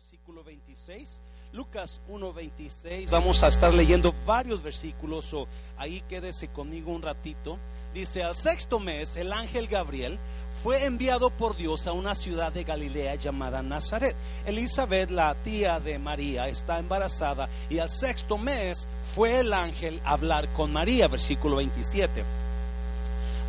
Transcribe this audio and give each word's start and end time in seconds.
versículo 0.00 0.42
26. 0.42 1.20
Lucas 1.52 2.00
1:26. 2.08 3.10
Vamos 3.10 3.42
a 3.42 3.48
estar 3.48 3.74
leyendo 3.74 4.14
varios 4.24 4.62
versículos, 4.62 5.34
o 5.34 5.46
ahí 5.76 6.02
quédese 6.08 6.48
conmigo 6.48 6.90
un 6.90 7.02
ratito. 7.02 7.58
Dice, 7.92 8.22
al 8.22 8.34
sexto 8.34 8.80
mes, 8.80 9.16
el 9.16 9.30
ángel 9.30 9.66
Gabriel 9.66 10.18
fue 10.62 10.86
enviado 10.86 11.28
por 11.28 11.54
Dios 11.54 11.86
a 11.86 11.92
una 11.92 12.14
ciudad 12.14 12.50
de 12.50 12.64
Galilea 12.64 13.16
llamada 13.16 13.62
Nazaret. 13.62 14.16
Elizabeth, 14.46 15.10
la 15.10 15.34
tía 15.34 15.80
de 15.80 15.98
María, 15.98 16.48
está 16.48 16.78
embarazada 16.78 17.50
y 17.68 17.78
al 17.78 17.90
sexto 17.90 18.38
mes 18.38 18.88
fue 19.14 19.40
el 19.40 19.52
ángel 19.52 20.00
a 20.06 20.12
hablar 20.12 20.48
con 20.54 20.72
María, 20.72 21.08
versículo 21.08 21.56
27. 21.56 22.24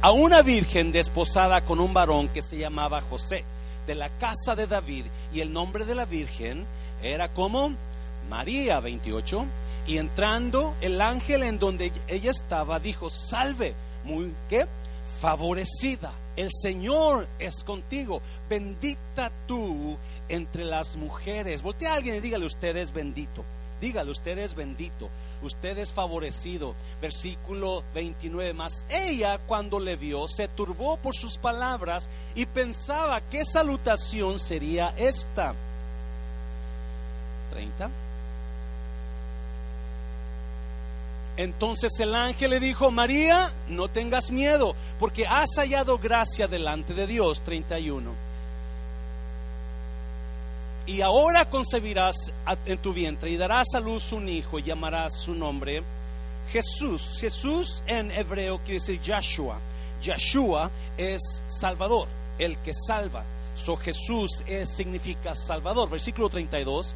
A 0.01 0.11
una 0.11 0.41
virgen 0.41 0.91
desposada 0.91 1.61
con 1.61 1.79
un 1.79 1.93
varón 1.93 2.27
que 2.27 2.41
se 2.41 2.57
llamaba 2.57 2.99
José, 2.99 3.45
de 3.87 3.95
la 3.95 4.09
casa 4.09 4.55
de 4.55 4.67
David, 4.67 5.05
y 5.33 5.41
el 5.41 5.53
nombre 5.53 5.85
de 5.85 5.95
la 5.95 6.05
virgen 6.05 6.65
era 7.03 7.29
como 7.29 7.71
María 8.29 8.79
28. 8.79 9.45
Y 9.87 9.97
entrando 9.97 10.75
el 10.81 11.01
ángel 11.01 11.43
en 11.43 11.57
donde 11.57 11.91
ella 12.07 12.31
estaba, 12.31 12.79
dijo, 12.79 13.09
salve, 13.09 13.73
muy 14.03 14.31
que 14.49 14.67
favorecida 15.19 16.11
el 16.35 16.49
Señor 16.51 17.27
es 17.39 17.63
contigo. 17.63 18.21
Bendita 18.49 19.31
tú 19.47 19.97
entre 20.29 20.65
las 20.65 20.95
mujeres. 20.95 21.61
Voltea 21.61 21.91
a 21.91 21.95
alguien 21.95 22.15
y 22.15 22.19
dígale, 22.19 22.45
usted 22.45 22.75
es 22.77 22.93
bendito. 22.93 23.43
Dígale, 23.79 24.11
usted 24.11 24.37
es 24.37 24.55
bendito. 24.55 25.09
Usted 25.41 25.77
es 25.77 25.93
favorecido. 25.93 26.75
Versículo 27.01 27.83
29 27.93 28.53
más. 28.53 28.85
Ella 28.89 29.39
cuando 29.39 29.79
le 29.79 29.95
vio 29.95 30.27
se 30.27 30.47
turbó 30.47 30.97
por 30.97 31.15
sus 31.15 31.37
palabras 31.37 32.09
y 32.35 32.45
pensaba 32.45 33.21
qué 33.21 33.45
salutación 33.45 34.39
sería 34.39 34.93
esta. 34.97 35.53
30. 37.51 37.89
Entonces 41.37 41.99
el 41.99 42.13
ángel 42.13 42.51
le 42.51 42.59
dijo, 42.59 42.91
María, 42.91 43.51
no 43.67 43.87
tengas 43.87 44.31
miedo, 44.31 44.75
porque 44.99 45.25
has 45.25 45.49
hallado 45.57 45.97
gracia 45.97 46.47
delante 46.47 46.93
de 46.93 47.07
Dios. 47.07 47.41
31. 47.41 48.30
Y 50.91 50.99
ahora 50.99 51.49
concebirás 51.49 52.33
en 52.65 52.77
tu 52.79 52.91
vientre 52.91 53.29
y 53.29 53.37
darás 53.37 53.75
a 53.75 53.79
luz 53.79 54.11
un 54.11 54.27
hijo 54.27 54.59
y 54.59 54.63
llamarás 54.63 55.15
su 55.15 55.33
nombre 55.33 55.83
Jesús. 56.51 57.17
Jesús 57.17 57.81
en 57.87 58.11
hebreo 58.11 58.57
quiere 58.57 58.73
decir 58.73 58.99
Yahshua. 59.01 59.57
Yahshua 60.03 60.69
es 60.97 61.43
Salvador, 61.47 62.09
el 62.37 62.57
que 62.57 62.73
salva. 62.73 63.23
So 63.55 63.77
Jesús 63.77 64.43
es, 64.45 64.69
significa 64.69 65.33
Salvador. 65.33 65.89
Versículo 65.89 66.27
32 66.27 66.93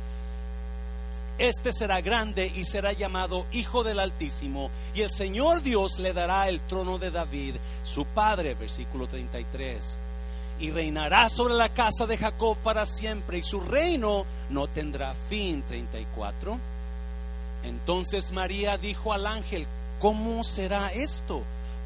este 1.38 1.72
será 1.72 2.02
grande 2.02 2.52
y 2.54 2.66
será 2.66 2.92
llamado 2.92 3.46
Hijo 3.54 3.84
del 3.84 4.00
Altísimo, 4.00 4.70
y 4.94 5.02
el 5.02 5.10
Señor 5.10 5.62
Dios 5.62 6.00
le 6.00 6.14
dará 6.14 6.48
el 6.48 6.62
trono 6.62 6.98
de 6.98 7.12
David, 7.12 7.56
su 7.84 8.06
padre, 8.06 8.56
versículo 8.56 9.08
33. 9.08 9.98
Y 10.60 10.72
reinará 10.72 11.30
sobre 11.30 11.54
la 11.54 11.70
casa 11.70 12.06
de 12.06 12.18
Jacob 12.18 12.58
para 12.64 12.86
siempre, 12.86 13.38
y 13.38 13.44
su 13.44 13.60
reino 13.60 14.26
no 14.50 14.68
tendrá 14.68 15.14
fin, 15.30 15.64
34. 15.68 16.58
Entonces 17.64 18.32
María 18.32 18.78
dijo 18.78 19.14
al 19.14 19.28
ángel, 19.28 19.66
¿cómo 20.00 20.44
será 20.44 20.92
esto? 20.94 21.42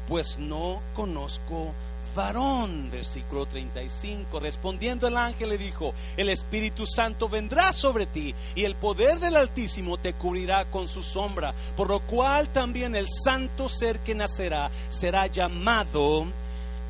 Pues 0.08 0.38
no 0.38 0.80
conozco 0.94 1.72
varón, 2.14 2.90
versículo 2.90 3.46
35. 3.46 4.40
Respondiendo 4.40 5.08
el 5.08 5.16
ángel 5.16 5.50
le 5.50 5.58
dijo, 5.58 5.94
el 6.16 6.28
Espíritu 6.28 6.86
Santo 6.86 7.28
vendrá 7.28 7.72
sobre 7.72 8.06
ti 8.06 8.34
y 8.54 8.64
el 8.64 8.74
poder 8.74 9.20
del 9.20 9.36
Altísimo 9.36 9.98
te 9.98 10.12
cubrirá 10.14 10.64
con 10.66 10.88
su 10.88 11.02
sombra, 11.02 11.54
por 11.76 11.88
lo 11.88 12.00
cual 12.00 12.48
también 12.48 12.94
el 12.94 13.06
santo 13.08 13.68
ser 13.68 14.00
que 14.00 14.14
nacerá 14.14 14.70
será 14.88 15.26
llamado 15.26 16.26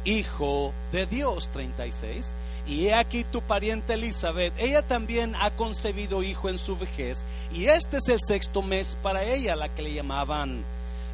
Hijo 0.05 0.73
de 0.93 1.07
Dios. 1.07 1.49
36. 1.53 2.35
Y 2.67 2.87
he 2.87 2.95
aquí 2.95 3.25
tu 3.25 3.43
pariente 3.43 3.95
Elizabeth, 3.95 4.53
ella 4.59 4.83
también 4.83 5.35
ha 5.41 5.51
concebido 5.51 6.23
hijo 6.23 6.49
en 6.49 6.59
su 6.59 6.77
vejez, 6.77 7.25
y 7.53 7.65
este 7.67 7.97
es 7.97 8.09
el 8.09 8.21
sexto 8.21 8.63
mes 8.63 8.97
para 9.03 9.25
ella, 9.25 9.57
la 9.57 9.69
que 9.69 9.83
le 9.83 9.95
llamaban 9.95 10.63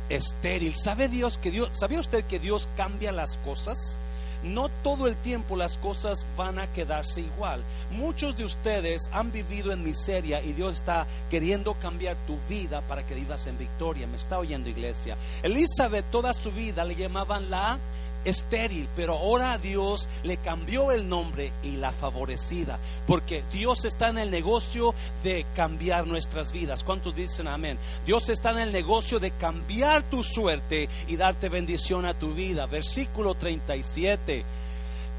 estéril. 0.08 0.74
¿Sabe 0.74 1.08
Dios 1.08 1.38
que 1.38 1.50
Dios, 1.50 1.70
¿sabía 1.72 2.00
usted 2.00 2.24
que 2.24 2.38
Dios 2.38 2.68
cambia 2.76 3.12
las 3.12 3.36
cosas? 3.38 3.98
No 4.42 4.68
todo 4.68 5.06
el 5.06 5.16
tiempo 5.16 5.56
las 5.56 5.78
cosas 5.78 6.26
van 6.36 6.58
a 6.58 6.66
quedarse 6.72 7.22
igual. 7.22 7.62
Muchos 7.90 8.36
de 8.36 8.44
ustedes 8.44 9.02
han 9.10 9.32
vivido 9.32 9.72
en 9.72 9.82
miseria 9.82 10.42
y 10.42 10.52
Dios 10.52 10.76
está 10.76 11.06
queriendo 11.30 11.74
cambiar 11.74 12.16
tu 12.26 12.36
vida 12.48 12.82
para 12.82 13.04
que 13.04 13.14
vivas 13.14 13.46
en 13.46 13.58
victoria. 13.58 14.06
Me 14.06 14.16
está 14.16 14.38
oyendo 14.38 14.68
iglesia. 14.68 15.16
Elizabeth 15.42 16.04
toda 16.10 16.34
su 16.34 16.52
vida 16.52 16.84
le 16.84 16.94
llamaban 16.94 17.50
la 17.50 17.78
estéril, 18.26 18.88
pero 18.94 19.14
ahora 19.14 19.56
Dios 19.58 20.08
le 20.24 20.36
cambió 20.36 20.92
el 20.92 21.08
nombre 21.08 21.52
y 21.62 21.76
la 21.76 21.92
favorecida, 21.92 22.78
porque 23.06 23.42
Dios 23.52 23.84
está 23.84 24.08
en 24.08 24.18
el 24.18 24.30
negocio 24.30 24.94
de 25.22 25.46
cambiar 25.54 26.06
nuestras 26.06 26.52
vidas. 26.52 26.84
¿Cuántos 26.84 27.14
dicen 27.14 27.48
amén? 27.48 27.78
Dios 28.04 28.28
está 28.28 28.50
en 28.50 28.58
el 28.58 28.72
negocio 28.72 29.18
de 29.18 29.30
cambiar 29.30 30.02
tu 30.02 30.22
suerte 30.22 30.88
y 31.06 31.16
darte 31.16 31.48
bendición 31.48 32.04
a 32.04 32.14
tu 32.14 32.34
vida. 32.34 32.66
Versículo 32.66 33.34
37, 33.34 34.44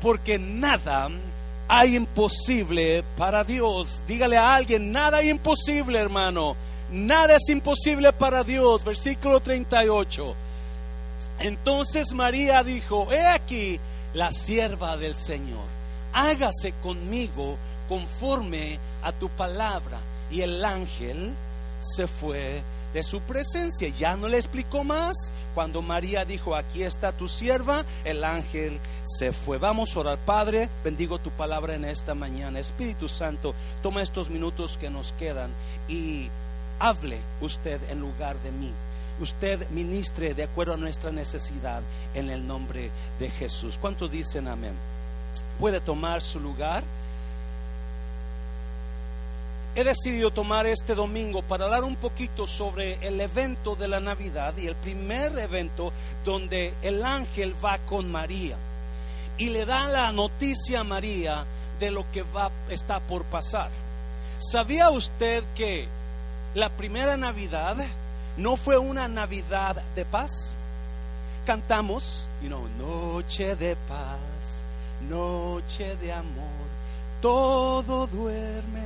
porque 0.01 0.37
nada 0.37 1.09
hay 1.67 1.95
imposible 1.95 3.03
para 3.17 3.43
Dios. 3.43 4.01
Dígale 4.07 4.37
a 4.37 4.55
alguien, 4.55 4.91
nada 4.91 5.17
hay 5.17 5.29
imposible, 5.29 5.99
hermano. 5.99 6.55
Nada 6.91 7.35
es 7.35 7.49
imposible 7.49 8.13
para 8.13 8.43
Dios. 8.43 8.83
Versículo 8.83 9.39
38. 9.39 10.46
Entonces 11.39 12.13
María 12.13 12.63
dijo, 12.63 13.11
he 13.11 13.27
aquí 13.27 13.79
la 14.13 14.31
sierva 14.31 14.97
del 14.97 15.15
Señor, 15.15 15.65
hágase 16.13 16.73
conmigo 16.81 17.57
conforme 17.87 18.79
a 19.03 19.11
tu 19.11 19.29
palabra. 19.29 19.99
Y 20.29 20.41
el 20.41 20.65
ángel 20.65 21.33
se 21.79 22.07
fue 22.07 22.61
de 22.93 23.03
su 23.03 23.21
presencia. 23.21 23.87
Ya 23.89 24.17
no 24.17 24.27
le 24.27 24.37
explicó 24.37 24.83
más. 24.83 25.31
Cuando 25.53 25.81
María 25.81 26.25
dijo, 26.25 26.55
aquí 26.55 26.83
está 26.83 27.11
tu 27.11 27.27
sierva, 27.27 27.85
el 28.03 28.23
ángel 28.23 28.79
se 29.03 29.31
fue. 29.31 29.57
Vamos 29.57 29.95
a 29.95 29.99
orar, 29.99 30.17
Padre, 30.19 30.69
bendigo 30.83 31.19
tu 31.19 31.31
palabra 31.31 31.75
en 31.75 31.85
esta 31.85 32.13
mañana. 32.13 32.59
Espíritu 32.59 33.07
Santo, 33.07 33.53
toma 33.81 34.01
estos 34.01 34.29
minutos 34.29 34.77
que 34.77 34.89
nos 34.89 35.13
quedan 35.13 35.51
y 35.87 36.29
hable 36.79 37.19
usted 37.41 37.79
en 37.89 37.99
lugar 37.99 38.37
de 38.39 38.51
mí 38.51 38.71
usted 39.19 39.69
ministre 39.69 40.33
de 40.33 40.43
acuerdo 40.43 40.73
a 40.73 40.77
nuestra 40.77 41.11
necesidad 41.11 41.81
en 42.13 42.29
el 42.29 42.45
nombre 42.45 42.91
de 43.19 43.29
Jesús. 43.29 43.77
¿Cuántos 43.79 44.11
dicen 44.11 44.47
amén? 44.47 44.73
Puede 45.59 45.79
tomar 45.79 46.21
su 46.21 46.39
lugar. 46.39 46.83
He 49.75 49.83
decidido 49.83 50.31
tomar 50.31 50.65
este 50.65 50.95
domingo 50.95 51.43
para 51.43 51.65
hablar 51.65 51.83
un 51.83 51.95
poquito 51.95 52.47
sobre 52.47 52.95
el 53.07 53.21
evento 53.21 53.75
de 53.75 53.87
la 53.87 53.99
Navidad 53.99 54.57
y 54.57 54.65
el 54.65 54.75
primer 54.75 55.37
evento 55.37 55.93
donde 56.25 56.73
el 56.81 57.03
ángel 57.03 57.53
va 57.63 57.77
con 57.79 58.11
María 58.11 58.55
y 59.37 59.49
le 59.49 59.65
da 59.65 59.87
la 59.87 60.11
noticia 60.11 60.79
a 60.79 60.83
María 60.83 61.45
de 61.79 61.91
lo 61.91 62.09
que 62.11 62.23
va 62.23 62.49
está 62.69 62.99
por 62.99 63.23
pasar. 63.25 63.69
¿Sabía 64.39 64.89
usted 64.89 65.43
que 65.55 65.87
la 66.55 66.69
primera 66.69 67.17
Navidad 67.17 67.77
no 68.37 68.55
fue 68.55 68.77
una 68.77 69.07
Navidad 69.07 69.75
de 69.95 70.05
paz. 70.05 70.55
Cantamos, 71.45 72.27
you 72.41 72.49
know, 72.49 72.67
noche 72.77 73.55
de 73.55 73.75
paz, 73.87 74.63
noche 75.09 75.95
de 75.95 76.11
amor, 76.11 76.67
todo 77.21 78.07
duerme 78.07 78.83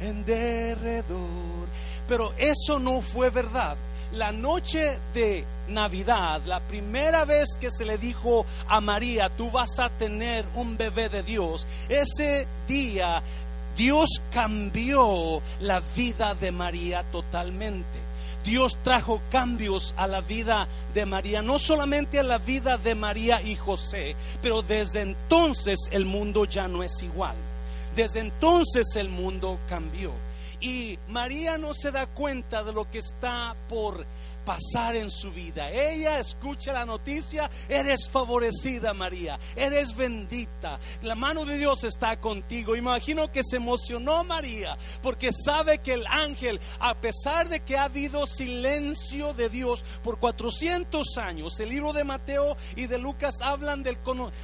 en 0.00 0.24
derredor. 0.24 1.68
Pero 2.08 2.32
eso 2.38 2.78
no 2.78 3.02
fue 3.02 3.30
verdad. 3.30 3.76
La 4.12 4.32
noche 4.32 4.98
de 5.12 5.44
Navidad, 5.68 6.40
la 6.46 6.60
primera 6.60 7.26
vez 7.26 7.58
que 7.60 7.70
se 7.70 7.84
le 7.84 7.98
dijo 7.98 8.46
a 8.66 8.80
María, 8.80 9.28
tú 9.28 9.50
vas 9.50 9.78
a 9.78 9.90
tener 9.90 10.46
un 10.54 10.78
bebé 10.78 11.10
de 11.10 11.22
Dios, 11.22 11.66
ese 11.90 12.46
día 12.66 13.22
Dios 13.76 14.08
cambió 14.32 15.42
la 15.60 15.80
vida 15.94 16.34
de 16.34 16.50
María 16.52 17.04
totalmente. 17.12 18.07
Dios 18.48 18.78
trajo 18.82 19.20
cambios 19.30 19.92
a 19.98 20.06
la 20.06 20.22
vida 20.22 20.66
de 20.94 21.04
María, 21.04 21.42
no 21.42 21.58
solamente 21.58 22.18
a 22.18 22.22
la 22.22 22.38
vida 22.38 22.78
de 22.78 22.94
María 22.94 23.42
y 23.42 23.56
José, 23.56 24.16
pero 24.40 24.62
desde 24.62 25.02
entonces 25.02 25.78
el 25.92 26.06
mundo 26.06 26.46
ya 26.46 26.66
no 26.66 26.82
es 26.82 27.02
igual. 27.02 27.36
Desde 27.94 28.20
entonces 28.20 28.96
el 28.96 29.10
mundo 29.10 29.58
cambió. 29.68 30.12
Y 30.62 30.98
María 31.08 31.58
no 31.58 31.74
se 31.74 31.90
da 31.90 32.06
cuenta 32.06 32.64
de 32.64 32.72
lo 32.72 32.90
que 32.90 33.00
está 33.00 33.54
por 33.68 34.06
pasar 34.48 34.96
en 34.96 35.10
su 35.10 35.30
vida. 35.30 35.70
Ella 35.70 36.18
escucha 36.18 36.72
la 36.72 36.86
noticia, 36.86 37.50
eres 37.68 38.08
favorecida 38.08 38.94
María, 38.94 39.38
eres 39.54 39.94
bendita, 39.94 40.78
la 41.02 41.14
mano 41.14 41.44
de 41.44 41.58
Dios 41.58 41.84
está 41.84 42.18
contigo. 42.18 42.74
Imagino 42.74 43.30
que 43.30 43.42
se 43.44 43.56
emocionó 43.56 44.24
María 44.24 44.78
porque 45.02 45.32
sabe 45.32 45.80
que 45.80 45.92
el 45.92 46.06
ángel, 46.06 46.60
a 46.80 46.94
pesar 46.94 47.50
de 47.50 47.60
que 47.60 47.76
ha 47.76 47.84
habido 47.84 48.26
silencio 48.26 49.34
de 49.34 49.50
Dios 49.50 49.84
por 50.02 50.18
400 50.18 51.18
años, 51.18 51.60
el 51.60 51.68
libro 51.68 51.92
de 51.92 52.04
Mateo 52.04 52.56
y 52.74 52.86
de 52.86 52.96
Lucas 52.96 53.42
hablan 53.42 53.82
del, 53.82 53.98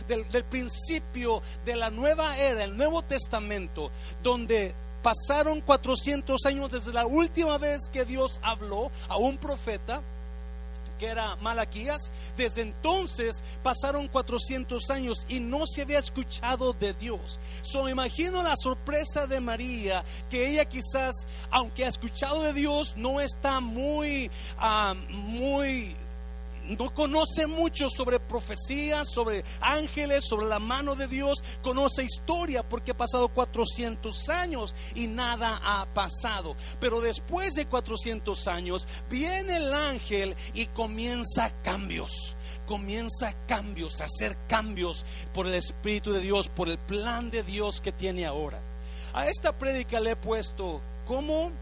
del, 0.06 0.28
del 0.28 0.44
principio 0.44 1.40
de 1.64 1.76
la 1.76 1.88
nueva 1.88 2.36
era, 2.36 2.62
el 2.62 2.76
Nuevo 2.76 3.00
Testamento, 3.00 3.90
donde 4.22 4.74
pasaron 5.04 5.60
400 5.60 6.46
años 6.46 6.72
desde 6.72 6.90
la 6.90 7.04
última 7.04 7.58
vez 7.58 7.90
que 7.92 8.06
Dios 8.06 8.40
habló 8.42 8.90
a 9.06 9.18
un 9.18 9.36
profeta 9.36 10.00
que 10.98 11.06
era 11.06 11.36
Malaquías. 11.36 12.10
Desde 12.38 12.62
entonces 12.62 13.42
pasaron 13.62 14.08
400 14.08 14.88
años 14.90 15.26
y 15.28 15.40
no 15.40 15.66
se 15.66 15.82
había 15.82 15.98
escuchado 15.98 16.72
de 16.72 16.94
Dios. 16.94 17.38
So 17.62 17.86
imagino 17.90 18.42
la 18.42 18.56
sorpresa 18.56 19.26
de 19.26 19.40
María, 19.40 20.02
que 20.30 20.48
ella 20.48 20.64
quizás, 20.64 21.26
aunque 21.50 21.84
ha 21.84 21.88
escuchado 21.88 22.42
de 22.42 22.54
Dios, 22.54 22.94
no 22.96 23.20
está 23.20 23.60
muy, 23.60 24.30
ah, 24.56 24.94
muy 25.10 25.94
no 26.68 26.92
conoce 26.94 27.46
mucho 27.46 27.88
sobre 27.88 28.20
profecías, 28.20 29.08
sobre 29.10 29.44
ángeles, 29.60 30.24
sobre 30.24 30.46
la 30.46 30.58
mano 30.58 30.94
de 30.94 31.06
Dios, 31.06 31.38
conoce 31.62 32.04
historia 32.04 32.62
porque 32.62 32.92
ha 32.92 32.96
pasado 32.96 33.28
400 33.28 34.28
años 34.30 34.74
y 34.94 35.06
nada 35.06 35.60
ha 35.62 35.86
pasado. 35.86 36.56
Pero 36.80 37.00
después 37.00 37.54
de 37.54 37.66
400 37.66 38.48
años 38.48 38.88
viene 39.10 39.56
el 39.56 39.72
ángel 39.72 40.34
y 40.54 40.66
comienza 40.66 41.52
cambios 41.62 42.36
comienza 42.66 43.34
cambios, 43.46 44.00
hacer 44.00 44.36
cambios 44.48 45.04
por 45.34 45.46
el 45.46 45.54
Espíritu 45.54 46.12
de 46.12 46.20
Dios, 46.20 46.48
por 46.48 46.70
el 46.70 46.78
plan 46.78 47.30
de 47.30 47.42
Dios 47.42 47.82
que 47.82 47.92
tiene 47.92 48.24
ahora. 48.24 48.58
A 49.12 49.28
esta 49.28 49.52
prédica 49.52 50.00
le 50.00 50.12
he 50.12 50.16
puesto 50.16 50.80
cómo 51.06 51.52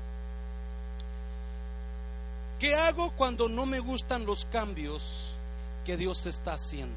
¿Qué 2.62 2.76
hago 2.76 3.11
cuando 3.17 3.49
no 3.49 3.67
me 3.67 3.81
gustan 3.81 4.25
los 4.25 4.44
cambios 4.44 5.35
que 5.85 5.97
Dios 5.97 6.26
está 6.26 6.53
haciendo? 6.53 6.94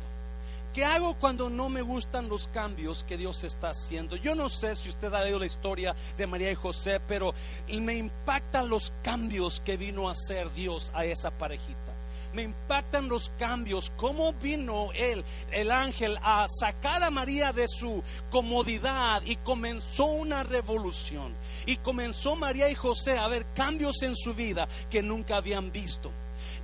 ¿Qué 0.76 0.86
hago 0.86 1.16
cuando 1.16 1.50
no 1.50 1.70
me 1.70 1.82
gustan 1.82 2.30
los 2.30 2.48
cambios 2.50 3.04
que 3.04 3.18
Dios 3.18 3.44
está 3.44 3.72
haciendo? 3.72 4.16
Yo 4.16 4.36
no 4.36 4.48
sé 4.48 4.76
si 4.76 4.90
usted 4.90 5.12
ha 5.12 5.24
leído 5.24 5.40
la 5.40 5.48
historia 5.48 5.96
de 6.20 6.28
María 6.28 6.52
y 6.52 6.54
José, 6.54 7.02
pero 7.08 7.34
me 7.68 7.96
impactan 7.96 8.70
los 8.70 8.94
cambios 9.02 9.60
que 9.60 9.76
vino 9.76 10.08
a 10.08 10.12
hacer 10.12 10.54
Dios 10.54 10.92
a 10.94 11.04
esa 11.04 11.32
parejita 11.32 11.95
me 12.36 12.44
impactan 12.44 13.08
los 13.08 13.32
cambios, 13.40 13.92
cómo 13.96 14.34
vino 14.34 14.92
él, 14.94 15.24
el 15.52 15.72
ángel, 15.72 16.18
a 16.22 16.46
sacar 16.48 17.02
a 17.02 17.10
María 17.10 17.54
de 17.54 17.66
su 17.68 18.04
comodidad 18.30 19.22
y 19.26 19.38
comenzó 19.38 20.06
una 20.06 20.44
revolución. 20.44 21.34
Y 21.66 21.78
comenzó 21.78 22.36
María 22.36 22.70
y 22.70 22.76
José 22.76 23.18
a 23.18 23.28
ver 23.28 23.46
cambios 23.56 24.04
en 24.04 24.16
su 24.16 24.34
vida 24.34 24.68
que 24.90 25.02
nunca 25.02 25.38
habían 25.38 25.72
visto. 25.72 26.12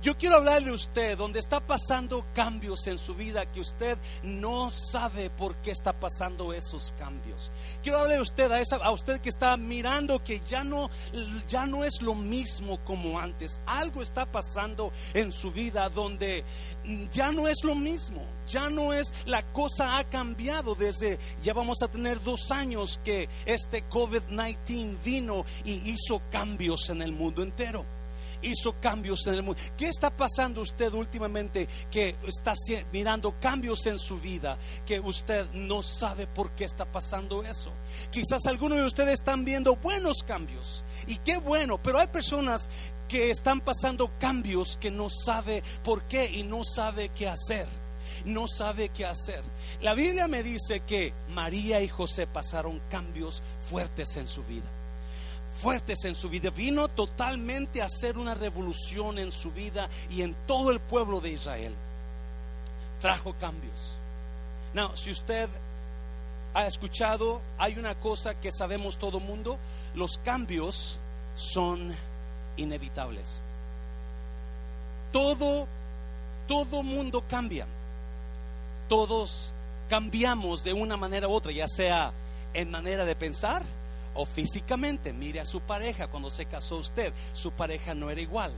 Yo 0.02 0.18
quiero 0.18 0.34
hablarle 0.34 0.70
a 0.70 0.74
usted 0.74 1.16
donde 1.16 1.38
está 1.38 1.60
pasando 1.60 2.24
cambios 2.34 2.88
en 2.88 2.98
su 2.98 3.14
vida 3.14 3.46
que 3.46 3.60
usted 3.60 3.96
no 4.24 4.72
sabe 4.72 5.30
por 5.30 5.54
qué 5.56 5.70
está 5.70 5.92
pasando 5.92 6.52
esos 6.52 6.92
cambios. 6.98 7.52
Quiero 7.82 7.98
hablarle 7.98 8.18
a 8.18 8.22
usted 8.22 8.50
a, 8.52 8.60
esa, 8.60 8.76
a 8.76 8.90
usted 8.92 9.20
que 9.20 9.28
está 9.28 9.56
mirando 9.56 10.22
que 10.22 10.40
ya 10.40 10.62
no 10.62 10.88
ya 11.48 11.66
no 11.66 11.84
es 11.84 12.00
lo 12.00 12.14
mismo 12.14 12.78
como 12.84 13.18
antes. 13.18 13.60
Algo 13.66 14.02
está 14.02 14.26
pasando 14.26 14.92
en 15.14 15.32
su 15.32 15.50
vida 15.50 15.88
donde 15.88 16.44
ya 17.12 17.32
no 17.32 17.48
es 17.48 17.64
lo 17.64 17.74
mismo. 17.74 18.24
Ya 18.48 18.70
no 18.70 18.92
es 18.92 19.12
la 19.26 19.42
cosa 19.42 19.98
ha 19.98 20.04
cambiado 20.04 20.74
desde 20.74 21.18
ya 21.42 21.54
vamos 21.54 21.82
a 21.82 21.88
tener 21.88 22.22
dos 22.22 22.50
años 22.50 23.00
que 23.04 23.28
este 23.46 23.84
COVID-19 23.88 24.96
vino 25.04 25.44
y 25.64 25.90
hizo 25.90 26.20
cambios 26.30 26.88
en 26.90 27.02
el 27.02 27.12
mundo 27.12 27.42
entero 27.42 27.84
hizo 28.42 28.74
cambios 28.80 29.26
en 29.26 29.34
el 29.34 29.42
mundo. 29.42 29.60
¿Qué 29.76 29.88
está 29.88 30.10
pasando 30.10 30.60
usted 30.60 30.92
últimamente 30.92 31.68
que 31.90 32.16
está 32.26 32.54
mirando 32.92 33.34
cambios 33.40 33.86
en 33.86 33.98
su 33.98 34.18
vida 34.18 34.58
que 34.86 35.00
usted 35.00 35.46
no 35.52 35.82
sabe 35.82 36.26
por 36.26 36.50
qué 36.52 36.64
está 36.64 36.84
pasando 36.84 37.42
eso? 37.42 37.70
Quizás 38.10 38.46
algunos 38.46 38.78
de 38.78 38.84
ustedes 38.84 39.14
están 39.14 39.44
viendo 39.44 39.76
buenos 39.76 40.22
cambios 40.22 40.84
y 41.06 41.16
qué 41.16 41.38
bueno, 41.38 41.78
pero 41.78 41.98
hay 41.98 42.08
personas 42.08 42.68
que 43.08 43.30
están 43.30 43.60
pasando 43.60 44.10
cambios 44.18 44.76
que 44.78 44.90
no 44.90 45.08
sabe 45.10 45.62
por 45.84 46.02
qué 46.04 46.30
y 46.32 46.42
no 46.42 46.64
sabe 46.64 47.10
qué 47.10 47.28
hacer. 47.28 47.66
No 48.24 48.46
sabe 48.46 48.88
qué 48.90 49.04
hacer. 49.04 49.42
La 49.80 49.94
Biblia 49.94 50.28
me 50.28 50.42
dice 50.42 50.80
que 50.80 51.12
María 51.30 51.80
y 51.80 51.88
José 51.88 52.26
pasaron 52.26 52.80
cambios 52.88 53.42
fuertes 53.68 54.16
en 54.16 54.28
su 54.28 54.44
vida 54.44 54.81
fuertes 55.62 56.04
en 56.04 56.16
su 56.16 56.28
vida. 56.28 56.50
Vino 56.50 56.88
totalmente 56.88 57.80
a 57.80 57.86
hacer 57.86 58.18
una 58.18 58.34
revolución 58.34 59.18
en 59.18 59.30
su 59.30 59.52
vida 59.52 59.88
y 60.10 60.22
en 60.22 60.34
todo 60.46 60.72
el 60.72 60.80
pueblo 60.80 61.20
de 61.20 61.30
Israel. 61.30 61.72
Trajo 63.00 63.32
cambios. 63.34 63.94
Now, 64.74 64.96
si 64.96 65.10
usted 65.10 65.48
ha 66.54 66.66
escuchado, 66.66 67.40
hay 67.58 67.78
una 67.78 67.94
cosa 67.94 68.34
que 68.34 68.50
sabemos 68.50 68.98
todo 68.98 69.20
mundo, 69.20 69.56
los 69.94 70.18
cambios 70.18 70.98
son 71.36 71.94
inevitables. 72.56 73.40
Todo, 75.12 75.68
todo 76.48 76.82
mundo 76.82 77.22
cambia. 77.28 77.66
Todos 78.88 79.52
cambiamos 79.88 80.64
de 80.64 80.72
una 80.72 80.96
manera 80.96 81.28
u 81.28 81.32
otra, 81.32 81.52
ya 81.52 81.68
sea 81.68 82.12
en 82.52 82.70
manera 82.70 83.04
de 83.04 83.14
pensar, 83.14 83.62
o 84.14 84.26
físicamente. 84.26 85.12
Mire 85.12 85.40
a 85.40 85.44
su 85.44 85.60
pareja 85.60 86.08
cuando 86.08 86.30
se 86.30 86.46
casó 86.46 86.76
usted, 86.76 87.12
su 87.34 87.52
pareja 87.52 87.94
no 87.94 88.10
era 88.10 88.20
igual. 88.20 88.52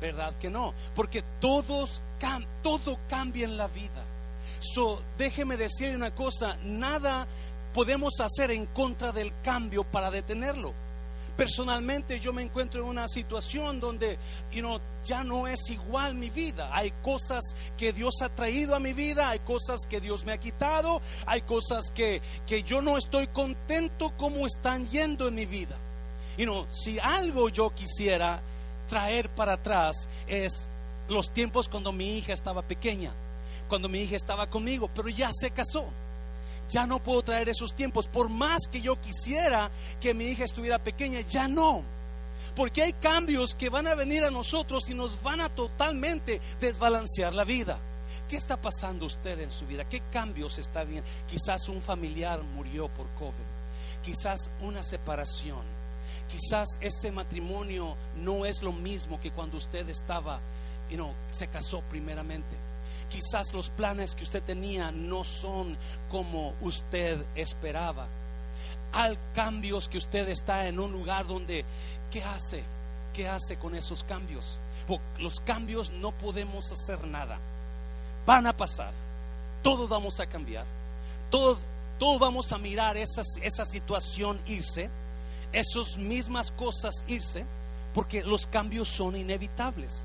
¿Verdad 0.00 0.34
que 0.40 0.50
no? 0.50 0.74
Porque 0.94 1.22
todos 1.40 2.02
todo 2.62 2.98
cambia 3.08 3.44
en 3.44 3.56
la 3.56 3.66
vida. 3.68 4.02
So, 4.60 5.02
déjeme 5.18 5.56
decir 5.56 5.94
una 5.94 6.12
cosa, 6.12 6.56
nada 6.64 7.26
podemos 7.74 8.20
hacer 8.20 8.50
en 8.50 8.66
contra 8.66 9.12
del 9.12 9.32
cambio 9.42 9.84
para 9.84 10.10
detenerlo. 10.10 10.72
Personalmente 11.42 12.20
yo 12.20 12.32
me 12.32 12.42
encuentro 12.42 12.80
en 12.80 12.86
una 12.86 13.08
situación 13.08 13.80
donde 13.80 14.16
ya 15.04 15.24
no 15.24 15.48
es 15.48 15.70
igual 15.70 16.14
mi 16.14 16.30
vida. 16.30 16.70
Hay 16.72 16.92
cosas 17.02 17.56
que 17.76 17.92
Dios 17.92 18.22
ha 18.22 18.28
traído 18.28 18.76
a 18.76 18.78
mi 18.78 18.92
vida, 18.92 19.28
hay 19.28 19.40
cosas 19.40 19.80
que 19.90 20.00
Dios 20.00 20.24
me 20.24 20.30
ha 20.30 20.38
quitado, 20.38 21.02
hay 21.26 21.40
cosas 21.40 21.90
que, 21.90 22.22
que 22.46 22.62
yo 22.62 22.80
no 22.80 22.96
estoy 22.96 23.26
contento 23.26 24.12
como 24.16 24.46
están 24.46 24.88
yendo 24.88 25.26
en 25.26 25.34
mi 25.34 25.44
vida. 25.44 25.74
Y 26.38 26.46
no, 26.46 26.64
si 26.70 27.00
algo 27.00 27.48
yo 27.48 27.70
quisiera 27.70 28.40
traer 28.88 29.28
para 29.28 29.54
atrás 29.54 30.08
es 30.28 30.68
los 31.08 31.34
tiempos 31.34 31.68
cuando 31.68 31.90
mi 31.90 32.18
hija 32.18 32.34
estaba 32.34 32.62
pequeña, 32.62 33.10
cuando 33.68 33.88
mi 33.88 34.02
hija 34.02 34.14
estaba 34.14 34.46
conmigo, 34.46 34.88
pero 34.94 35.08
ya 35.08 35.30
se 35.32 35.50
casó 35.50 35.88
ya 36.72 36.86
no 36.86 36.98
puedo 37.00 37.22
traer 37.22 37.50
esos 37.50 37.74
tiempos. 37.74 38.06
Por 38.06 38.28
más 38.30 38.66
que 38.66 38.80
yo 38.80 39.00
quisiera 39.00 39.70
que 40.00 40.14
mi 40.14 40.24
hija 40.24 40.44
estuviera 40.44 40.78
pequeña, 40.78 41.20
ya 41.20 41.46
no. 41.46 41.82
Porque 42.56 42.82
hay 42.82 42.92
cambios 42.94 43.54
que 43.54 43.68
van 43.68 43.86
a 43.86 43.94
venir 43.94 44.24
a 44.24 44.30
nosotros 44.30 44.88
y 44.88 44.94
nos 44.94 45.22
van 45.22 45.40
a 45.40 45.50
totalmente 45.50 46.40
desbalancear 46.60 47.34
la 47.34 47.44
vida. 47.44 47.78
¿Qué 48.28 48.36
está 48.36 48.56
pasando 48.56 49.04
usted 49.04 49.38
en 49.40 49.50
su 49.50 49.66
vida? 49.66 49.84
¿Qué 49.84 50.00
cambios 50.10 50.58
está 50.58 50.84
viendo? 50.84 51.08
Quizás 51.28 51.68
un 51.68 51.82
familiar 51.82 52.42
murió 52.42 52.88
por 52.88 53.06
COVID. 53.18 54.02
Quizás 54.02 54.50
una 54.62 54.82
separación. 54.82 55.60
Quizás 56.30 56.78
ese 56.80 57.12
matrimonio 57.12 57.94
no 58.16 58.46
es 58.46 58.62
lo 58.62 58.72
mismo 58.72 59.20
que 59.20 59.30
cuando 59.30 59.58
usted 59.58 59.86
estaba, 59.90 60.40
y 60.88 60.96
no 60.96 61.12
se 61.30 61.46
casó 61.48 61.82
primeramente 61.90 62.61
quizás 63.12 63.52
los 63.52 63.68
planes 63.68 64.14
que 64.14 64.24
usted 64.24 64.42
tenía 64.42 64.90
no 64.90 65.22
son 65.22 65.76
como 66.10 66.54
usted 66.62 67.22
esperaba. 67.34 68.06
Hay 68.94 69.18
cambios 69.34 69.88
que 69.88 69.98
usted 69.98 70.28
está 70.28 70.66
en 70.66 70.80
un 70.80 70.92
lugar 70.92 71.26
donde, 71.26 71.64
¿qué 72.10 72.24
hace? 72.24 72.62
¿Qué 73.12 73.28
hace 73.28 73.56
con 73.56 73.74
esos 73.74 74.02
cambios? 74.04 74.58
Los 75.18 75.40
cambios 75.40 75.90
no 75.90 76.12
podemos 76.12 76.72
hacer 76.72 77.06
nada. 77.06 77.38
Van 78.26 78.46
a 78.46 78.56
pasar. 78.56 78.92
Todos 79.62 79.88
vamos 79.90 80.18
a 80.18 80.26
cambiar. 80.26 80.64
Todos, 81.30 81.58
todos 81.98 82.18
vamos 82.18 82.50
a 82.52 82.58
mirar 82.58 82.96
esa, 82.96 83.22
esa 83.42 83.64
situación 83.64 84.40
irse. 84.46 84.90
Esas 85.52 85.98
mismas 85.98 86.50
cosas 86.50 87.04
irse. 87.08 87.44
Porque 87.94 88.24
los 88.24 88.46
cambios 88.46 88.88
son 88.88 89.16
inevitables. 89.16 90.04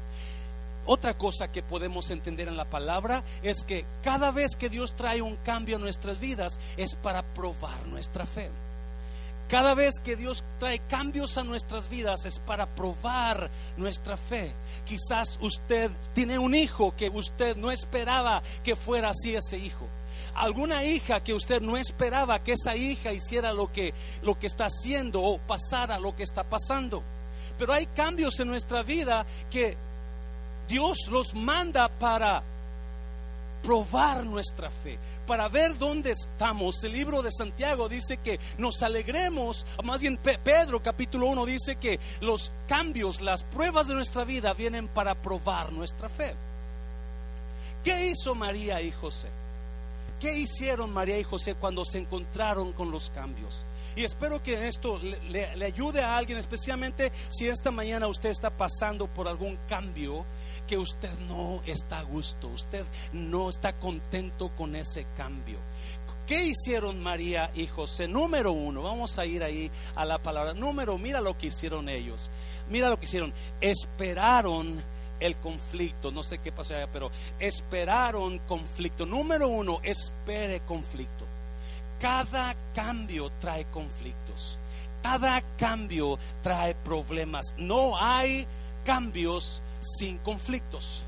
Otra 0.87 1.17
cosa 1.17 1.51
que 1.51 1.61
podemos 1.61 2.09
entender 2.11 2.47
en 2.47 2.55
la 2.55 2.63
palabra 2.63 3.21
es 3.43 3.65
que 3.65 3.85
cada 4.01 4.31
vez 4.31 4.55
que 4.55 4.69
Dios 4.69 4.93
trae 4.95 5.21
un 5.21 5.35
cambio 5.35 5.75
a 5.75 5.79
nuestras 5.79 6.17
vidas 6.17 6.61
es 6.77 6.95
para 6.95 7.23
probar 7.23 7.85
nuestra 7.87 8.25
fe. 8.25 8.49
Cada 9.49 9.73
vez 9.73 9.99
que 10.01 10.15
Dios 10.15 10.45
trae 10.59 10.79
cambios 10.79 11.37
a 11.37 11.43
nuestras 11.43 11.89
vidas 11.89 12.25
es 12.25 12.39
para 12.39 12.65
probar 12.67 13.49
nuestra 13.75 14.15
fe. 14.15 14.53
Quizás 14.85 15.37
usted 15.41 15.91
tiene 16.13 16.39
un 16.39 16.55
hijo 16.55 16.95
que 16.95 17.09
usted 17.09 17.57
no 17.57 17.69
esperaba 17.69 18.41
que 18.63 18.77
fuera 18.77 19.09
así 19.09 19.35
ese 19.35 19.57
hijo. 19.57 19.85
Alguna 20.35 20.85
hija 20.85 21.21
que 21.21 21.33
usted 21.33 21.61
no 21.61 21.75
esperaba 21.75 22.39
que 22.39 22.53
esa 22.53 22.77
hija 22.77 23.11
hiciera 23.11 23.51
lo 23.51 23.73
que, 23.73 23.93
lo 24.21 24.39
que 24.39 24.47
está 24.47 24.67
haciendo 24.67 25.21
o 25.21 25.37
pasara 25.37 25.99
lo 25.99 26.15
que 26.15 26.23
está 26.23 26.45
pasando. 26.45 27.03
Pero 27.57 27.73
hay 27.73 27.87
cambios 27.87 28.39
en 28.39 28.47
nuestra 28.47 28.83
vida 28.83 29.25
que 29.49 29.75
Dios 30.67 31.07
los 31.09 31.33
manda 31.33 31.87
para 31.87 32.43
probar 33.63 34.25
nuestra 34.25 34.69
fe, 34.69 34.97
para 35.25 35.49
ver 35.49 35.77
dónde 35.77 36.11
estamos. 36.11 36.83
El 36.83 36.93
libro 36.93 37.21
de 37.21 37.31
Santiago 37.31 37.89
dice 37.89 38.17
que 38.17 38.39
nos 38.57 38.81
alegremos, 38.81 39.65
más 39.83 40.01
bien 40.01 40.17
Pedro 40.17 40.81
capítulo 40.81 41.27
1 41.27 41.45
dice 41.45 41.75
que 41.75 41.99
los 42.21 42.51
cambios, 42.67 43.21
las 43.21 43.43
pruebas 43.43 43.87
de 43.87 43.95
nuestra 43.95 44.23
vida 44.23 44.53
vienen 44.53 44.87
para 44.87 45.15
probar 45.15 45.71
nuestra 45.71 46.09
fe. 46.09 46.33
¿Qué 47.83 48.07
hizo 48.07 48.35
María 48.35 48.81
y 48.81 48.91
José? 48.91 49.29
¿Qué 50.19 50.37
hicieron 50.37 50.91
María 50.91 51.19
y 51.19 51.23
José 51.23 51.55
cuando 51.55 51.85
se 51.85 51.99
encontraron 51.99 52.73
con 52.73 52.91
los 52.91 53.09
cambios? 53.09 53.65
Y 53.95 54.03
espero 54.03 54.41
que 54.43 54.67
esto 54.67 54.99
le, 55.29 55.55
le, 55.55 55.65
ayude 55.65 56.01
a 56.01 56.17
alguien, 56.17 56.37
especialmente 56.37 57.11
si 57.29 57.47
esta 57.47 57.71
mañana 57.71 58.07
usted 58.07 58.29
está 58.29 58.49
pasando 58.49 59.07
por 59.07 59.27
algún 59.27 59.57
cambio 59.67 60.23
que 60.67 60.77
usted 60.77 61.17
no 61.27 61.61
está 61.65 61.99
a 61.99 62.03
gusto, 62.03 62.47
usted 62.49 62.85
no 63.13 63.49
está 63.49 63.73
contento 63.73 64.49
con 64.49 64.75
ese 64.75 65.05
cambio. 65.15 65.57
¿Qué 66.27 66.45
hicieron 66.45 67.01
María 67.01 67.49
y 67.55 67.67
José? 67.67 68.09
Número 68.09 68.51
uno, 68.51 68.83
vamos 68.83 69.17
a 69.17 69.25
ir 69.25 69.43
ahí 69.43 69.71
a 69.95 70.03
la 70.03 70.17
palabra. 70.17 70.53
Número, 70.53 70.97
mira 70.97 71.21
lo 71.21 71.37
que 71.37 71.47
hicieron 71.47 71.87
ellos. 71.87 72.29
Mira 72.69 72.89
lo 72.89 72.99
que 72.99 73.05
hicieron. 73.05 73.33
Esperaron 73.61 74.75
el 75.21 75.37
conflicto. 75.37 76.11
No 76.11 76.23
sé 76.23 76.39
qué 76.39 76.51
pasó 76.51 76.75
allá, 76.75 76.87
pero 76.91 77.11
esperaron 77.39 78.39
conflicto. 78.39 79.05
Número 79.05 79.47
uno, 79.47 79.79
espere 79.83 80.59
conflicto. 80.67 81.25
Cada 82.01 82.53
cambio 82.75 83.31
trae 83.39 83.63
conflictos. 83.65 84.59
Cada 85.01 85.41
cambio 85.57 86.19
trae 86.43 86.75
problemas. 86.75 87.55
No 87.57 87.97
hay 87.97 88.45
cambios 88.83 89.61
sin 89.81 90.17
conflictos. 90.19 91.03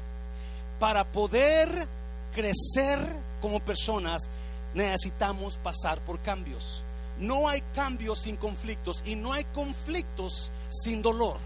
Para 0.79 1.03
poder 1.03 1.87
crecer 2.33 2.99
como 3.41 3.59
personas 3.59 4.29
necesitamos 4.73 5.57
pasar 5.57 5.99
por 5.99 6.19
cambios. 6.19 6.83
No 7.19 7.49
hay 7.49 7.61
cambios 7.75 8.19
sin 8.19 8.37
conflictos 8.37 9.03
y 9.05 9.15
no 9.15 9.33
hay 9.33 9.43
conflictos 9.45 10.51
sin 10.69 11.01
dolor. 11.01 11.37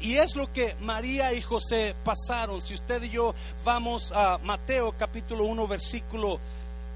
Y 0.00 0.16
es 0.16 0.36
lo 0.36 0.52
que 0.52 0.74
María 0.80 1.32
y 1.32 1.40
José 1.40 1.94
pasaron. 2.04 2.60
Si 2.60 2.74
usted 2.74 3.02
y 3.02 3.10
yo 3.10 3.34
vamos 3.64 4.12
a 4.12 4.38
Mateo 4.38 4.92
capítulo 4.96 5.44
1 5.44 5.66
versículo 5.66 6.38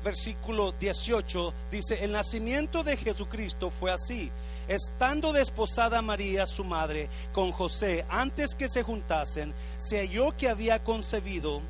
versículo 0.05 0.73
18 0.73 1.53
dice, 1.71 2.05
"El 2.05 2.13
nacimiento 2.13 2.85
de 2.85 2.97
Jesucristo 2.97 3.71
fue 3.71 3.91
así 3.91 4.31
Estando 4.69 5.33
desposada 5.33 6.03
María, 6.03 6.45
su 6.45 6.65
madre, 6.65 7.09
con 7.33 7.53
José, 7.53 8.05
antes 8.09 8.57
que 8.57 8.69
se 8.69 8.83
juntasen, 8.83 9.55
se 9.79 9.99
halló 9.99 10.37
que 10.37 10.49
había 10.49 10.83
concebido 10.83 11.61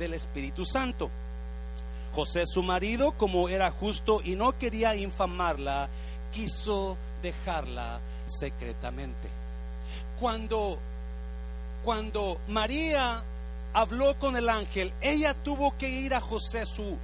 del 0.00 0.14
Espíritu 0.14 0.64
Santo. 0.64 1.10
José, 2.12 2.44
su 2.46 2.64
marido, 2.64 3.12
como 3.12 3.48
era 3.48 3.70
justo 3.70 4.20
y 4.24 4.34
no 4.34 4.58
quería 4.58 4.96
infamarla, 4.96 5.88
quiso 6.32 6.96
dejarla 7.22 8.00
secretamente. 8.26 9.28
Cuando, 10.18 10.76
cuando 11.84 12.40
María 12.48 13.22
habló 13.72 14.18
con 14.18 14.36
el 14.36 14.48
ángel, 14.48 14.92
ella 15.00 15.34
tuvo 15.34 15.76
que 15.78 15.88
ir 15.88 16.14
a 16.14 16.20
José, 16.20 16.66
su 16.66 16.96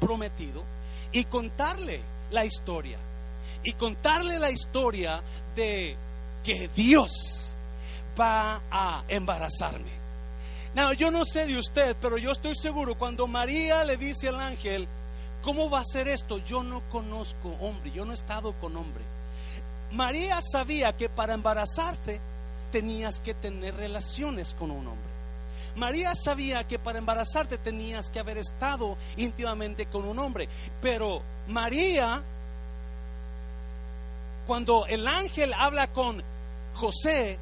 prometido, 0.00 0.62
y 1.12 1.24
contarle 1.24 2.00
la 2.30 2.46
historia 2.46 2.96
y 3.64 3.72
contarle 3.72 4.38
la 4.38 4.50
historia 4.50 5.22
de 5.56 5.96
que 6.44 6.68
Dios 6.76 7.54
va 8.18 8.60
a 8.70 9.02
embarazarme. 9.08 10.04
No, 10.74 10.92
yo 10.92 11.10
no 11.10 11.24
sé 11.24 11.46
de 11.46 11.58
usted, 11.58 11.96
pero 12.00 12.18
yo 12.18 12.32
estoy 12.32 12.54
seguro 12.54 12.96
cuando 12.96 13.26
María 13.26 13.84
le 13.84 13.96
dice 13.96 14.28
al 14.28 14.40
ángel, 14.40 14.86
¿cómo 15.42 15.70
va 15.70 15.80
a 15.80 15.84
ser 15.84 16.08
esto? 16.08 16.38
Yo 16.38 16.62
no 16.62 16.82
conozco 16.90 17.56
hombre, 17.60 17.92
yo 17.92 18.04
no 18.04 18.12
he 18.12 18.14
estado 18.14 18.52
con 18.54 18.76
hombre. 18.76 19.02
María 19.92 20.40
sabía 20.42 20.96
que 20.96 21.08
para 21.08 21.34
embarazarte 21.34 22.20
tenías 22.72 23.20
que 23.20 23.34
tener 23.34 23.76
relaciones 23.76 24.54
con 24.54 24.72
un 24.72 24.88
hombre. 24.88 25.14
María 25.76 26.14
sabía 26.14 26.64
que 26.64 26.78
para 26.78 26.98
embarazarte 26.98 27.58
tenías 27.58 28.10
que 28.10 28.18
haber 28.18 28.38
estado 28.38 28.96
íntimamente 29.16 29.86
con 29.86 30.04
un 30.04 30.18
hombre, 30.18 30.48
pero 30.80 31.22
María 31.48 32.22
cuando 34.46 34.86
el 34.86 35.06
ángel 35.06 35.52
habla 35.54 35.86
con 35.88 36.22
José, 36.74 37.38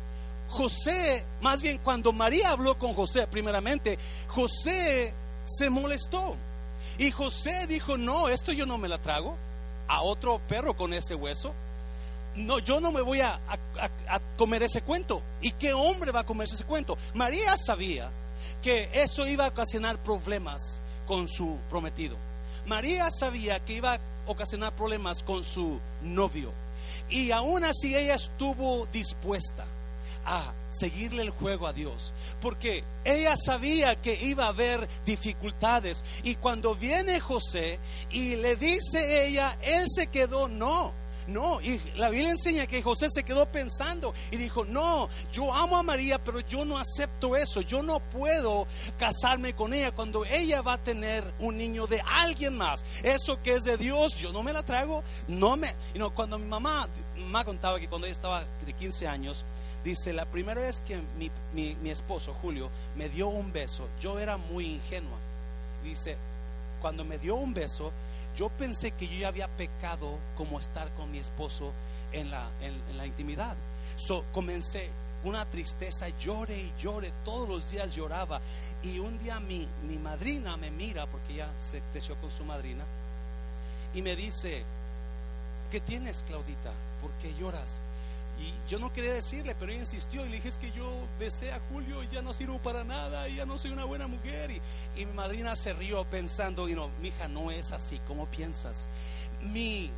José, 0.49 1.25
más 1.41 1.63
bien 1.63 1.79
cuando 1.79 2.13
María 2.13 2.51
habló 2.51 2.79
con 2.79 2.93
José, 2.95 3.27
primeramente, 3.27 3.99
José 4.29 5.15
se 5.45 5.71
molestó. 5.71 6.37
Y 6.99 7.11
José 7.11 7.67
dijo, 7.67 7.97
no, 7.97 8.29
esto 8.29 8.53
yo 8.53 8.67
no 8.67 8.79
me 8.79 8.89
la 8.89 8.99
trago 8.99 9.37
a 9.89 10.03
otro 10.03 10.41
perro 10.49 10.75
con 10.75 10.93
ese 10.93 11.15
hueso. 11.15 11.53
No, 12.35 12.59
yo 12.59 12.81
no 12.81 12.93
me 12.93 13.03
voy 13.03 13.21
a, 13.21 13.39
comer 14.37 14.63
ese 14.63 14.83
cuento. 14.83 15.23
¿Y 15.41 15.53
qué 15.53 15.73
hombre 15.73 16.13
va 16.13 16.21
a 16.21 16.27
comerse 16.27 16.55
ese 16.55 16.65
cuento? 16.65 16.97
María 17.15 17.57
sabía 17.57 18.11
que 18.63 18.89
eso 18.95 19.27
iba 19.27 19.47
a 19.47 19.49
ocasionar 19.49 19.99
problemas 19.99 20.81
con 21.07 21.29
su 21.29 21.59
prometido. 21.69 22.17
María 22.67 23.11
sabía 23.11 23.61
que 23.61 23.75
iba 23.75 23.95
a 23.95 24.01
ocasionar 24.27 24.73
problemas 24.73 25.23
con 25.23 25.45
su 25.45 25.81
novio. 26.03 26.53
Y 27.13 27.31
aún 27.31 27.63
así 27.65 27.95
ella 27.95 28.15
estuvo 28.15 28.87
dispuesta 28.93 29.67
a 30.25 30.53
seguirle 30.71 31.23
el 31.23 31.31
juego 31.31 31.67
a 31.67 31.73
Dios, 31.73 32.15
porque 32.41 32.85
ella 33.05 33.35
sabía 33.37 34.01
que 34.01 34.25
iba 34.25 34.47
a 34.47 34.49
haber 34.49 34.89
dificultades. 35.05 36.05
Y 36.23 36.37
cuando 36.37 36.75
viene 36.75 37.21
José 37.21 37.79
y 38.11 38.37
le 38.37 38.57
dice 38.57 39.27
ella, 39.27 39.59
él 39.63 39.85
se 39.95 40.07
quedó, 40.07 40.49
no, 40.49 40.93
no, 41.27 41.61
y 41.61 41.81
la 41.97 42.11
Biblia 42.11 42.31
enseña 42.31 42.67
que 42.67 42.83
José 42.83 43.09
se 43.11 43.25
quedó 43.25 43.47
pensando 43.47 44.15
y 44.31 44.37
dijo, 44.37 44.65
no, 44.65 45.09
yo 45.33 45.53
amo 45.53 45.77
a 45.77 45.83
María, 45.83 46.19
pero 46.19 46.41
yo 46.41 46.65
no 46.65 46.79
acepto 46.79 47.37
eso, 47.37 47.61
yo 47.61 47.83
no 47.83 48.01
puedo 48.01 48.67
casarme 48.99 49.55
con 49.55 49.73
ella 49.73 49.93
cuando 49.93 50.25
ella 50.25 50.63
va 50.63 50.75
a 50.75 50.79
tener 50.79 51.25
un 51.39 51.57
niño 51.57 51.87
de 51.87 52.01
alguien 52.01 52.57
más. 52.57 52.85
Eso 53.03 53.41
que 53.43 53.55
es 53.55 53.65
de 53.65 53.77
Dios, 53.77 54.17
yo 54.17 54.33
no 54.33 54.43
me 54.43 54.53
la 54.53 54.63
trago, 54.63 55.03
no 55.29 55.57
me... 55.57 55.75
Y 55.95 55.99
no, 55.99 56.11
cuando 56.11 56.39
mi 56.39 56.47
mamá, 56.47 56.89
mamá 57.17 57.45
contaba 57.45 57.79
que 57.79 57.89
cuando 57.89 58.07
ella 58.07 58.15
estaba 58.15 58.45
de 58.67 58.73
15 58.73 59.07
años, 59.07 59.45
dice, 59.85 60.13
la 60.13 60.25
primera 60.25 60.61
vez 60.61 60.81
que 60.81 61.01
mi, 61.19 61.31
mi 61.55 61.91
esposo, 61.91 62.35
Julio, 62.41 62.69
me 62.97 63.09
dio 63.09 63.29
un 63.29 63.53
beso, 63.53 63.89
yo 64.01 64.19
era 64.19 64.37
muy 64.37 64.67
ingenua. 64.67 65.19
Dice, 65.85 66.17
cuando 66.81 67.05
me 67.05 67.19
dio 67.19 67.37
un 67.37 67.55
beso, 67.55 67.93
yo 68.37 68.49
pensé 68.49 68.93
que 68.93 69.07
yo 69.09 69.15
ya 69.19 69.29
había 69.29 69.49
pecado 69.49 70.19
como 70.37 70.59
estar 70.59 70.89
con 70.95 71.11
mi 71.11 71.19
esposo 71.19 71.73
en 72.13 72.31
la, 72.31 72.49
en, 72.61 72.97
la 72.97 73.07
intimidad. 73.07 73.57
So, 73.97 74.25
comencé 74.33 74.91
una 75.25 75.45
tristeza, 75.47 76.09
lloré 76.19 76.59
y 76.59 76.73
lloré, 76.81 77.13
todos 77.25 77.49
los 77.49 77.71
días 77.71 77.95
lloraba. 77.95 78.41
Y 78.83 78.99
un 78.99 79.19
día 79.19 79.39
mi, 79.41 79.69
mi 79.87 79.99
madrina 79.99 80.57
me 80.57 80.71
mira, 80.71 81.07
porque 81.07 81.35
ella 81.35 81.49
se 81.59 81.81
creció 81.93 82.17
con 82.17 82.31
su 82.31 82.45
madrina, 82.45 82.85
y 83.95 84.03
me 84.03 84.17
dice, 84.17 84.65
¿qué 85.71 85.81
tienes, 85.81 86.23
Claudita? 86.27 86.73
¿Por 87.01 87.11
qué 87.21 87.35
lloras? 87.35 87.81
Y 88.43 88.71
yo 88.71 88.79
no 88.81 88.93
quería 88.93 89.13
decirle, 89.13 89.55
pero 89.55 89.71
ella 89.71 89.81
insistió 89.81 90.27
y 90.27 90.29
le 90.29 90.37
dije 90.37 90.49
es 90.49 90.57
que 90.57 90.73
yo 90.73 90.91
besé 91.19 91.53
a 91.53 91.61
Julio 91.71 92.03
y 92.03 92.09
ya 92.09 92.23
no 92.23 92.33
sirvo 92.33 92.59
para 92.59 92.83
nada 92.83 93.29
y 93.29 93.37
ya 93.37 93.47
no 93.47 93.57
soy 93.57 93.71
una 93.71 93.85
buena 93.85 94.09
mujer. 94.09 94.51
Y, 94.51 94.61
mi 94.97 95.13
madrina 95.13 95.55
se 95.55 95.73
rió 95.73 96.05
pensando, 96.05 96.69
y 96.69 96.75
no, 96.75 96.89
mi 97.01 97.09
hija 97.09 97.29
no 97.29 97.51
es 97.51 97.73
así, 97.73 98.01
¿cómo 98.09 98.27
piensas? 98.27 98.89
Mi, 99.53 99.91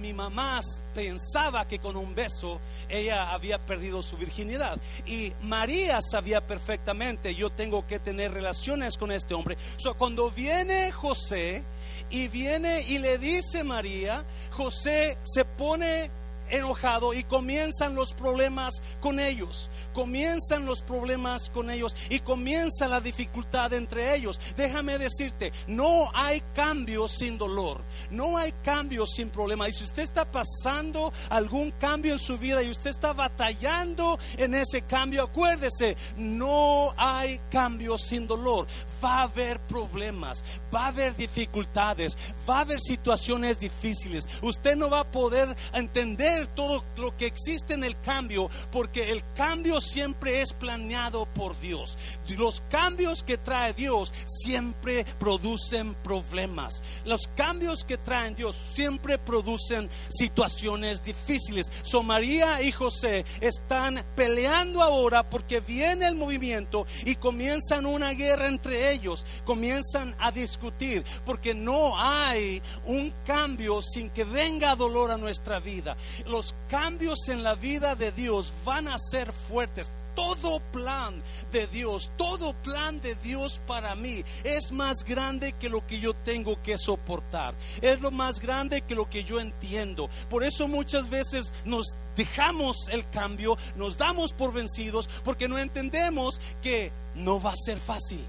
mi 0.00 0.12
mamá 0.12 0.60
pensaba 0.94 1.66
que 1.66 1.78
con 1.78 1.96
un 1.96 2.14
beso 2.14 2.60
ella 2.88 3.30
había 3.32 3.58
perdido 3.58 4.02
su 4.02 4.16
virginidad. 4.16 4.78
Y 5.06 5.32
María 5.42 6.00
sabía 6.00 6.40
perfectamente, 6.40 7.34
yo 7.34 7.50
tengo 7.50 7.86
que 7.86 7.98
tener 7.98 8.32
relaciones 8.32 8.96
con 8.96 9.12
este 9.12 9.34
hombre. 9.34 9.58
So, 9.76 9.94
cuando 9.94 10.30
viene 10.30 10.90
José 10.90 11.62
y 12.10 12.28
viene 12.28 12.82
y 12.82 12.98
le 12.98 13.18
dice 13.18 13.62
María, 13.62 14.24
José 14.52 15.18
se 15.22 15.44
pone 15.44 16.10
enojado 16.50 17.14
y 17.14 17.24
comienzan 17.24 17.94
los 17.94 18.12
problemas 18.12 18.82
con 19.00 19.20
ellos. 19.20 19.70
Comienzan 19.92 20.66
los 20.66 20.82
problemas 20.82 21.50
con 21.50 21.70
ellos 21.70 21.96
y 22.10 22.20
comienza 22.20 22.88
la 22.88 23.00
dificultad 23.00 23.72
entre 23.72 24.14
ellos. 24.14 24.40
Déjame 24.56 24.98
decirte, 24.98 25.52
no 25.66 26.10
hay 26.14 26.42
cambio 26.54 27.08
sin 27.08 27.38
dolor, 27.38 27.80
no 28.10 28.36
hay 28.36 28.52
cambio 28.64 29.06
sin 29.06 29.30
problema. 29.30 29.68
Y 29.68 29.72
si 29.72 29.84
usted 29.84 30.02
está 30.02 30.24
pasando 30.24 31.12
algún 31.30 31.70
cambio 31.72 32.12
en 32.12 32.18
su 32.18 32.38
vida 32.38 32.62
y 32.62 32.70
usted 32.70 32.90
está 32.90 33.12
batallando 33.12 34.18
en 34.36 34.54
ese 34.54 34.82
cambio, 34.82 35.24
acuérdese, 35.24 35.96
no 36.16 36.92
hay 36.96 37.40
cambio 37.50 37.98
sin 37.98 38.26
dolor. 38.26 38.66
Va 39.02 39.20
a 39.20 39.22
haber 39.24 39.60
problemas, 39.60 40.42
va 40.74 40.86
a 40.86 40.88
haber 40.88 41.14
dificultades, 41.16 42.16
va 42.48 42.58
a 42.58 42.60
haber 42.62 42.80
situaciones 42.80 43.60
difíciles. 43.60 44.26
Usted 44.42 44.76
no 44.76 44.90
va 44.90 45.00
a 45.00 45.04
poder 45.04 45.54
entender 45.72 46.33
todo 46.54 46.84
lo 46.96 47.16
que 47.16 47.26
existe 47.26 47.74
en 47.74 47.84
el 47.84 47.98
cambio 48.00 48.50
porque 48.70 49.10
el 49.10 49.22
cambio 49.34 49.80
siempre 49.80 50.42
es 50.42 50.52
planeado 50.52 51.26
por 51.26 51.58
Dios. 51.60 51.96
Los 52.28 52.62
cambios 52.70 53.22
que 53.22 53.38
trae 53.38 53.72
Dios 53.72 54.12
siempre 54.26 55.04
producen 55.18 55.94
problemas. 55.94 56.82
Los 57.04 57.28
cambios 57.36 57.84
que 57.84 57.98
traen 57.98 58.34
Dios 58.34 58.56
siempre 58.72 59.18
producen 59.18 59.88
situaciones 60.08 61.02
difíciles. 61.02 61.70
So 61.82 62.02
María 62.02 62.62
y 62.62 62.72
José 62.72 63.24
están 63.40 64.02
peleando 64.16 64.82
ahora 64.82 65.22
porque 65.22 65.60
viene 65.60 66.06
el 66.06 66.14
movimiento 66.14 66.86
y 67.04 67.16
comienzan 67.16 67.86
una 67.86 68.10
guerra 68.10 68.48
entre 68.48 68.92
ellos. 68.92 69.24
Comienzan 69.44 70.14
a 70.18 70.30
discutir 70.32 71.04
porque 71.24 71.54
no 71.54 71.98
hay 71.98 72.62
un 72.86 73.12
cambio 73.26 73.80
sin 73.82 74.10
que 74.10 74.24
venga 74.24 74.76
dolor 74.76 75.10
a 75.10 75.16
nuestra 75.16 75.60
vida. 75.60 75.96
Los 76.26 76.54
cambios 76.68 77.28
en 77.28 77.42
la 77.42 77.54
vida 77.54 77.94
de 77.94 78.12
Dios 78.12 78.52
van 78.64 78.88
a 78.88 78.98
ser 78.98 79.32
fuertes 79.32 79.90
todo 80.14 80.60
plan 80.72 81.14
de 81.52 81.66
Dios, 81.66 82.10
todo 82.16 82.52
plan 82.52 83.00
de 83.00 83.14
Dios 83.16 83.60
para 83.66 83.94
mí 83.94 84.24
es 84.44 84.72
más 84.72 85.04
grande 85.04 85.52
que 85.52 85.68
lo 85.68 85.84
que 85.84 86.00
yo 86.00 86.14
tengo 86.14 86.60
que 86.62 86.78
soportar. 86.78 87.54
Es 87.80 88.00
lo 88.00 88.10
más 88.10 88.40
grande 88.40 88.82
que 88.82 88.94
lo 88.94 89.08
que 89.08 89.24
yo 89.24 89.40
entiendo. 89.40 90.08
Por 90.30 90.44
eso 90.44 90.68
muchas 90.68 91.10
veces 91.10 91.52
nos 91.64 91.86
dejamos 92.16 92.88
el 92.90 93.08
cambio, 93.08 93.58
nos 93.76 93.98
damos 93.98 94.32
por 94.32 94.52
vencidos 94.52 95.08
porque 95.24 95.48
no 95.48 95.58
entendemos 95.58 96.40
que 96.62 96.92
no 97.14 97.40
va 97.40 97.50
a 97.50 97.56
ser 97.56 97.78
fácil. 97.78 98.24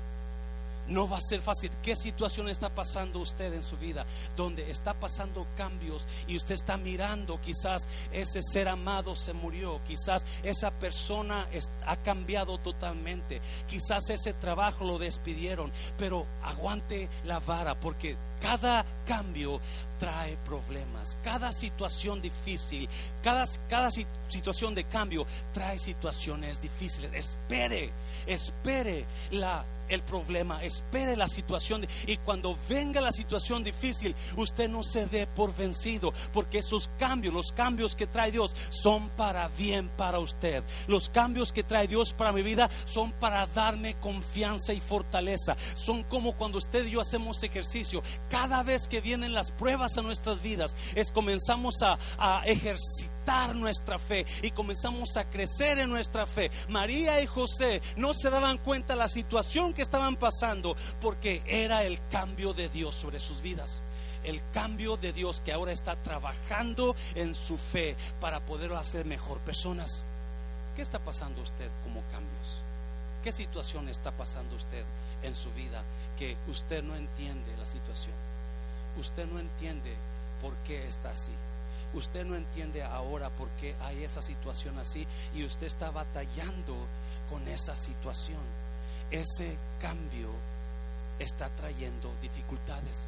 No 0.87 1.09
va 1.09 1.17
a 1.17 1.21
ser 1.21 1.41
fácil. 1.41 1.71
¿Qué 1.83 1.95
situación 1.95 2.47
está 2.49 2.69
pasando 2.69 3.19
usted 3.19 3.53
en 3.53 3.63
su 3.63 3.77
vida? 3.77 4.05
Donde 4.35 4.69
está 4.69 4.93
pasando 4.93 5.47
cambios 5.57 6.05
y 6.27 6.35
usted 6.35 6.55
está 6.55 6.77
mirando, 6.77 7.39
quizás 7.41 7.87
ese 8.11 8.41
ser 8.41 8.67
amado 8.67 9.15
se 9.15 9.33
murió, 9.33 9.79
quizás 9.87 10.25
esa 10.43 10.71
persona 10.71 11.47
ha 11.85 11.95
cambiado 11.97 12.57
totalmente, 12.59 13.41
quizás 13.67 14.09
ese 14.09 14.33
trabajo 14.33 14.85
lo 14.85 14.99
despidieron, 14.99 15.71
pero 15.97 16.25
aguante 16.43 17.09
la 17.25 17.39
vara 17.39 17.75
porque 17.75 18.15
cada 18.39 18.85
cambio 19.07 19.59
trae 19.99 20.37
problemas, 20.45 21.17
cada 21.23 21.51
situación 21.51 22.21
difícil, 22.21 22.87
cada, 23.23 23.47
situación 24.29 24.75
de 24.75 24.83
cambio 24.83 25.25
trae 25.53 25.79
situaciones 25.79 26.61
difíciles. 26.61 27.11
Espere, 27.13 27.89
espere 28.27 29.05
la 29.31 29.63
el 29.89 30.01
problema, 30.01 30.63
espere 30.63 31.15
la 31.15 31.27
situación 31.27 31.85
y 32.07 32.17
cuando 32.17 32.57
venga 32.69 33.01
la 33.01 33.11
situación 33.11 33.63
difícil, 33.63 34.15
usted 34.35 34.69
no 34.69 34.83
se 34.83 35.05
dé 35.07 35.27
por 35.27 35.55
vencido, 35.55 36.13
porque 36.33 36.59
esos 36.59 36.89
cambios, 36.97 37.33
los 37.33 37.51
cambios 37.51 37.95
que 37.95 38.07
trae 38.07 38.31
Dios 38.31 38.55
son 38.69 39.09
para 39.09 39.47
bien 39.49 39.89
para 39.97 40.19
usted. 40.19 40.63
Los 40.87 41.09
cambios 41.09 41.51
que 41.51 41.63
trae 41.63 41.87
Dios 41.87 42.13
para 42.13 42.31
mi 42.31 42.41
vida 42.41 42.69
son 42.85 43.11
para 43.11 43.47
darme 43.47 43.95
confianza 43.95 44.73
y 44.73 44.79
fortaleza. 44.79 45.55
Son 45.75 46.03
como 46.03 46.33
cuando 46.33 46.57
usted 46.57 46.85
y 46.85 46.91
yo 46.91 47.01
hacemos 47.01 47.43
ejercicio. 47.43 48.01
Cada 48.29 48.63
vez 48.63 48.87
que 48.87 49.01
vienen 49.01 49.33
las 49.33 49.51
pruebas 49.51 49.97
a 49.97 50.01
nuestras 50.01 50.41
vidas, 50.41 50.75
es 50.95 51.11
comenzamos 51.11 51.81
a, 51.81 51.97
a 52.17 52.45
ejercitar 52.45 53.14
nuestra 53.55 53.97
fe 53.99 54.25
y 54.41 54.51
comenzamos 54.51 55.17
a 55.17 55.25
crecer 55.25 55.79
en 55.79 55.89
nuestra 55.89 56.25
fe. 56.25 56.51
María 56.69 57.21
y 57.21 57.25
José 57.25 57.81
no 57.97 58.13
se 58.13 58.29
daban 58.29 58.57
cuenta 58.57 58.95
la 58.95 59.07
situación 59.07 59.73
que 59.73 59.81
estaban 59.81 60.15
pasando 60.15 60.75
porque 61.01 61.41
era 61.45 61.83
el 61.83 61.99
cambio 62.11 62.53
de 62.53 62.69
Dios 62.69 62.95
sobre 62.95 63.19
sus 63.19 63.41
vidas 63.41 63.81
el 64.23 64.41
cambio 64.53 64.97
de 64.97 65.13
Dios 65.13 65.39
que 65.39 65.53
ahora 65.53 65.71
está 65.71 65.95
trabajando 65.97 66.95
en 67.13 67.35
su 67.35 67.59
fe 67.59 67.95
para 68.19 68.39
poder 68.39 68.73
hacer 68.73 69.05
mejor 69.05 69.37
personas. 69.41 70.03
¿Qué 70.75 70.81
está 70.81 70.97
pasando 70.97 71.43
usted 71.43 71.69
como 71.83 72.01
cambios? 72.11 72.59
¿Qué 73.23 73.31
situación 73.31 73.87
está 73.87 74.09
pasando 74.09 74.55
usted 74.55 74.83
en 75.21 75.35
su 75.35 75.51
vida 75.51 75.83
que 76.17 76.37
usted 76.49 76.81
no 76.81 76.95
entiende 76.95 77.55
la 77.59 77.67
situación? 77.67 78.15
Usted 78.99 79.27
no 79.27 79.39
entiende 79.39 79.93
por 80.41 80.55
qué 80.65 80.87
está 80.87 81.11
así. 81.11 81.31
Usted 81.95 82.25
no 82.25 82.35
entiende 82.35 82.83
ahora 82.83 83.29
por 83.29 83.47
qué 83.61 83.73
hay 83.81 84.03
esa 84.03 84.21
situación 84.21 84.77
así 84.77 85.07
y 85.33 85.45
usted 85.45 85.67
está 85.67 85.91
batallando 85.91 86.75
con 87.29 87.47
esa 87.47 87.75
situación. 87.75 88.41
Ese 89.11 89.57
cambio 89.81 90.29
está 91.19 91.49
trayendo 91.49 92.11
dificultades. 92.21 93.07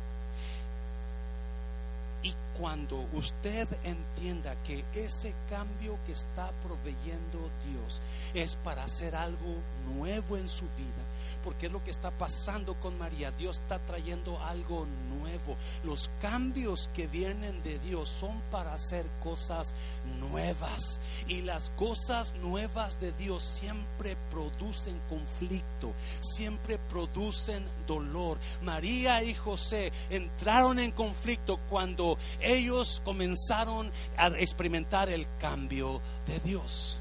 Y 2.24 2.34
cuando 2.58 3.06
usted 3.14 3.68
entienda 3.84 4.56
que 4.66 4.84
ese 4.96 5.34
cambio 5.50 5.98
que 6.06 6.14
está 6.14 6.50
proveyendo 6.66 7.50
Dios 7.70 8.02
es 8.34 8.56
para 8.56 8.84
hacer 8.84 9.16
algo 9.16 9.56
nuevo 9.94 10.38
en 10.38 10.48
su 10.48 10.66
vida, 10.78 11.04
porque 11.44 11.68
es 11.68 11.72
lo 11.72 11.84
que 11.84 11.92
está 11.92 12.12
pasando 12.12 12.76
con 12.76 12.98
María. 12.98 13.32
Dios 13.32 13.60
está 13.60 13.80
trayendo 13.80 14.42
algo 14.44 14.86
nuevo. 15.10 15.58
Los 15.84 16.10
cambios 16.22 16.90
que 16.94 17.08
vienen 17.08 17.62
de 17.64 17.80
Dios 17.80 18.10
son 18.10 18.42
para 18.52 18.74
hacer 18.74 19.06
cosas 19.24 19.74
nuevas. 20.20 21.00
Y 21.28 21.42
las 21.42 21.70
cosas 21.72 22.34
nuevas 22.36 23.00
de 23.00 23.12
Dios 23.14 23.44
siempre 23.44 24.18
producen 24.32 25.00
conflicto, 25.10 25.94
siempre 26.20 26.78
producen 26.90 27.66
dolor. 27.86 28.38
María 28.62 29.24
y 29.24 29.34
José 29.34 29.92
entraron 30.10 30.80
en 30.80 30.92
conflicto 30.92 31.60
cuando 31.70 32.18
ellos 32.40 33.02
comenzaron 33.04 33.92
a 34.18 34.28
experimentar 34.28 35.10
el 35.10 35.26
cambio 35.40 36.02
de 36.28 36.40
Dios. 36.40 37.00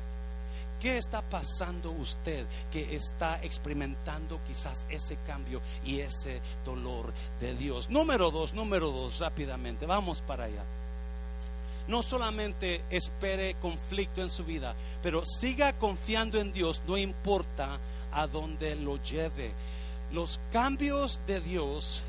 ¿Qué 0.81 0.99
está 0.99 1.23
pasando 1.23 1.91
usted 1.91 2.45
que 2.71 2.95
está 2.95 3.43
experimentando 3.43 4.39
quizás 4.47 4.87
ese 4.91 5.17
cambio 5.27 5.62
y 5.85 6.01
ese 6.01 6.41
dolor 6.67 7.12
de 7.41 7.55
Dios? 7.55 7.89
Número 7.89 8.31
dos, 8.31 8.53
número 8.53 8.91
dos, 8.91 9.19
rápidamente, 9.19 9.87
vamos 9.87 10.21
para 10.21 10.45
allá. 10.45 10.62
No 11.89 12.03
solamente 12.03 12.83
espere 12.91 13.55
conflicto 13.55 14.21
en 14.21 14.29
su 14.29 14.45
vida, 14.45 14.75
pero 15.03 15.25
siga 15.25 15.73
confiando 15.73 16.39
en 16.39 16.53
Dios, 16.53 16.83
no 16.87 16.99
importa 16.99 17.79
a 18.12 18.27
dónde 18.27 18.77
lo 18.77 19.03
lleve. 19.03 19.53
Los 20.12 20.41
cambios 20.53 21.21
de 21.27 21.41
Dios 21.41 22.03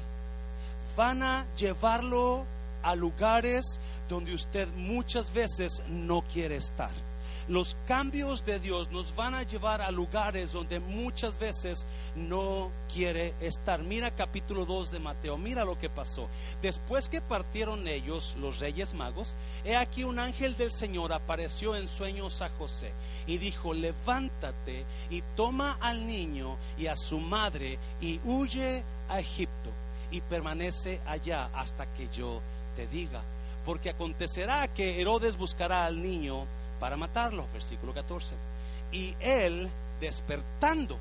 van 0.97 1.23
a 1.23 1.45
llevarlo 1.57 2.43
a 2.83 2.95
lugares 2.95 3.79
donde 4.09 4.33
usted 4.33 4.67
muchas 4.75 5.31
veces 5.31 5.83
no 5.87 6.21
quiere 6.21 6.57
estar 6.57 7.06
los 7.47 7.77
cambios 7.87 8.45
de 8.45 8.59
Dios 8.59 8.91
nos 8.91 9.15
van 9.15 9.33
a 9.33 9.43
llevar 9.43 9.81
a 9.81 9.91
lugares 9.91 10.51
donde 10.51 10.79
muchas 10.79 11.39
veces 11.39 11.85
no 12.15 12.69
quiere 12.93 13.33
estar. 13.39 13.81
Mira 13.81 14.11
capítulo 14.11 14.65
2 14.65 14.91
de 14.91 14.99
Mateo, 14.99 15.37
mira 15.37 15.63
lo 15.63 15.79
que 15.79 15.89
pasó. 15.89 16.27
Después 16.61 17.07
que 17.07 17.21
partieron 17.21 17.87
ellos, 17.87 18.35
los 18.39 18.59
reyes 18.59 18.93
magos, 18.93 19.35
he 19.63 19.75
aquí 19.75 20.03
un 20.03 20.19
ángel 20.19 20.57
del 20.57 20.71
Señor 20.71 21.13
apareció 21.13 21.75
en 21.75 21.87
sueños 21.87 22.41
a 22.41 22.49
José 22.49 22.91
y 23.25 23.37
dijo, 23.37 23.73
levántate 23.73 24.83
y 25.09 25.21
toma 25.35 25.77
al 25.79 26.05
niño 26.05 26.57
y 26.77 26.87
a 26.87 26.95
su 26.95 27.19
madre 27.19 27.79
y 28.01 28.19
huye 28.25 28.83
a 29.09 29.19
Egipto 29.19 29.71
y 30.11 30.21
permanece 30.21 30.99
allá 31.05 31.49
hasta 31.53 31.85
que 31.93 32.09
yo 32.09 32.41
te 32.75 32.87
diga. 32.87 33.21
Porque 33.65 33.89
acontecerá 33.89 34.67
que 34.69 35.01
Herodes 35.01 35.37
buscará 35.37 35.85
al 35.85 36.01
niño 36.01 36.45
para 36.79 36.97
matarlo, 36.97 37.45
versículo 37.53 37.93
14. 37.93 38.35
Y 38.91 39.15
él, 39.19 39.69
despertando, 39.99 40.97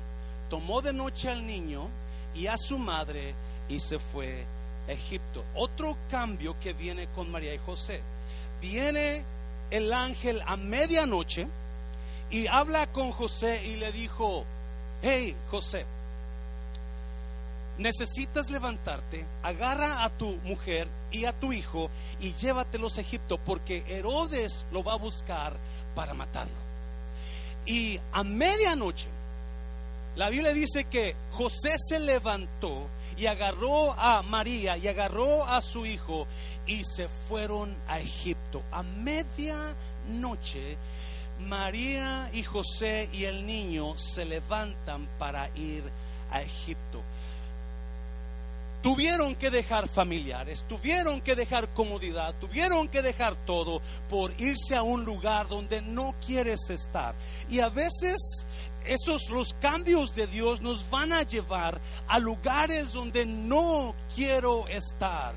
tomó 0.49 0.81
de 0.81 0.93
noche 0.93 1.29
al 1.29 1.45
niño 1.45 1.87
y 2.35 2.47
a 2.47 2.57
su 2.57 2.77
madre 2.77 3.33
y 3.69 3.79
se 3.79 3.99
fue 3.99 4.45
a 4.87 4.91
Egipto. 4.91 5.43
Otro 5.55 5.97
cambio 6.09 6.55
que 6.59 6.73
viene 6.73 7.07
con 7.15 7.31
María 7.31 7.53
y 7.53 7.59
José. 7.59 8.01
Viene 8.61 9.23
el 9.69 9.93
ángel 9.93 10.41
a 10.45 10.57
medianoche 10.57 11.47
y 12.29 12.47
habla 12.47 12.87
con 12.87 13.11
José 13.11 13.65
y 13.65 13.77
le 13.77 13.91
dijo, 13.91 14.45
hey 15.01 15.35
José, 15.49 15.85
necesitas 17.77 18.49
levantarte, 18.49 19.25
agarra 19.43 20.03
a 20.03 20.09
tu 20.09 20.31
mujer 20.43 20.87
y 21.11 21.25
a 21.25 21.33
tu 21.33 21.53
hijo 21.53 21.89
y 22.19 22.33
llévatelos 22.33 22.97
a 22.97 23.01
Egipto 23.01 23.37
porque 23.37 23.83
Herodes 23.87 24.65
lo 24.71 24.83
va 24.83 24.93
a 24.93 24.97
buscar 24.97 25.53
para 25.95 26.13
matarlo. 26.13 26.53
Y 27.65 27.99
a 28.13 28.23
medianoche, 28.23 29.07
la 30.15 30.29
Biblia 30.29 30.53
dice 30.53 30.85
que 30.85 31.15
José 31.31 31.75
se 31.77 31.99
levantó 31.99 32.87
y 33.17 33.25
agarró 33.25 33.93
a 33.93 34.21
María 34.21 34.77
y 34.77 34.87
agarró 34.87 35.43
a 35.43 35.61
su 35.61 35.85
hijo 35.85 36.27
y 36.65 36.83
se 36.83 37.07
fueron 37.07 37.75
a 37.87 37.99
Egipto. 37.99 38.63
A 38.71 38.83
medianoche, 38.83 40.77
María 41.41 42.29
y 42.33 42.43
José 42.43 43.09
y 43.11 43.25
el 43.25 43.45
niño 43.45 43.97
se 43.97 44.25
levantan 44.25 45.07
para 45.19 45.49
ir 45.55 45.83
a 46.31 46.41
Egipto. 46.41 47.01
Tuvieron 48.87 49.35
que 49.35 49.51
dejar 49.51 49.89
familiares, 49.89 50.63
tuvieron 50.65 51.19
que 51.19 51.35
dejar 51.35 51.67
comodidad, 51.73 52.33
tuvieron 52.39 52.87
que 52.87 53.01
dejar 53.01 53.35
todo 53.35 53.81
por 54.09 54.31
irse 54.39 54.77
a 54.77 54.81
un 54.81 55.03
lugar 55.03 55.49
donde 55.49 55.81
no 55.81 56.15
quieres 56.25 56.69
estar. 56.69 57.13
Y 57.49 57.59
a 57.59 57.67
veces 57.67 58.15
esos 58.85 59.29
los 59.29 59.53
cambios 59.55 60.15
de 60.15 60.25
Dios 60.27 60.61
nos 60.61 60.89
van 60.89 61.11
a 61.11 61.23
llevar 61.23 61.81
a 62.07 62.17
lugares 62.17 62.93
donde 62.93 63.25
no 63.25 63.93
quiero 64.15 64.65
estar 64.69 65.33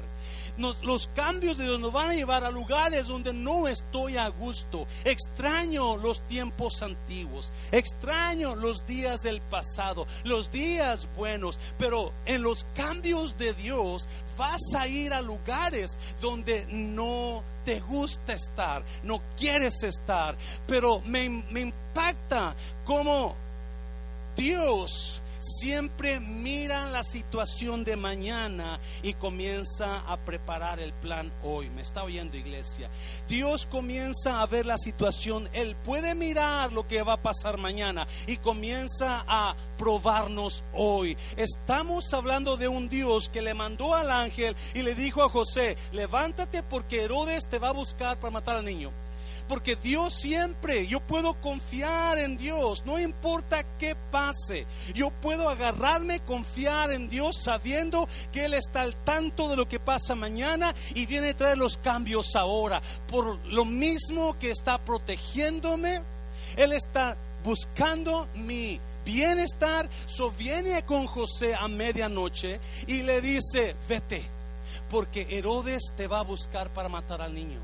los 0.60 1.08
cambios 1.08 1.58
de 1.58 1.64
Dios 1.64 1.80
nos 1.80 1.92
van 1.92 2.10
a 2.10 2.14
llevar 2.14 2.44
a 2.44 2.50
lugares 2.50 3.06
donde 3.06 3.32
no 3.32 3.68
estoy 3.68 4.16
a 4.16 4.28
gusto. 4.28 4.86
Extraño 5.04 5.96
los 5.96 6.20
tiempos 6.28 6.82
antiguos, 6.82 7.52
extraño 7.72 8.54
los 8.54 8.86
días 8.86 9.22
del 9.22 9.40
pasado, 9.40 10.06
los 10.24 10.52
días 10.52 11.08
buenos, 11.16 11.58
pero 11.78 12.12
en 12.26 12.42
los 12.42 12.64
cambios 12.74 13.38
de 13.38 13.54
Dios 13.54 14.08
vas 14.36 14.60
a 14.76 14.86
ir 14.86 15.12
a 15.12 15.22
lugares 15.22 15.98
donde 16.20 16.66
no 16.70 17.42
te 17.64 17.80
gusta 17.80 18.32
estar, 18.32 18.82
no 19.02 19.20
quieres 19.36 19.82
estar, 19.82 20.36
pero 20.66 21.00
me, 21.00 21.28
me 21.28 21.60
impacta 21.60 22.54
cómo 22.84 23.34
Dios 24.36 25.20
siempre 25.40 26.20
mira 26.20 26.90
la 26.90 27.02
situación 27.02 27.84
de 27.84 27.96
mañana 27.96 28.78
y 29.02 29.14
comienza 29.14 30.00
a 30.06 30.16
preparar 30.18 30.80
el 30.80 30.92
plan 30.92 31.30
hoy. 31.42 31.70
Me 31.70 31.82
está 31.82 32.04
oyendo 32.04 32.36
iglesia. 32.36 32.88
Dios 33.28 33.66
comienza 33.66 34.40
a 34.40 34.46
ver 34.46 34.66
la 34.66 34.78
situación. 34.78 35.48
Él 35.52 35.74
puede 35.84 36.14
mirar 36.14 36.72
lo 36.72 36.86
que 36.86 37.02
va 37.02 37.14
a 37.14 37.22
pasar 37.22 37.56
mañana 37.56 38.06
y 38.26 38.36
comienza 38.36 39.24
a 39.26 39.54
probarnos 39.78 40.62
hoy. 40.72 41.16
Estamos 41.36 42.12
hablando 42.12 42.56
de 42.56 42.68
un 42.68 42.88
Dios 42.88 43.28
que 43.28 43.42
le 43.42 43.54
mandó 43.54 43.94
al 43.94 44.10
ángel 44.10 44.54
y 44.74 44.82
le 44.82 44.94
dijo 44.94 45.22
a 45.22 45.28
José, 45.28 45.76
levántate 45.92 46.62
porque 46.62 47.02
Herodes 47.04 47.46
te 47.48 47.58
va 47.58 47.68
a 47.68 47.72
buscar 47.72 48.18
para 48.18 48.30
matar 48.30 48.56
al 48.56 48.64
niño 48.64 48.90
porque 49.50 49.74
Dios 49.74 50.14
siempre, 50.14 50.86
yo 50.86 51.00
puedo 51.00 51.34
confiar 51.34 52.18
en 52.18 52.36
Dios, 52.36 52.86
no 52.86 53.00
importa 53.00 53.64
qué 53.80 53.96
pase, 54.12 54.64
yo 54.94 55.10
puedo 55.10 55.48
agarrarme, 55.48 56.20
confiar 56.20 56.92
en 56.92 57.10
Dios 57.10 57.42
sabiendo 57.42 58.08
que 58.32 58.44
Él 58.44 58.54
está 58.54 58.82
al 58.82 58.94
tanto 58.94 59.48
de 59.48 59.56
lo 59.56 59.66
que 59.66 59.80
pasa 59.80 60.14
mañana 60.14 60.72
y 60.94 61.04
viene 61.04 61.30
a 61.30 61.36
traer 61.36 61.58
los 61.58 61.78
cambios 61.78 62.36
ahora. 62.36 62.80
Por 63.08 63.44
lo 63.46 63.64
mismo 63.64 64.38
que 64.38 64.52
está 64.52 64.78
protegiéndome, 64.78 66.00
Él 66.56 66.72
está 66.72 67.16
buscando 67.42 68.28
mi 68.36 68.78
bienestar. 69.04 69.88
So 70.06 70.30
viene 70.30 70.84
con 70.84 71.08
José 71.08 71.56
a 71.56 71.66
medianoche 71.66 72.60
y 72.86 73.02
le 73.02 73.20
dice, 73.20 73.74
vete, 73.88 74.22
porque 74.88 75.26
Herodes 75.28 75.92
te 75.96 76.06
va 76.06 76.20
a 76.20 76.22
buscar 76.22 76.70
para 76.70 76.88
matar 76.88 77.20
al 77.20 77.34
niño 77.34 77.58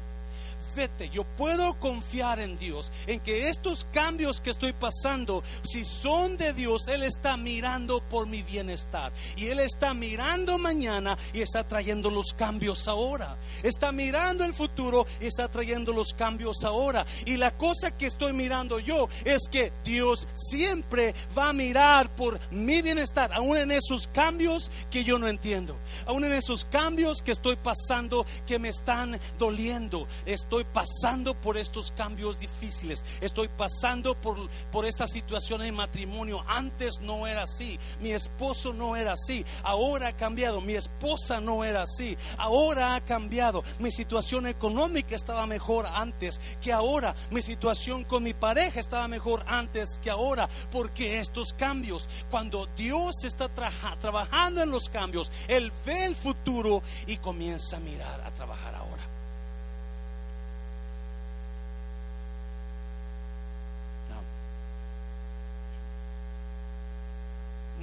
yo 1.12 1.24
puedo 1.24 1.74
confiar 1.74 2.38
en 2.38 2.58
Dios, 2.58 2.92
en 3.06 3.20
que 3.20 3.48
estos 3.48 3.86
cambios 3.92 4.40
que 4.40 4.50
estoy 4.50 4.72
pasando, 4.72 5.42
si 5.62 5.84
son 5.84 6.36
de 6.36 6.52
Dios, 6.52 6.86
Él 6.88 7.02
está 7.02 7.36
mirando 7.36 8.00
por 8.00 8.26
mi 8.26 8.42
bienestar. 8.42 9.10
Y 9.36 9.46
Él 9.46 9.60
está 9.60 9.94
mirando 9.94 10.58
mañana 10.58 11.16
y 11.32 11.40
está 11.40 11.66
trayendo 11.66 12.10
los 12.10 12.32
cambios 12.34 12.88
ahora. 12.88 13.36
Está 13.62 13.90
mirando 13.90 14.44
el 14.44 14.52
futuro 14.52 15.06
y 15.20 15.26
está 15.26 15.48
trayendo 15.48 15.92
los 15.92 16.12
cambios 16.12 16.62
ahora. 16.64 17.06
Y 17.24 17.36
la 17.36 17.52
cosa 17.52 17.96
que 17.96 18.06
estoy 18.06 18.32
mirando 18.32 18.78
yo 18.78 19.08
es 19.24 19.48
que 19.50 19.72
Dios 19.84 20.28
siempre 20.34 21.14
va 21.36 21.48
a 21.48 21.52
mirar 21.54 22.10
por 22.10 22.38
mi 22.50 22.82
bienestar, 22.82 23.32
aún 23.32 23.56
en 23.56 23.70
esos 23.70 24.08
cambios 24.08 24.70
que 24.90 25.04
yo 25.04 25.18
no 25.18 25.26
entiendo, 25.26 25.76
aún 26.06 26.24
en 26.24 26.32
esos 26.32 26.64
cambios 26.66 27.22
que 27.22 27.32
estoy 27.32 27.56
pasando 27.56 28.26
que 28.46 28.58
me 28.58 28.68
están 28.68 29.18
doliendo. 29.38 30.06
Estoy 30.26 30.65
pasando 30.72 31.34
por 31.34 31.56
estos 31.56 31.90
cambios 31.92 32.38
difíciles, 32.38 33.04
estoy 33.20 33.48
pasando 33.48 34.14
por, 34.14 34.48
por 34.70 34.84
esta 34.86 35.06
situación 35.06 35.62
en 35.62 35.74
matrimonio. 35.74 36.44
Antes 36.48 37.00
no 37.00 37.26
era 37.26 37.42
así, 37.42 37.78
mi 38.00 38.10
esposo 38.10 38.72
no 38.72 38.96
era 38.96 39.12
así, 39.12 39.44
ahora 39.62 40.08
ha 40.08 40.12
cambiado, 40.16 40.60
mi 40.60 40.74
esposa 40.74 41.40
no 41.40 41.64
era 41.64 41.82
así, 41.82 42.16
ahora 42.38 42.94
ha 42.94 43.00
cambiado, 43.00 43.64
mi 43.78 43.90
situación 43.90 44.46
económica 44.46 45.14
estaba 45.14 45.46
mejor 45.46 45.86
antes 45.86 46.40
que 46.60 46.72
ahora, 46.72 47.14
mi 47.30 47.42
situación 47.42 48.04
con 48.04 48.22
mi 48.22 48.34
pareja 48.34 48.80
estaba 48.80 49.08
mejor 49.08 49.44
antes 49.46 49.98
que 50.02 50.10
ahora, 50.10 50.48
porque 50.70 51.18
estos 51.18 51.52
cambios, 51.52 52.08
cuando 52.30 52.66
Dios 52.76 53.24
está 53.24 53.48
trabajando 53.48 54.62
en 54.62 54.70
los 54.70 54.88
cambios, 54.88 55.30
Él 55.48 55.72
ve 55.84 56.04
el 56.04 56.14
futuro 56.14 56.82
y 57.06 57.16
comienza 57.16 57.76
a 57.76 57.80
mirar, 57.80 58.20
a 58.24 58.30
trabajar 58.30 58.74
ahora. 58.74 59.15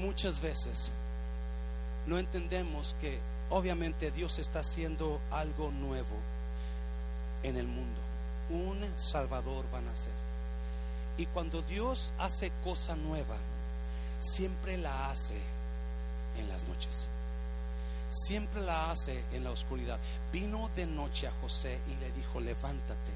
Muchas 0.03 0.41
veces 0.41 0.91
no 2.07 2.19
entendemos 2.19 2.95
que 2.99 3.19
obviamente 3.49 4.11
Dios 4.11 4.37
está 4.37 4.59
haciendo 4.59 5.21
algo 5.31 5.71
nuevo 5.71 6.17
en 7.43 7.55
el 7.55 7.67
mundo. 7.67 7.99
Un 8.49 8.77
Salvador 8.97 9.65
van 9.71 9.87
a 9.87 9.95
ser. 9.95 10.11
Y 11.17 11.25
cuando 11.27 11.61
Dios 11.61 12.13
hace 12.19 12.51
cosa 12.63 12.95
nueva, 12.95 13.37
siempre 14.19 14.77
la 14.77 15.09
hace 15.09 15.35
en 16.37 16.49
las 16.49 16.63
noches. 16.63 17.07
Siempre 18.09 18.61
la 18.61 18.91
hace 18.91 19.23
en 19.31 19.43
la 19.43 19.51
oscuridad. 19.51 19.99
Vino 20.31 20.69
de 20.75 20.85
noche 20.85 21.27
a 21.27 21.31
José 21.41 21.79
y 21.87 22.03
le 22.03 22.11
dijo, 22.11 22.41
levántate, 22.41 23.11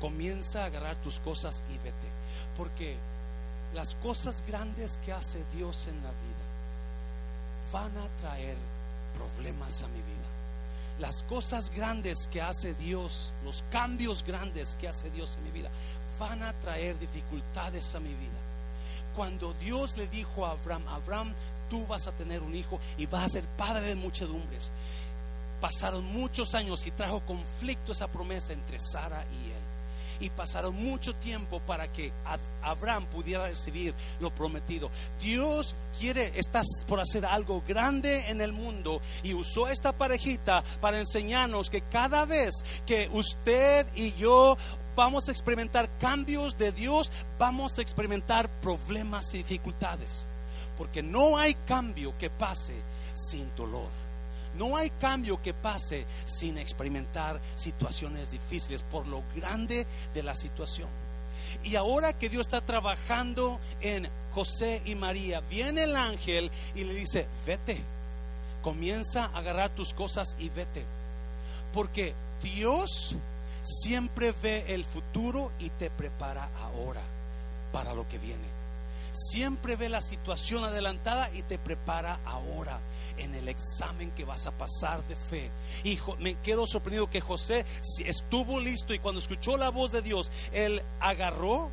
comienza 0.00 0.62
a 0.62 0.66
agarrar 0.66 0.96
tus 0.98 1.18
cosas 1.20 1.62
y 1.70 1.76
vete. 1.78 2.08
Porque 2.56 2.96
las 3.74 3.94
cosas 3.96 4.42
grandes 4.46 4.98
que 5.04 5.12
hace 5.12 5.42
Dios 5.54 5.86
en 5.86 5.96
la 5.96 6.10
vida 6.10 6.42
van 7.72 7.96
a 7.96 8.08
traer 8.20 8.56
problemas 9.16 9.82
a 9.82 9.88
mi 9.88 9.94
vida. 9.94 10.08
Las 10.98 11.22
cosas 11.22 11.70
grandes 11.70 12.28
que 12.30 12.42
hace 12.42 12.74
Dios, 12.74 13.32
los 13.44 13.64
cambios 13.70 14.24
grandes 14.24 14.76
que 14.76 14.88
hace 14.88 15.10
Dios 15.10 15.36
en 15.38 15.44
mi 15.44 15.50
vida, 15.50 15.70
van 16.18 16.42
a 16.42 16.52
traer 16.54 16.98
dificultades 16.98 17.94
a 17.94 18.00
mi 18.00 18.10
vida. 18.10 18.38
Cuando 19.16 19.54
Dios 19.54 19.96
le 19.96 20.06
dijo 20.06 20.46
a 20.46 20.52
Abraham, 20.52 20.86
Abraham, 20.88 21.34
tú 21.70 21.86
vas 21.86 22.06
a 22.06 22.12
tener 22.12 22.42
un 22.42 22.54
hijo 22.54 22.78
y 22.98 23.06
vas 23.06 23.24
a 23.24 23.28
ser 23.30 23.44
padre 23.56 23.86
de 23.86 23.94
muchedumbres. 23.94 24.70
Pasaron 25.60 26.04
muchos 26.04 26.54
años 26.54 26.86
y 26.86 26.90
trajo 26.90 27.20
conflicto 27.20 27.92
esa 27.92 28.08
promesa 28.08 28.52
entre 28.52 28.78
Sara 28.78 29.24
y 29.24 29.50
él 29.50 29.51
y 30.22 30.30
pasaron 30.30 30.76
mucho 30.76 31.14
tiempo 31.16 31.60
para 31.60 31.88
que 31.88 32.12
Abraham 32.62 33.06
pudiera 33.06 33.48
recibir 33.48 33.92
lo 34.20 34.30
prometido. 34.30 34.88
Dios 35.20 35.74
quiere, 35.98 36.32
estás 36.36 36.66
por 36.86 37.00
hacer 37.00 37.26
algo 37.26 37.62
grande 37.66 38.30
en 38.30 38.40
el 38.40 38.52
mundo 38.52 39.00
y 39.24 39.34
usó 39.34 39.68
esta 39.68 39.92
parejita 39.92 40.62
para 40.80 41.00
enseñarnos 41.00 41.70
que 41.70 41.80
cada 41.80 42.24
vez 42.24 42.64
que 42.86 43.10
usted 43.12 43.86
y 43.96 44.12
yo 44.12 44.56
vamos 44.94 45.28
a 45.28 45.32
experimentar 45.32 45.88
cambios 45.98 46.56
de 46.56 46.70
Dios, 46.70 47.10
vamos 47.36 47.78
a 47.78 47.82
experimentar 47.82 48.48
problemas 48.48 49.34
y 49.34 49.38
dificultades. 49.38 50.28
Porque 50.78 51.02
no 51.02 51.36
hay 51.36 51.54
cambio 51.66 52.16
que 52.18 52.30
pase 52.30 52.74
sin 53.14 53.48
dolor. 53.56 54.01
No 54.56 54.76
hay 54.76 54.90
cambio 54.90 55.40
que 55.40 55.54
pase 55.54 56.04
sin 56.24 56.58
experimentar 56.58 57.40
situaciones 57.54 58.30
difíciles 58.30 58.82
por 58.82 59.06
lo 59.06 59.22
grande 59.34 59.86
de 60.14 60.22
la 60.22 60.34
situación. 60.34 60.88
Y 61.64 61.76
ahora 61.76 62.12
que 62.12 62.28
Dios 62.28 62.46
está 62.46 62.60
trabajando 62.60 63.60
en 63.80 64.08
José 64.32 64.82
y 64.84 64.94
María, 64.94 65.40
viene 65.40 65.84
el 65.84 65.96
ángel 65.96 66.50
y 66.74 66.84
le 66.84 66.94
dice, 66.94 67.26
vete, 67.46 67.78
comienza 68.62 69.26
a 69.26 69.38
agarrar 69.38 69.70
tus 69.70 69.92
cosas 69.94 70.36
y 70.38 70.48
vete. 70.48 70.84
Porque 71.72 72.14
Dios 72.42 73.16
siempre 73.62 74.34
ve 74.42 74.74
el 74.74 74.84
futuro 74.84 75.52
y 75.58 75.70
te 75.70 75.90
prepara 75.90 76.48
ahora 76.62 77.02
para 77.72 77.94
lo 77.94 78.08
que 78.08 78.18
viene. 78.18 78.61
Siempre 79.12 79.76
ve 79.76 79.88
la 79.88 80.00
situación 80.00 80.64
adelantada 80.64 81.30
y 81.34 81.42
te 81.42 81.58
prepara 81.58 82.18
ahora 82.24 82.78
en 83.18 83.34
el 83.34 83.48
examen 83.48 84.10
que 84.12 84.24
vas 84.24 84.46
a 84.46 84.52
pasar 84.52 85.02
de 85.04 85.16
fe. 85.16 85.50
Y 85.84 85.98
me 86.18 86.34
quedo 86.36 86.66
sorprendido 86.66 87.10
que 87.10 87.20
José 87.20 87.64
estuvo 88.04 88.58
listo 88.58 88.94
y 88.94 88.98
cuando 88.98 89.20
escuchó 89.20 89.56
la 89.56 89.70
voz 89.70 89.92
de 89.92 90.02
Dios, 90.02 90.30
él 90.52 90.82
agarró, 91.00 91.70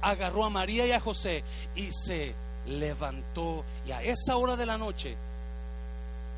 agarró 0.00 0.44
a 0.44 0.50
María 0.50 0.86
y 0.86 0.92
a 0.92 1.00
José 1.00 1.44
y 1.76 1.90
se 1.92 2.34
levantó 2.66 3.64
y 3.86 3.92
a 3.92 4.02
esa 4.02 4.36
hora 4.36 4.56
de 4.56 4.66
la 4.66 4.78
noche 4.78 5.16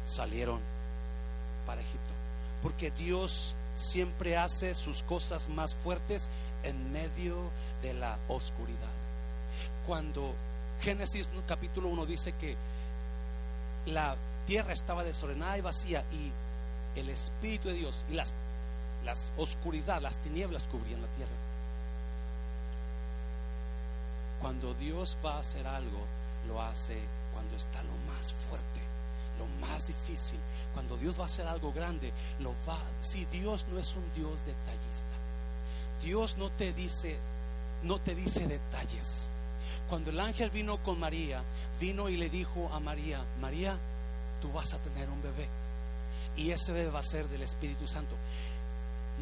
salieron 0.04 0.60
para 1.66 1.80
Egipto. 1.80 2.00
Porque 2.62 2.90
Dios 2.90 3.54
siempre 3.76 4.36
hace 4.36 4.74
sus 4.74 5.02
cosas 5.02 5.48
más 5.48 5.74
fuertes 5.74 6.30
en 6.62 6.92
medio 6.92 7.36
de 7.82 7.94
la 7.94 8.18
oscuridad. 8.28 8.95
Cuando 9.86 10.34
Génesis 10.82 11.28
capítulo 11.46 11.88
1 11.88 12.06
dice 12.06 12.32
que 12.32 12.56
la 13.86 14.16
tierra 14.46 14.72
estaba 14.72 15.04
desordenada 15.04 15.56
y 15.58 15.60
vacía 15.60 16.02
y 16.12 16.32
el 16.98 17.08
Espíritu 17.08 17.68
de 17.68 17.74
Dios 17.74 18.04
y 18.10 18.14
las, 18.14 18.34
las 19.04 19.32
oscuridad, 19.36 20.00
las 20.00 20.18
tinieblas 20.18 20.64
cubrían 20.64 21.02
la 21.02 21.08
tierra. 21.08 21.32
Cuando 24.40 24.74
Dios 24.74 25.16
va 25.24 25.36
a 25.36 25.40
hacer 25.40 25.66
algo, 25.66 26.04
lo 26.48 26.62
hace 26.62 26.98
cuando 27.32 27.56
está 27.56 27.82
lo 27.82 27.96
más 28.12 28.32
fuerte, 28.48 28.80
lo 29.38 29.46
más 29.66 29.86
difícil. 29.86 30.38
Cuando 30.74 30.96
Dios 30.96 31.18
va 31.18 31.24
a 31.24 31.26
hacer 31.26 31.46
algo 31.46 31.72
grande, 31.72 32.12
lo 32.40 32.50
va. 32.68 32.78
Si 33.02 33.24
Dios 33.26 33.66
no 33.70 33.78
es 33.78 33.94
un 33.94 34.04
Dios 34.14 34.40
detallista, 34.40 35.16
Dios 36.02 36.36
no 36.38 36.50
te 36.50 36.72
dice, 36.72 37.18
no 37.82 37.98
te 37.98 38.14
dice 38.14 38.46
detalles. 38.46 39.30
Cuando 39.88 40.10
el 40.10 40.18
ángel 40.18 40.50
vino 40.50 40.82
con 40.82 40.98
María, 40.98 41.42
vino 41.80 42.08
y 42.08 42.16
le 42.16 42.28
dijo 42.28 42.70
a 42.72 42.80
María, 42.80 43.20
María, 43.40 43.76
tú 44.40 44.52
vas 44.52 44.72
a 44.74 44.78
tener 44.78 45.08
un 45.08 45.22
bebé. 45.22 45.48
Y 46.36 46.50
ese 46.50 46.72
bebé 46.72 46.90
va 46.90 46.98
a 46.98 47.04
ser 47.04 47.28
del 47.28 47.42
Espíritu 47.42 47.86
Santo. 47.86 48.14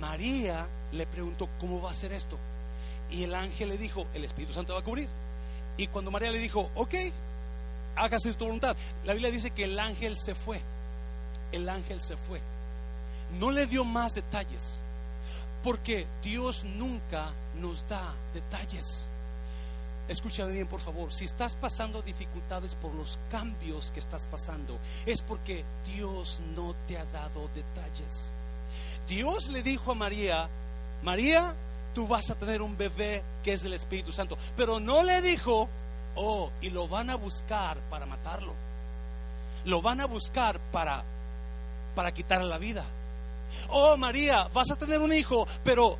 María 0.01 0.67
le 0.93 1.07
preguntó, 1.07 1.49
¿cómo 1.61 1.81
va 1.81 1.91
a 1.91 1.95
ser 1.95 2.13
esto? 2.13 2.39
Y 3.11 3.25
el 3.25 3.35
ángel 3.35 3.69
le 3.69 3.79
dijo, 3.79 4.07
el 4.15 4.25
Espíritu 4.25 4.53
Santo 4.53 4.75
va 4.75 4.81
a 4.81 4.85
cubrir. 4.85 5.09
Y 5.77 5.87
cuando 5.89 6.11
María 6.11 6.31
le 6.31 6.39
dijo, 6.39 6.71
ok, 6.75 6.95
hágase 7.97 8.33
tu 8.35 8.45
voluntad, 8.45 8.77
la 9.05 9.13
Biblia 9.13 9.31
dice 9.31 9.51
que 9.51 9.65
el 9.65 9.79
ángel 9.79 10.17
se 10.17 10.35
fue. 10.35 10.61
El 11.53 11.69
ángel 11.69 12.01
se 12.01 12.17
fue. 12.17 12.41
No 13.39 13.51
le 13.51 13.67
dio 13.67 13.85
más 13.85 14.15
detalles. 14.15 14.81
Porque 15.63 16.07
Dios 16.23 16.65
nunca 16.65 17.31
nos 17.61 17.89
da 17.89 18.13
detalles. 18.35 19.09
Escúchame 20.09 20.53
bien, 20.53 20.67
por 20.67 20.81
favor. 20.81 21.13
Si 21.13 21.25
estás 21.25 21.57
pasando 21.57 22.03
dificultades 22.03 22.75
por 22.75 22.95
los 22.95 23.19
cambios 23.31 23.91
que 23.91 24.01
estás 24.01 24.27
pasando, 24.27 24.79
es 25.07 25.23
porque 25.23 25.65
Dios 25.87 26.41
no 26.55 26.75
te 26.87 26.99
ha 26.99 27.05
dado 27.07 27.49
detalles. 27.55 28.31
Dios 29.09 29.49
le 29.49 29.63
dijo 29.63 29.93
a 29.93 29.95
María, 29.95 30.49
María, 31.03 31.55
tú 31.95 32.07
vas 32.07 32.29
a 32.31 32.35
tener 32.35 32.61
un 32.61 32.77
bebé 32.77 33.23
que 33.43 33.55
es 33.55 33.63
del 33.63 33.73
Espíritu 33.73 34.13
Santo. 34.13 34.37
Pero 34.57 34.79
no 34.79 35.03
le 35.03 35.23
dijo, 35.23 35.69
oh, 36.17 36.51
y 36.61 36.69
lo 36.69 36.87
van 36.87 37.09
a 37.09 37.17
buscar 37.17 37.79
para 37.89 38.05
matarlo. 38.05 38.53
Lo 39.65 39.81
van 39.81 40.03
a 40.03 40.07
buscar 40.07 40.61
para, 40.71 41.03
para 41.95 42.13
quitarle 42.13 42.49
la 42.49 42.59
vida. 42.59 42.85
Oh, 43.69 43.97
María, 43.97 44.49
vas 44.53 44.71
a 44.71 44.77
tener 44.77 44.99
un 44.99 45.15
hijo, 45.15 45.47
pero 45.63 45.97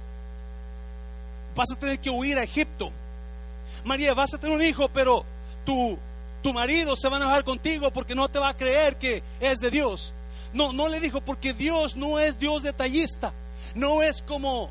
vas 1.55 1.71
a 1.73 1.79
tener 1.79 2.01
que 2.01 2.11
huir 2.11 2.39
a 2.39 2.43
Egipto. 2.43 2.93
María, 3.85 4.15
vas 4.15 4.35
a 4.35 4.39
tener 4.39 4.57
un 4.57 4.63
hijo, 4.63 4.89
pero 4.89 5.25
tu, 5.65 5.99
tu 6.43 6.53
marido 6.53 6.97
se 6.97 7.09
va 7.09 7.17
a 7.17 7.21
enojar 7.21 7.45
contigo 7.45 7.91
porque 7.91 8.15
no 8.15 8.29
te 8.29 8.39
va 8.39 8.49
a 8.49 8.57
creer 8.57 8.97
que 8.97 9.23
es 9.41 9.61
de 9.61 9.71
Dios. 9.71 10.13
No, 10.53 10.73
no 10.73 10.89
le 10.89 11.01
dijo 11.01 11.21
porque 11.21 11.53
Dios 11.53 11.97
no 11.97 12.19
es 12.19 12.39
Dios 12.39 12.63
detallista. 12.63 13.33
No 13.75 14.03
es 14.03 14.23
como 14.23 14.71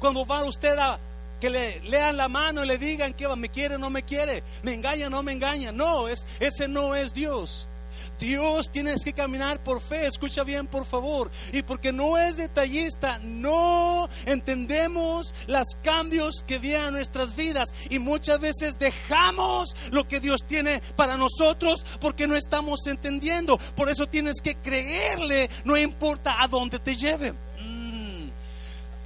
cuando 0.00 0.26
va 0.26 0.44
usted 0.44 0.76
a 0.78 0.98
que 1.40 1.50
le 1.50 1.80
lean 1.82 2.16
la 2.16 2.28
mano 2.28 2.64
y 2.64 2.66
le 2.66 2.78
digan 2.78 3.14
que 3.14 3.28
me 3.36 3.48
quiere 3.48 3.78
no 3.78 3.90
me 3.90 4.02
quiere, 4.02 4.42
me 4.62 4.74
engaña 4.74 5.08
no 5.08 5.22
me 5.22 5.32
engaña. 5.32 5.70
No, 5.70 6.08
es, 6.08 6.26
ese 6.40 6.66
no 6.66 6.96
es 6.96 7.14
Dios. 7.14 7.67
Dios 8.18 8.70
tienes 8.70 9.04
que 9.04 9.12
caminar 9.12 9.62
por 9.62 9.80
fe, 9.80 10.06
escucha 10.06 10.44
bien 10.44 10.66
por 10.66 10.84
favor. 10.84 11.30
Y 11.52 11.62
porque 11.62 11.92
no 11.92 12.18
es 12.18 12.36
detallista, 12.36 13.18
no 13.22 14.08
entendemos 14.26 15.34
los 15.46 15.66
cambios 15.82 16.42
que 16.46 16.58
vienen 16.58 16.86
a 16.86 16.90
nuestras 16.90 17.36
vidas. 17.36 17.68
Y 17.90 17.98
muchas 17.98 18.40
veces 18.40 18.78
dejamos 18.78 19.74
lo 19.90 20.06
que 20.06 20.20
Dios 20.20 20.44
tiene 20.46 20.80
para 20.96 21.16
nosotros 21.16 21.84
porque 22.00 22.26
no 22.26 22.36
estamos 22.36 22.86
entendiendo. 22.86 23.58
Por 23.76 23.88
eso 23.88 24.06
tienes 24.06 24.40
que 24.42 24.56
creerle, 24.56 25.48
no 25.64 25.76
importa 25.76 26.42
a 26.42 26.48
dónde 26.48 26.78
te 26.78 26.96
lleve. 26.96 27.32
Mm. 27.60 28.28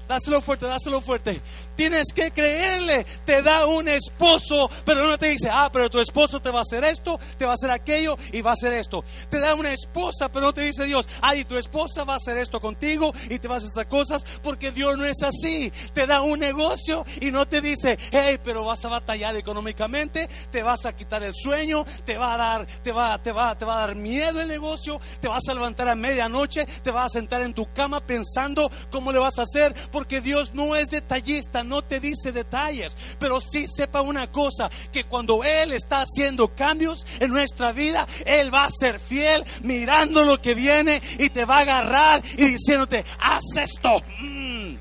Dáselo 0.09 0.43
fuerte, 0.43 0.67
dáselo 0.67 1.01
fuerte. 1.01 1.41
Tienes 1.83 2.13
que 2.15 2.31
creerle. 2.31 3.05
Te 3.25 3.43
da 3.43 3.67
un 3.67 3.89
esposo, 3.89 4.71
pero 4.85 5.05
no 5.05 5.19
te 5.19 5.31
dice, 5.31 5.51
ah, 5.51 5.69
pero 5.73 5.91
tu 5.91 5.99
esposo 5.99 6.39
te 6.39 6.49
va 6.49 6.61
a 6.61 6.63
hacer 6.63 6.85
esto, 6.85 7.19
te 7.37 7.45
va 7.45 7.51
a 7.51 7.55
hacer 7.55 7.73
aquello 7.73 8.17
y 8.31 8.41
va 8.41 8.51
a 8.51 8.53
hacer 8.53 8.73
esto. 8.73 9.05
Te 9.29 9.41
da 9.41 9.57
una 9.57 9.73
esposa, 9.73 10.29
pero 10.29 10.47
no 10.47 10.55
te 10.55 10.61
dice 10.61 10.85
Dios, 10.85 11.09
ay, 11.21 11.45
tu 11.45 11.57
esposa 11.57 12.05
va 12.05 12.13
a 12.13 12.19
hacer 12.19 12.39
esto 12.39 12.61
contigo 12.61 13.13
y 13.29 13.41
te 13.41 13.49
va 13.49 13.55
a 13.55 13.57
hacer 13.57 13.71
estas 13.71 13.87
cosas, 13.87 14.25
porque 14.45 14.71
Dios 14.71 14.97
no 14.97 15.05
es 15.05 15.25
así. 15.25 15.73
Te 15.93 16.07
da 16.07 16.23
un 16.23 16.39
negocio 16.39 17.05
y 17.21 17.33
no 17.33 17.49
te 17.49 17.61
dice, 17.61 17.99
hey, 18.13 18.39
pero 18.45 18.65
vas 18.65 18.85
a 18.85 18.89
batallar 18.89 19.35
económicamente, 19.35 20.29
te 20.53 20.63
vas 20.63 20.87
a 20.87 20.95
quitar 20.95 21.25
el 21.25 21.35
sueño, 21.35 21.85
te 22.05 22.17
va 22.17 22.35
a 22.35 22.37
dar, 22.37 22.67
te 22.85 22.93
va, 22.93 23.21
te 23.21 23.33
va, 23.33 23.59
te 23.59 23.65
va 23.65 23.79
a 23.83 23.87
dar 23.89 23.97
miedo 23.97 24.41
el 24.41 24.47
negocio, 24.47 25.01
te 25.21 25.27
vas 25.27 25.43
a 25.49 25.55
levantar 25.55 25.89
a 25.89 25.97
medianoche, 25.97 26.65
te 26.65 26.93
vas 26.93 27.07
a 27.07 27.19
sentar 27.19 27.43
en 27.43 27.55
tu 27.55 27.73
cama 27.73 28.01
pensando 28.01 28.71
cómo 28.93 29.11
le 29.11 29.19
vas 29.19 29.41
a 29.41 29.43
hacer, 29.43 29.75
porque 29.91 30.21
Dios 30.21 30.55
no 30.55 30.77
es 30.77 30.89
detallista 30.89 31.65
no 31.72 31.72
te 31.81 32.01
dice 32.01 32.33
detalles, 32.33 32.95
pero 33.19 33.41
sí 33.41 33.67
sepa 33.67 34.03
una 34.03 34.31
cosa, 34.31 34.71
que 34.93 35.05
cuando 35.05 35.43
Él 35.43 35.73
está 35.73 36.03
haciendo 36.03 36.49
cambios 36.49 37.07
en 37.21 37.31
nuestra 37.31 37.73
vida, 37.73 38.07
Él 38.27 38.53
va 38.53 38.67
a 38.67 38.71
ser 38.71 39.01
fiel 39.01 39.43
mirando 39.63 40.25
lo 40.25 40.43
que 40.43 40.55
viene 40.55 41.01
y 41.19 41.31
te 41.31 41.47
va 41.47 41.59
a 41.59 41.61
agarrar 41.61 42.23
y 42.37 42.45
diciéndote, 42.45 43.05
haz 43.21 43.57
esto. 43.57 44.03
Mm. 44.21 44.77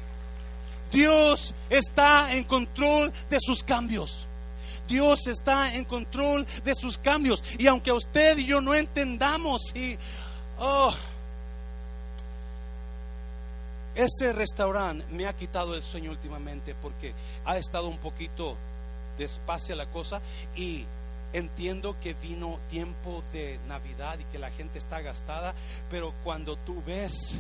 Dios 0.92 1.54
está 1.70 2.36
en 2.36 2.44
control 2.44 3.14
de 3.30 3.38
sus 3.40 3.64
cambios. 3.64 4.28
Dios 4.90 5.28
está 5.28 5.74
en 5.74 5.86
control 5.86 6.46
de 6.66 6.76
sus 6.76 6.98
cambios. 6.98 7.44
Y 7.58 7.68
aunque 7.68 7.94
usted 7.94 8.38
y 8.38 8.46
yo 8.46 8.60
no 8.60 8.76
entendamos 8.76 9.74
y... 9.74 9.98
Oh, 10.60 10.94
ese 13.96 14.34
restaurante 14.34 15.06
me 15.12 15.28
ha 15.28 15.34
quitado 15.34 15.76
el 15.76 15.84
sueño 15.84 16.12
últimamente 16.12 16.76
porque 16.76 17.14
ha 17.46 17.58
estado 17.58 17.88
un 17.88 17.98
poquito 17.98 18.56
despacio 19.18 19.76
la 19.76 19.86
cosa 19.88 20.22
y 20.56 20.86
entiendo 21.34 21.96
que 22.02 22.14
vino 22.14 22.60
tiempo 22.70 23.24
de 23.34 23.60
Navidad 23.68 24.20
y 24.20 24.24
que 24.26 24.40
la 24.40 24.52
gente 24.52 24.78
está 24.78 25.02
gastada, 25.02 25.54
pero 25.90 26.14
cuando 26.24 26.56
tú 26.58 26.82
ves 26.86 27.40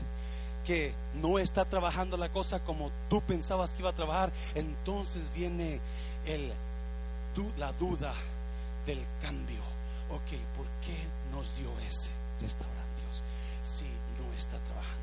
que 0.66 0.94
no 1.16 1.40
está 1.40 1.66
trabajando 1.66 2.18
la 2.18 2.30
cosa 2.30 2.60
como 2.60 2.92
tú 3.10 3.22
pensabas 3.22 3.74
que 3.74 3.80
iba 3.80 3.90
a 3.90 3.94
trabajar, 3.94 4.32
entonces 4.56 5.34
viene 5.34 5.80
la 7.58 7.72
duda 7.74 8.14
del 8.86 9.00
cambio. 9.22 9.62
Ok, 10.10 10.38
¿por 10.58 10.68
qué 10.86 10.96
nos 11.32 11.56
dio 11.56 11.70
ese 11.80 12.12
restaurante 12.42 13.02
Dios 13.02 13.22
si 13.64 13.86
no 13.86 14.34
está 14.38 14.58
trabajando? 14.60 15.01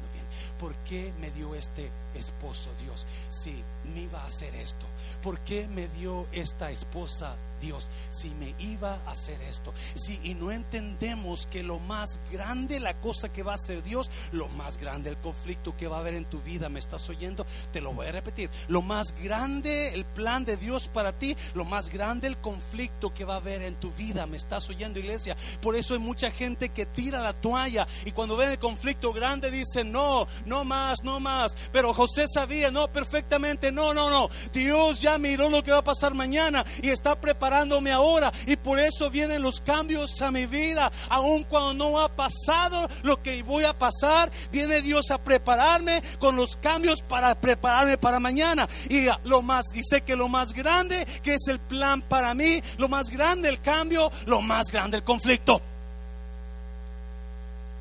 ¿Por 0.59 0.75
qué 0.89 1.13
me 1.21 1.31
dio 1.31 1.55
este 1.55 1.91
esposo 2.15 2.71
Dios 2.83 3.07
si 3.29 3.63
me 3.95 4.03
iba 4.03 4.21
a 4.23 4.27
hacer 4.27 4.55
esto? 4.55 4.87
¿Por 5.23 5.39
qué 5.41 5.69
me 5.69 5.89
dio 5.89 6.27
esta 6.33 6.71
esposa 6.71 7.37
Dios 7.61 7.91
si 8.11 8.31
me 8.31 8.55
iba 8.61 8.99
a 9.07 9.11
hacer 9.11 9.41
esto? 9.43 9.75
Si 9.95 10.21
y 10.23 10.35
no 10.35 10.53
entendemos 10.53 11.47
que 11.47 11.63
lo 11.63 11.79
más 11.81 12.21
grande 12.31 12.81
la 12.81 12.95
cosa 12.95 13.29
que 13.29 13.43
va 13.43 13.53
a 13.53 13.57
hacer 13.57 13.83
Dios, 13.83 14.11
lo 14.33 14.49
más 14.49 14.79
grande 14.79 15.11
el 15.11 15.17
conflicto 15.17 15.77
que 15.77 15.89
va 15.89 15.97
a 15.97 16.01
haber 16.01 16.15
en 16.15 16.25
tu 16.25 16.41
vida, 16.41 16.69
¿me 16.69 16.79
estás 16.79 17.09
oyendo? 17.09 17.47
Te 17.73 17.81
lo 17.81 17.93
voy 17.93 18.07
a 18.07 18.13
repetir. 18.13 18.51
Lo 18.69 18.83
más 18.83 19.15
grande 19.23 19.95
el 19.95 20.05
plan 20.05 20.45
de 20.45 20.57
Dios 20.57 20.89
para 20.89 21.13
ti, 21.13 21.37
lo 21.55 21.65
más 21.65 21.89
grande 21.89 22.27
el 22.29 22.37
conflicto 22.39 23.13
que 23.13 23.25
va 23.25 23.35
a 23.35 23.39
haber 23.39 23.63
en 23.63 23.75
tu 23.77 23.91
vida, 23.93 24.27
¿me 24.27 24.37
estás 24.37 24.69
oyendo, 24.69 24.99
iglesia? 24.99 25.37
Por 25.61 25.77
eso 25.77 25.95
hay 25.95 26.01
mucha 26.01 26.31
gente 26.31 26.69
que 26.69 26.87
tira 26.87 27.21
la 27.21 27.33
toalla 27.33 27.87
y 28.05 28.13
cuando 28.13 28.37
ven 28.37 28.51
el 28.51 28.59
conflicto 28.59 29.13
grande 29.13 29.51
dice, 29.51 29.85
"No, 29.85 30.27
no 30.47 30.65
más, 30.65 31.03
no 31.03 31.21
más." 31.21 31.57
Pero 31.73 31.93
José 31.93 32.27
sabía, 32.29 32.71
no, 32.71 32.89
perfectamente, 32.89 33.73
no, 33.73 33.93
no, 33.93 34.11
no. 34.11 34.29
Dios 34.53 34.98
ya 35.01 35.19
miró 35.19 35.49
lo 35.49 35.63
que 35.63 35.71
va 35.71 35.79
a 35.79 35.85
pasar 35.85 36.15
mañana 36.15 36.65
y 36.83 36.91
está 36.91 37.19
preparándome 37.19 37.93
ahora 37.93 38.33
y 38.47 38.57
por 38.57 38.79
eso 38.79 39.11
vienen 39.11 39.43
los 39.43 39.61
cambios 39.61 40.21
a 40.23 40.31
mi 40.31 40.47
vida. 40.47 40.91
Aun 41.09 41.45
cuando 41.45 41.75
no 41.75 42.01
ha 42.01 42.09
pasado 42.09 42.89
lo 43.03 43.23
que 43.23 43.43
voy 43.43 43.65
a 43.65 43.73
pasar, 43.73 44.31
viene 44.51 44.83
Dios 44.83 45.11
a 45.11 45.19
prepararme 45.19 46.03
con 46.19 46.37
los 46.37 46.57
cambios 46.57 47.03
para 47.03 47.35
prepararme 47.35 47.99
para 47.99 48.21
mañana. 48.21 48.69
Y 48.89 49.07
lo 49.25 49.43
más 49.43 49.67
y 49.75 49.83
sé 49.83 50.03
que 50.03 50.17
lo 50.17 50.29
más 50.29 50.53
grande 50.53 51.07
que 51.23 51.35
es 51.35 51.49
el 51.49 51.59
plan 51.59 52.03
para 52.03 52.35
mí, 52.35 52.63
lo 52.79 52.89
más 52.89 53.11
grande 53.11 53.49
el 53.49 53.61
cambio, 53.61 54.11
lo 54.27 54.41
más 54.41 54.71
grande 54.71 54.99
el 54.99 55.05
conflicto. 55.05 55.61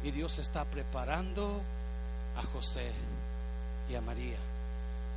Y 0.03 0.11
Dios 0.11 0.39
está 0.39 0.63
preparando 0.65 1.61
a 2.37 2.41
José 2.53 2.91
y 3.89 3.95
a 3.95 4.01
María 4.01 4.37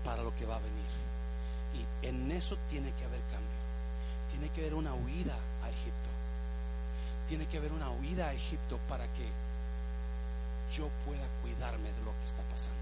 para 0.04 0.22
lo 0.22 0.34
que 0.34 0.46
va 0.46 0.56
a 0.56 0.58
venir. 0.58 0.79
En 2.02 2.30
eso 2.30 2.56
tiene 2.70 2.92
que 2.92 3.04
haber 3.04 3.20
cambio. 3.30 3.60
Tiene 4.30 4.48
que 4.50 4.60
haber 4.62 4.74
una 4.74 4.94
huida 4.94 5.36
a 5.62 5.68
Egipto. 5.68 6.08
Tiene 7.28 7.46
que 7.46 7.58
haber 7.58 7.72
una 7.72 7.90
huida 7.90 8.28
a 8.28 8.34
Egipto 8.34 8.78
para 8.88 9.04
que 9.14 9.26
yo 10.76 10.88
pueda 11.04 11.26
cuidarme 11.42 11.92
de 11.92 12.04
lo 12.04 12.12
que 12.12 12.26
está 12.26 12.42
pasando. 12.44 12.80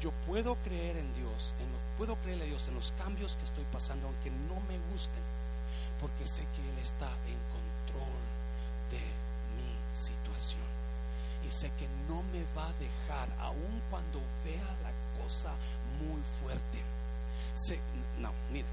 Yo 0.00 0.10
puedo 0.26 0.56
creer 0.64 0.96
en 0.96 1.14
Dios, 1.14 1.54
en 1.60 1.68
puedo 1.96 2.16
creerle 2.16 2.44
a 2.44 2.48
Dios 2.48 2.66
en 2.68 2.74
los 2.74 2.92
cambios 2.98 3.36
que 3.36 3.44
estoy 3.44 3.64
pasando, 3.72 4.08
aunque 4.08 4.30
no 4.30 4.58
me 4.66 4.78
gusten, 4.92 5.22
porque 6.00 6.26
sé 6.26 6.42
que 6.42 6.62
Él 6.70 6.78
está 6.82 7.06
en 7.06 7.38
control 7.54 8.22
de 8.90 8.98
mi 8.98 9.70
situación. 9.94 10.66
Y 11.46 11.50
sé 11.50 11.70
que 11.78 11.86
no 12.08 12.22
me 12.32 12.42
va 12.56 12.68
a 12.68 12.72
dejar, 12.74 13.28
aun 13.40 13.82
cuando 13.90 14.20
vea 14.44 14.66
la 14.82 15.22
cosa 15.22 15.50
muy 16.00 16.20
fuerte. 16.40 16.91
No, 18.20 18.30
mira, 18.52 18.66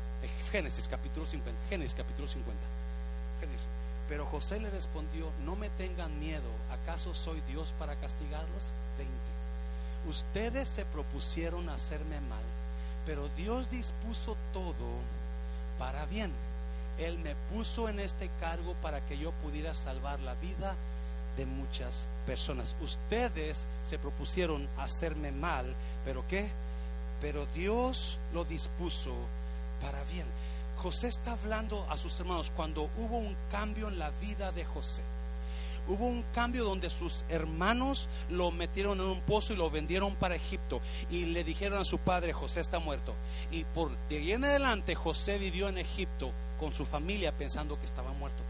Génesis 0.51 0.87
capítulo 0.87 1.25
50, 1.25 1.59
Génesis 1.69 1.95
capítulo 1.95 2.27
50. 2.27 2.57
Pero 4.07 4.25
José 4.25 4.59
le 4.59 4.71
respondió, 4.71 5.29
no 5.45 5.55
me 5.55 5.69
tengan 5.69 6.19
miedo, 6.19 6.49
¿acaso 6.71 7.13
soy 7.13 7.41
Dios 7.41 7.73
para 7.77 7.95
castigarlos? 7.95 8.71
20. 8.97 9.13
Ustedes 10.09 10.67
se 10.67 10.83
propusieron 10.85 11.69
hacerme 11.69 12.19
mal, 12.21 12.43
pero 13.05 13.29
Dios 13.37 13.69
dispuso 13.69 14.35
todo 14.51 14.87
para 15.77 16.05
bien. 16.07 16.31
Él 16.97 17.19
me 17.19 17.35
puso 17.53 17.87
en 17.87 17.99
este 17.99 18.29
cargo 18.39 18.73
para 18.81 18.99
que 19.01 19.17
yo 19.17 19.31
pudiera 19.43 19.73
salvar 19.73 20.19
la 20.21 20.33
vida 20.35 20.75
de 21.37 21.45
muchas 21.45 22.07
personas. 22.25 22.75
Ustedes 22.81 23.67
se 23.83 23.99
propusieron 23.99 24.67
hacerme 24.77 25.31
mal, 25.31 25.65
pero 26.03 26.23
¿qué? 26.27 26.49
Pero 27.21 27.45
Dios 27.53 28.17
lo 28.34 28.45
dispuso 28.45 29.12
para 29.82 30.03
bien. 30.05 30.25
José 30.77 31.10
está 31.10 31.34
hablando 31.34 31.86
a 31.89 31.97
sus 31.97 32.17
hermanos 32.19 32.51
cuando 32.55 32.89
hubo 32.97 33.17
un 33.17 33.36
cambio 33.51 33.89
en 33.89 33.99
la 33.99 34.12
vida 34.21 34.51
de 34.51 34.63
José. 34.63 35.01
Hubo 35.88 36.05
un 36.05 36.23
cambio 36.34 36.63
donde 36.63 36.89
sus 36.89 37.25
hermanos 37.29 38.08
lo 38.29 38.51
metieron 38.51 38.99
en 38.99 39.08
un 39.08 39.21
pozo 39.21 39.53
y 39.53 39.58
lo 39.58 39.71
vendieron 39.71 40.15
para 40.15 40.36
Egipto 40.36 40.82
y 41.10 41.25
le 41.25 41.43
dijeron 41.43 41.79
a 41.79 41.86
su 41.86 41.97
padre, 41.97 42.32
José 42.32 42.62
está 42.62 42.79
muerto. 42.79 43.13
Y 43.51 43.63
por 43.63 43.91
de 44.08 44.17
ahí 44.17 44.32
en 44.32 44.45
adelante 44.45 44.95
José 44.95 45.38
vivió 45.38 45.67
en 45.67 45.79
Egipto 45.79 46.32
con 46.60 46.73
su 46.73 46.86
familia 46.86 47.32
pensando 47.32 47.79
que 47.79 47.86
estaba 47.86 48.12
muerto. 48.13 48.43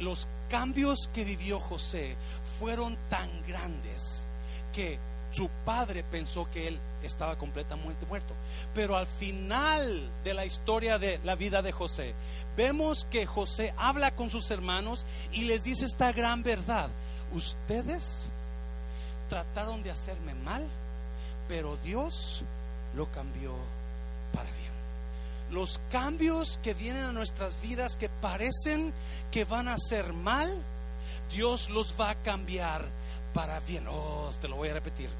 Los 0.00 0.26
cambios 0.48 1.08
que 1.14 1.24
vivió 1.24 1.60
José 1.60 2.16
fueron 2.58 2.96
tan 3.10 3.28
grandes 3.46 4.26
que 4.74 4.98
su 5.36 5.50
padre 5.66 6.02
pensó 6.02 6.48
que 6.50 6.68
él 6.68 6.78
estaba 7.02 7.36
completamente 7.36 8.06
muerto. 8.06 8.32
Pero 8.74 8.96
al 8.96 9.06
final 9.06 10.08
de 10.24 10.34
la 10.34 10.46
historia 10.46 10.98
de 10.98 11.20
la 11.24 11.34
vida 11.34 11.60
de 11.60 11.72
José, 11.72 12.14
vemos 12.56 13.04
que 13.10 13.26
José 13.26 13.74
habla 13.76 14.12
con 14.12 14.30
sus 14.30 14.50
hermanos 14.50 15.04
y 15.32 15.44
les 15.44 15.64
dice 15.64 15.84
esta 15.84 16.12
gran 16.12 16.42
verdad. 16.42 16.88
Ustedes 17.34 18.28
trataron 19.28 19.82
de 19.82 19.90
hacerme 19.90 20.34
mal, 20.34 20.64
pero 21.48 21.76
Dios 21.84 22.42
lo 22.94 23.10
cambió 23.12 23.52
para 24.32 24.50
bien. 24.50 24.66
Los 25.50 25.80
cambios 25.90 26.58
que 26.62 26.72
vienen 26.72 27.04
a 27.04 27.12
nuestras 27.12 27.60
vidas 27.60 27.96
que 27.96 28.08
parecen 28.08 28.92
que 29.30 29.44
van 29.44 29.68
a 29.68 29.76
ser 29.76 30.12
mal, 30.12 30.50
Dios 31.30 31.68
los 31.68 31.94
va 32.00 32.10
a 32.10 32.14
cambiar 32.14 32.84
para 33.36 33.60
bien. 33.60 33.84
Oh, 33.88 34.32
te 34.40 34.48
lo 34.48 34.56
voy 34.56 34.70
a 34.70 34.74
repetir. 34.74 35.10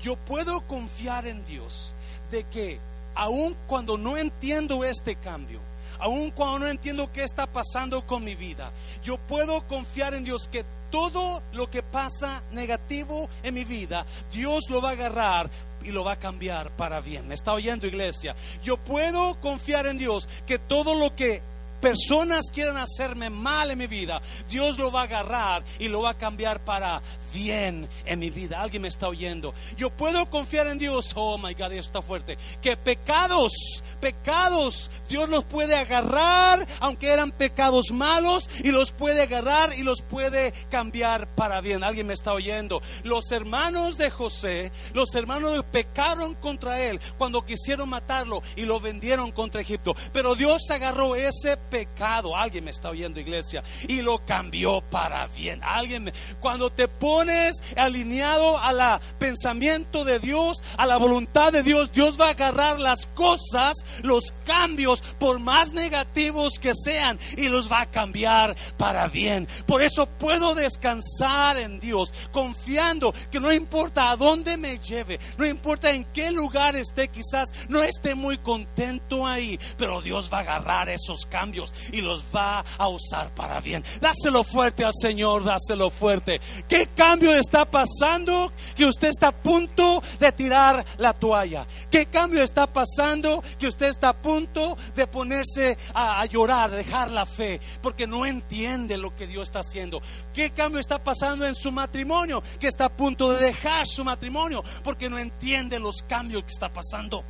Yo 0.00 0.16
puedo 0.16 0.62
confiar 0.62 1.26
en 1.26 1.44
Dios 1.46 1.92
de 2.30 2.44
que 2.44 2.80
aun 3.14 3.54
cuando 3.66 3.98
no 3.98 4.16
entiendo 4.16 4.84
este 4.84 5.16
cambio, 5.16 5.60
aun 5.98 6.30
cuando 6.30 6.60
no 6.60 6.68
entiendo 6.68 7.12
qué 7.12 7.24
está 7.24 7.46
pasando 7.46 8.06
con 8.06 8.24
mi 8.24 8.34
vida, 8.34 8.72
yo 9.04 9.18
puedo 9.18 9.66
confiar 9.66 10.14
en 10.14 10.24
Dios 10.24 10.48
que 10.48 10.64
todo 10.90 11.42
lo 11.52 11.68
que 11.68 11.82
pasa 11.82 12.42
negativo 12.52 13.28
en 13.42 13.54
mi 13.54 13.64
vida, 13.64 14.06
Dios 14.32 14.70
lo 14.70 14.80
va 14.80 14.90
a 14.90 14.92
agarrar 14.92 15.50
y 15.82 15.90
lo 15.90 16.04
va 16.04 16.12
a 16.12 16.18
cambiar 16.18 16.70
para 16.70 17.00
bien. 17.00 17.28
¿Me 17.28 17.34
está 17.34 17.52
oyendo 17.52 17.86
iglesia? 17.86 18.34
Yo 18.62 18.78
puedo 18.78 19.38
confiar 19.40 19.86
en 19.86 19.98
Dios 19.98 20.26
que 20.46 20.58
todo 20.58 20.94
lo 20.94 21.14
que 21.14 21.42
personas 21.80 22.50
quieran 22.52 22.76
hacerme 22.76 23.30
mal 23.30 23.70
en 23.70 23.78
mi 23.78 23.86
vida, 23.86 24.20
Dios 24.48 24.78
lo 24.78 24.90
va 24.92 25.02
a 25.02 25.04
agarrar 25.04 25.64
y 25.78 25.88
lo 25.88 26.02
va 26.02 26.10
a 26.10 26.18
cambiar 26.18 26.60
para 26.64 27.02
bien 27.32 27.88
en 28.04 28.18
mi 28.18 28.30
vida. 28.30 28.60
Alguien 28.60 28.82
me 28.82 28.88
está 28.88 29.08
oyendo. 29.08 29.54
Yo 29.76 29.90
puedo 29.90 30.28
confiar 30.30 30.66
en 30.66 30.78
Dios. 30.78 31.12
Oh 31.14 31.38
my 31.38 31.54
God, 31.54 31.70
Dios 31.70 31.86
está 31.86 32.02
fuerte. 32.02 32.38
Que 32.62 32.76
pecados, 32.76 33.52
pecados, 34.00 34.90
Dios 35.08 35.28
los 35.28 35.44
puede 35.44 35.76
agarrar, 35.76 36.66
aunque 36.80 37.08
eran 37.08 37.32
pecados 37.32 37.92
malos, 37.92 38.48
y 38.62 38.70
los 38.70 38.92
puede 38.92 39.22
agarrar 39.22 39.72
y 39.76 39.82
los 39.82 40.02
puede 40.02 40.52
cambiar 40.70 41.28
para 41.28 41.60
bien. 41.60 41.84
Alguien 41.84 42.06
me 42.06 42.14
está 42.14 42.32
oyendo. 42.32 42.82
Los 43.04 43.30
hermanos 43.32 43.98
de 43.98 44.10
José, 44.10 44.72
los 44.94 45.14
hermanos 45.14 45.64
pecaron 45.70 46.34
contra 46.34 46.82
él 46.82 47.00
cuando 47.16 47.44
quisieron 47.44 47.88
matarlo 47.88 48.42
y 48.56 48.62
lo 48.62 48.80
vendieron 48.80 49.32
contra 49.32 49.60
Egipto. 49.60 49.94
Pero 50.12 50.34
Dios 50.34 50.62
agarró 50.70 51.16
ese 51.16 51.56
pecado. 51.68 52.36
Alguien 52.36 52.64
me 52.64 52.70
está 52.70 52.90
oyendo, 52.90 53.20
iglesia, 53.20 53.62
y 53.86 54.02
lo 54.02 54.18
cambió 54.24 54.80
para 54.80 55.26
bien. 55.28 55.60
Alguien, 55.62 56.12
cuando 56.40 56.70
te 56.70 56.88
pones 56.88 57.56
alineado 57.76 58.58
a 58.58 58.72
la 58.72 59.00
pensamiento 59.18 60.04
de 60.04 60.18
Dios, 60.18 60.58
a 60.76 60.86
la 60.86 60.96
voluntad 60.96 61.52
de 61.52 61.62
Dios, 61.62 61.92
Dios 61.92 62.20
va 62.20 62.28
a 62.28 62.30
agarrar 62.30 62.80
las 62.80 63.06
cosas, 63.06 63.74
los 64.02 64.32
cambios, 64.44 65.02
por 65.18 65.38
más 65.38 65.72
negativos 65.72 66.58
que 66.58 66.72
sean, 66.74 67.18
y 67.36 67.48
los 67.48 67.70
va 67.70 67.82
a 67.82 67.90
cambiar 67.90 68.56
para 68.76 69.08
bien. 69.08 69.46
Por 69.66 69.82
eso 69.82 70.06
puedo 70.06 70.54
descansar 70.54 71.58
en 71.58 71.80
Dios, 71.80 72.12
confiando 72.32 73.14
que 73.30 73.40
no 73.40 73.52
importa 73.52 74.10
a 74.10 74.16
dónde 74.16 74.56
me 74.56 74.78
lleve, 74.78 75.18
no 75.36 75.46
importa 75.46 75.90
en 75.90 76.04
qué 76.06 76.30
lugar 76.30 76.76
esté, 76.76 77.08
quizás 77.08 77.50
no 77.68 77.82
esté 77.82 78.14
muy 78.14 78.38
contento 78.38 79.26
ahí, 79.26 79.58
pero 79.76 80.00
Dios 80.00 80.30
va 80.32 80.38
a 80.38 80.40
agarrar 80.40 80.88
esos 80.88 81.26
cambios 81.26 81.57
y 81.92 82.00
los 82.00 82.24
va 82.34 82.64
a 82.78 82.88
usar 82.88 83.30
para 83.34 83.60
bien. 83.60 83.84
Dáselo 84.00 84.44
fuerte 84.44 84.84
al 84.84 84.92
Señor, 84.94 85.44
dáselo 85.44 85.90
fuerte. 85.90 86.40
¿Qué 86.68 86.88
cambio 86.94 87.34
está 87.34 87.64
pasando 87.64 88.52
que 88.76 88.86
usted 88.86 89.08
está 89.08 89.28
a 89.28 89.32
punto 89.32 90.02
de 90.20 90.32
tirar 90.32 90.84
la 90.98 91.12
toalla? 91.12 91.66
¿Qué 91.90 92.06
cambio 92.06 92.42
está 92.42 92.66
pasando 92.66 93.42
que 93.58 93.66
usted 93.66 93.88
está 93.88 94.10
a 94.10 94.16
punto 94.16 94.76
de 94.94 95.06
ponerse 95.06 95.76
a, 95.94 96.24
llorar, 96.26 96.70
dejar 96.70 97.10
la 97.10 97.26
fe, 97.26 97.60
porque 97.82 98.06
no 98.06 98.26
entiende 98.26 98.96
lo 98.96 99.14
que 99.14 99.26
Dios 99.26 99.48
está 99.48 99.60
haciendo? 99.60 100.00
¿Qué 100.34 100.50
cambio 100.50 100.80
está 100.80 101.02
pasando 101.02 101.46
en 101.46 101.54
su 101.54 101.72
matrimonio 101.72 102.42
que 102.60 102.68
está 102.68 102.86
a 102.86 102.90
punto 102.90 103.32
de 103.32 103.46
dejar 103.46 103.86
su 103.86 104.04
matrimonio 104.04 104.62
porque 104.84 105.08
no 105.08 105.18
entiende 105.18 105.78
los 105.78 106.02
cambios 106.02 106.42
que 106.42 106.52
está 106.52 106.68
pasando? 106.68 107.24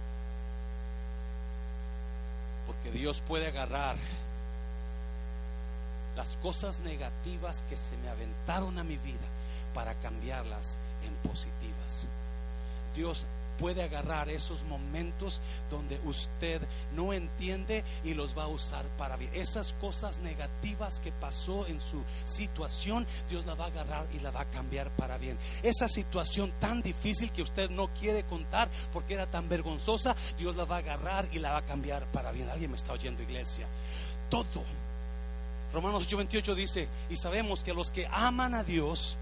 Porque 2.66 2.90
Dios 2.90 3.22
puede 3.26 3.48
agarrar 3.48 3.96
las 6.18 6.36
cosas 6.42 6.80
negativas 6.80 7.62
que 7.68 7.76
se 7.76 7.96
me 7.98 8.08
aventaron 8.08 8.76
a 8.76 8.82
mi 8.82 8.96
vida 8.96 9.28
para 9.72 9.94
cambiarlas 9.94 10.76
en 11.06 11.30
positivas. 11.30 12.08
Dios 12.96 13.24
puede 13.56 13.84
agarrar 13.84 14.28
esos 14.28 14.64
momentos 14.64 15.40
donde 15.70 15.96
usted 16.04 16.60
no 16.96 17.12
entiende 17.12 17.84
y 18.02 18.14
los 18.14 18.36
va 18.36 18.44
a 18.44 18.48
usar 18.48 18.84
para 18.98 19.16
bien. 19.16 19.30
Esas 19.32 19.74
cosas 19.74 20.18
negativas 20.18 20.98
que 20.98 21.12
pasó 21.12 21.68
en 21.68 21.80
su 21.80 22.02
situación, 22.26 23.06
Dios 23.30 23.46
la 23.46 23.54
va 23.54 23.66
a 23.66 23.68
agarrar 23.68 24.06
y 24.12 24.18
la 24.18 24.32
va 24.32 24.40
a 24.40 24.46
cambiar 24.46 24.90
para 24.90 25.18
bien. 25.18 25.38
Esa 25.62 25.86
situación 25.86 26.52
tan 26.58 26.82
difícil 26.82 27.30
que 27.30 27.42
usted 27.42 27.70
no 27.70 27.86
quiere 27.94 28.24
contar 28.24 28.68
porque 28.92 29.14
era 29.14 29.26
tan 29.26 29.48
vergonzosa, 29.48 30.16
Dios 30.36 30.56
la 30.56 30.64
va 30.64 30.76
a 30.76 30.80
agarrar 30.80 31.28
y 31.30 31.38
la 31.38 31.52
va 31.52 31.58
a 31.58 31.66
cambiar 31.66 32.04
para 32.06 32.32
bien. 32.32 32.50
Alguien 32.50 32.72
me 32.72 32.76
está 32.76 32.92
oyendo, 32.92 33.22
iglesia. 33.22 33.68
Todo 34.28 34.64
Romanos 35.72 36.08
8:28 36.08 36.54
dice, 36.54 36.88
y 37.10 37.16
sabemos 37.16 37.64
que 37.64 37.74
los 37.74 37.90
que 37.90 38.06
aman 38.10 38.54
a 38.54 38.64
Dios, 38.64 39.16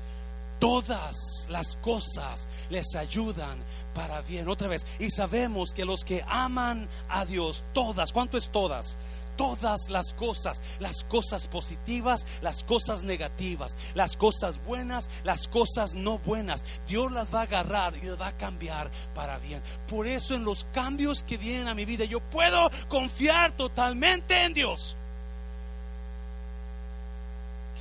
todas 0.58 1.46
las 1.48 1.76
cosas 1.76 2.48
les 2.70 2.94
ayudan 2.94 3.58
para 3.94 4.20
bien. 4.22 4.48
Otra 4.48 4.68
vez, 4.68 4.86
y 4.98 5.10
sabemos 5.10 5.72
que 5.74 5.84
los 5.84 6.04
que 6.04 6.24
aman 6.28 6.88
a 7.08 7.24
Dios, 7.24 7.64
todas, 7.72 8.12
¿cuánto 8.12 8.36
es 8.36 8.48
todas? 8.48 8.96
todas 9.36 9.90
las 9.90 10.12
cosas, 10.14 10.62
las 10.80 11.04
cosas 11.04 11.46
positivas, 11.46 12.26
las 12.40 12.64
cosas 12.64 13.04
negativas, 13.04 13.76
las 13.94 14.16
cosas 14.16 14.56
buenas, 14.64 15.08
las 15.24 15.46
cosas 15.46 15.94
no 15.94 16.18
buenas. 16.18 16.64
Dios 16.88 17.12
las 17.12 17.32
va 17.32 17.40
a 17.40 17.42
agarrar 17.42 17.94
y 17.96 18.06
las 18.06 18.20
va 18.20 18.28
a 18.28 18.36
cambiar 18.36 18.90
para 19.14 19.38
bien. 19.38 19.62
Por 19.88 20.06
eso 20.06 20.34
en 20.34 20.44
los 20.44 20.64
cambios 20.72 21.22
que 21.22 21.36
vienen 21.36 21.68
a 21.68 21.74
mi 21.74 21.84
vida 21.84 22.04
yo 22.04 22.20
puedo 22.20 22.70
confiar 22.88 23.52
totalmente 23.52 24.44
en 24.44 24.54
Dios. 24.54 24.96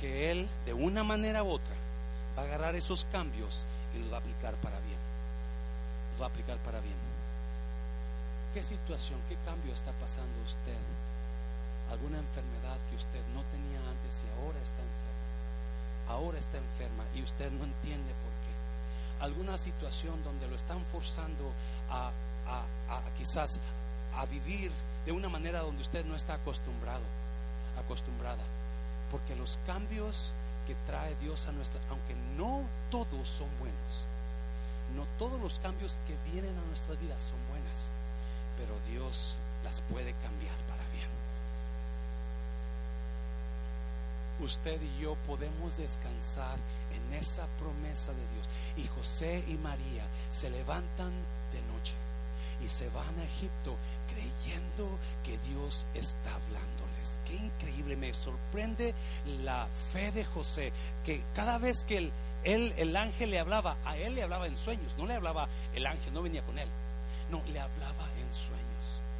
Que 0.00 0.30
Él 0.30 0.48
de 0.64 0.74
una 0.74 1.04
manera 1.04 1.42
u 1.42 1.50
otra 1.50 1.74
va 2.36 2.42
a 2.42 2.44
agarrar 2.46 2.74
esos 2.74 3.06
cambios 3.12 3.66
y 3.94 3.98
los 3.98 4.12
va 4.12 4.16
a 4.16 4.20
aplicar 4.20 4.54
para 4.56 4.78
bien. 4.80 4.98
Los 6.12 6.22
va 6.22 6.26
a 6.26 6.28
aplicar 6.28 6.58
para 6.58 6.80
bien. 6.80 6.96
¿Qué 8.52 8.62
situación, 8.62 9.18
qué 9.28 9.36
cambio 9.44 9.72
está 9.74 9.92
pasando 9.92 10.34
usted? 10.44 10.78
alguna 11.90 12.18
enfermedad 12.18 12.76
que 12.90 12.96
usted 12.96 13.22
no 13.34 13.42
tenía 13.54 13.78
antes 13.90 14.24
y 14.24 14.28
ahora 14.40 14.58
está 14.62 14.80
enferma. 14.82 15.26
Ahora 16.08 16.38
está 16.38 16.58
enferma 16.58 17.04
y 17.14 17.22
usted 17.22 17.50
no 17.52 17.64
entiende 17.64 18.12
por 18.22 18.32
qué. 18.42 18.54
Alguna 19.24 19.58
situación 19.58 20.22
donde 20.24 20.48
lo 20.48 20.56
están 20.56 20.84
forzando 20.92 21.52
a, 21.90 22.10
quizás 23.16 23.60
a 24.16 24.26
vivir 24.26 24.72
de 25.04 25.12
una 25.12 25.28
manera 25.28 25.60
donde 25.60 25.82
usted 25.82 26.04
no 26.04 26.16
está 26.16 26.34
acostumbrado, 26.34 27.04
acostumbrada. 27.78 28.42
Porque 29.10 29.36
los 29.36 29.58
cambios 29.66 30.32
que 30.66 30.74
trae 30.86 31.14
Dios 31.16 31.46
a 31.46 31.52
nuestra, 31.52 31.80
aunque 31.90 32.14
no 32.36 32.62
todos 32.90 33.28
son 33.28 33.48
buenos, 33.58 33.92
no 34.94 35.06
todos 35.18 35.40
los 35.40 35.58
cambios 35.58 35.98
que 36.06 36.32
vienen 36.32 36.56
a 36.56 36.68
nuestra 36.68 36.94
vida 36.96 37.14
son 37.20 37.38
buenas, 37.50 37.88
pero 38.56 38.74
Dios 38.90 39.36
las 39.64 39.80
puede 39.82 40.12
cambiar 40.22 40.66
usted 44.44 44.80
y 44.80 45.02
yo 45.02 45.14
podemos 45.26 45.76
descansar 45.76 46.56
en 46.94 47.14
esa 47.14 47.46
promesa 47.58 48.12
de 48.12 48.26
Dios. 48.34 48.48
Y 48.76 48.86
José 48.88 49.44
y 49.48 49.54
María 49.54 50.04
se 50.30 50.50
levantan 50.50 51.12
de 51.52 51.62
noche 51.72 51.94
y 52.64 52.68
se 52.68 52.88
van 52.90 53.18
a 53.18 53.24
Egipto 53.24 53.76
creyendo 54.08 54.98
que 55.24 55.38
Dios 55.48 55.86
está 55.94 56.34
hablándoles. 56.34 56.75
Me 57.94 58.12
sorprende 58.14 58.94
la 59.44 59.68
fe 59.92 60.10
de 60.10 60.24
José, 60.24 60.72
que 61.04 61.22
cada 61.34 61.58
vez 61.58 61.84
que 61.84 61.98
el, 61.98 62.12
él, 62.42 62.74
el 62.78 62.96
ángel 62.96 63.30
le 63.30 63.38
hablaba, 63.38 63.76
a 63.84 63.96
él 63.96 64.14
le 64.14 64.22
hablaba 64.22 64.46
en 64.46 64.56
sueños, 64.56 64.96
no 64.98 65.06
le 65.06 65.14
hablaba 65.14 65.48
el 65.74 65.86
ángel, 65.86 66.12
no 66.14 66.22
venía 66.22 66.42
con 66.42 66.58
él, 66.58 66.68
no, 67.30 67.42
le 67.52 67.60
hablaba 67.60 68.08
en 68.20 68.32
sueños. 68.32 68.66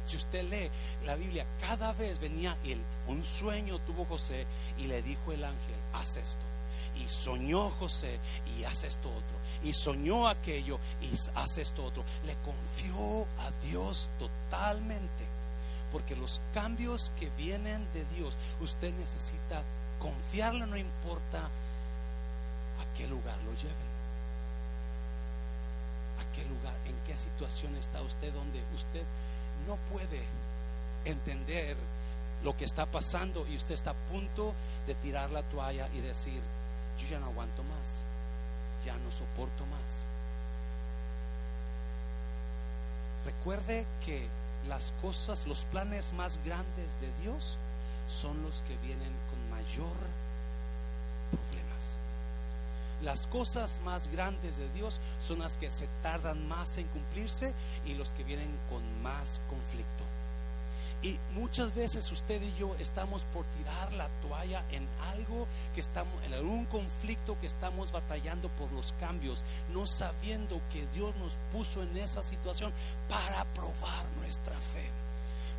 Si 0.07 0.15
usted 0.15 0.49
lee 0.49 0.69
la 1.05 1.15
Biblia, 1.15 1.45
cada 1.59 1.91
vez 1.93 2.19
venía 2.19 2.57
él, 2.63 2.79
un 3.07 3.23
sueño 3.23 3.79
tuvo 3.79 4.05
José 4.05 4.45
y 4.77 4.87
le 4.87 5.01
dijo 5.01 5.33
el 5.33 5.43
ángel, 5.43 5.75
haz 5.93 6.17
esto. 6.17 6.41
Y 6.95 7.07
soñó 7.09 7.69
José 7.71 8.17
y 8.57 8.63
hace 8.63 8.87
esto 8.87 9.09
otro. 9.09 9.37
Y 9.63 9.73
soñó 9.73 10.27
aquello 10.27 10.79
y 11.01 11.09
hace 11.35 11.61
esto 11.61 11.83
otro. 11.83 12.03
Le 12.25 12.35
confió 12.35 13.23
a 13.39 13.51
Dios 13.67 14.09
totalmente. 14.17 15.36
Porque 15.91 16.15
los 16.15 16.41
cambios 16.53 17.11
que 17.19 17.29
vienen 17.37 17.85
de 17.93 18.03
Dios, 18.15 18.37
usted 18.59 18.93
necesita 18.93 19.61
confiarle, 19.99 20.67
no 20.67 20.77
importa 20.77 21.39
a 21.39 22.97
qué 22.97 23.07
lugar 23.07 23.37
lo 23.45 23.53
lleven. 23.53 23.87
A 26.19 26.35
qué 26.35 26.43
lugar, 26.45 26.75
en 26.85 26.95
qué 27.05 27.15
situación 27.15 27.75
está 27.75 28.01
usted, 28.01 28.33
donde 28.33 28.59
usted 28.75 29.03
no 29.67 29.77
puede 29.91 30.23
entender 31.05 31.77
lo 32.43 32.55
que 32.55 32.65
está 32.65 32.85
pasando 32.85 33.47
y 33.47 33.55
usted 33.55 33.75
está 33.75 33.91
a 33.91 34.11
punto 34.11 34.53
de 34.85 34.95
tirar 34.95 35.31
la 35.31 35.41
toalla 35.43 35.87
y 35.93 36.01
decir, 36.01 36.39
yo 36.99 37.07
ya 37.07 37.19
no 37.19 37.27
aguanto 37.27 37.63
más, 37.63 38.03
ya 38.85 38.93
no 38.97 39.11
soporto 39.11 39.65
más. 39.65 40.05
Recuerde 43.25 43.85
que 44.05 44.27
las 44.67 44.93
cosas, 45.01 45.47
los 45.47 45.59
planes 45.65 46.13
más 46.13 46.39
grandes 46.45 46.99
de 46.99 47.11
Dios 47.21 47.57
son 48.07 48.41
los 48.43 48.61
que 48.61 48.75
vienen 48.85 49.13
con 49.29 49.49
mayor 49.49 49.95
problemas. 51.31 51.95
Las 53.01 53.27
cosas 53.27 53.81
más 53.85 54.07
grandes 54.07 54.57
de 54.57 54.69
Dios 54.69 54.99
son 55.25 55.39
las 55.39 55.57
que 55.57 55.69
se 55.69 55.87
tardan 56.01 56.47
más 56.47 56.77
en 56.77 56.87
cumplirse 56.87 57.53
y 57.85 57.93
los 57.93 58.09
que 58.09 58.23
vienen 58.23 58.49
con 58.69 58.81
más 59.03 59.39
conflicto. 59.49 59.96
Y 61.03 61.19
muchas 61.35 61.75
veces 61.75 62.11
usted 62.11 62.41
y 62.41 62.59
yo 62.59 62.75
estamos 62.79 63.23
por 63.33 63.45
tirar 63.57 63.93
la 63.93 64.07
toalla 64.21 64.63
en 64.71 64.87
algo 65.11 65.47
que 65.75 65.81
estamos, 65.81 66.23
en 66.25 66.33
algún 66.33 66.65
conflicto 66.65 67.39
que 67.39 67.45
estamos 67.45 67.91
batallando 67.91 68.49
por 68.49 68.71
los 68.71 68.93
cambios, 68.93 69.43
no 69.73 69.85
sabiendo 69.85 70.59
que 70.71 70.87
Dios 70.95 71.15
nos 71.17 71.33
puso 71.53 71.83
en 71.83 71.97
esa 71.97 72.23
situación 72.23 72.73
para 73.07 73.45
probar 73.53 74.05
nuestra 74.19 74.55
fe, 74.55 74.89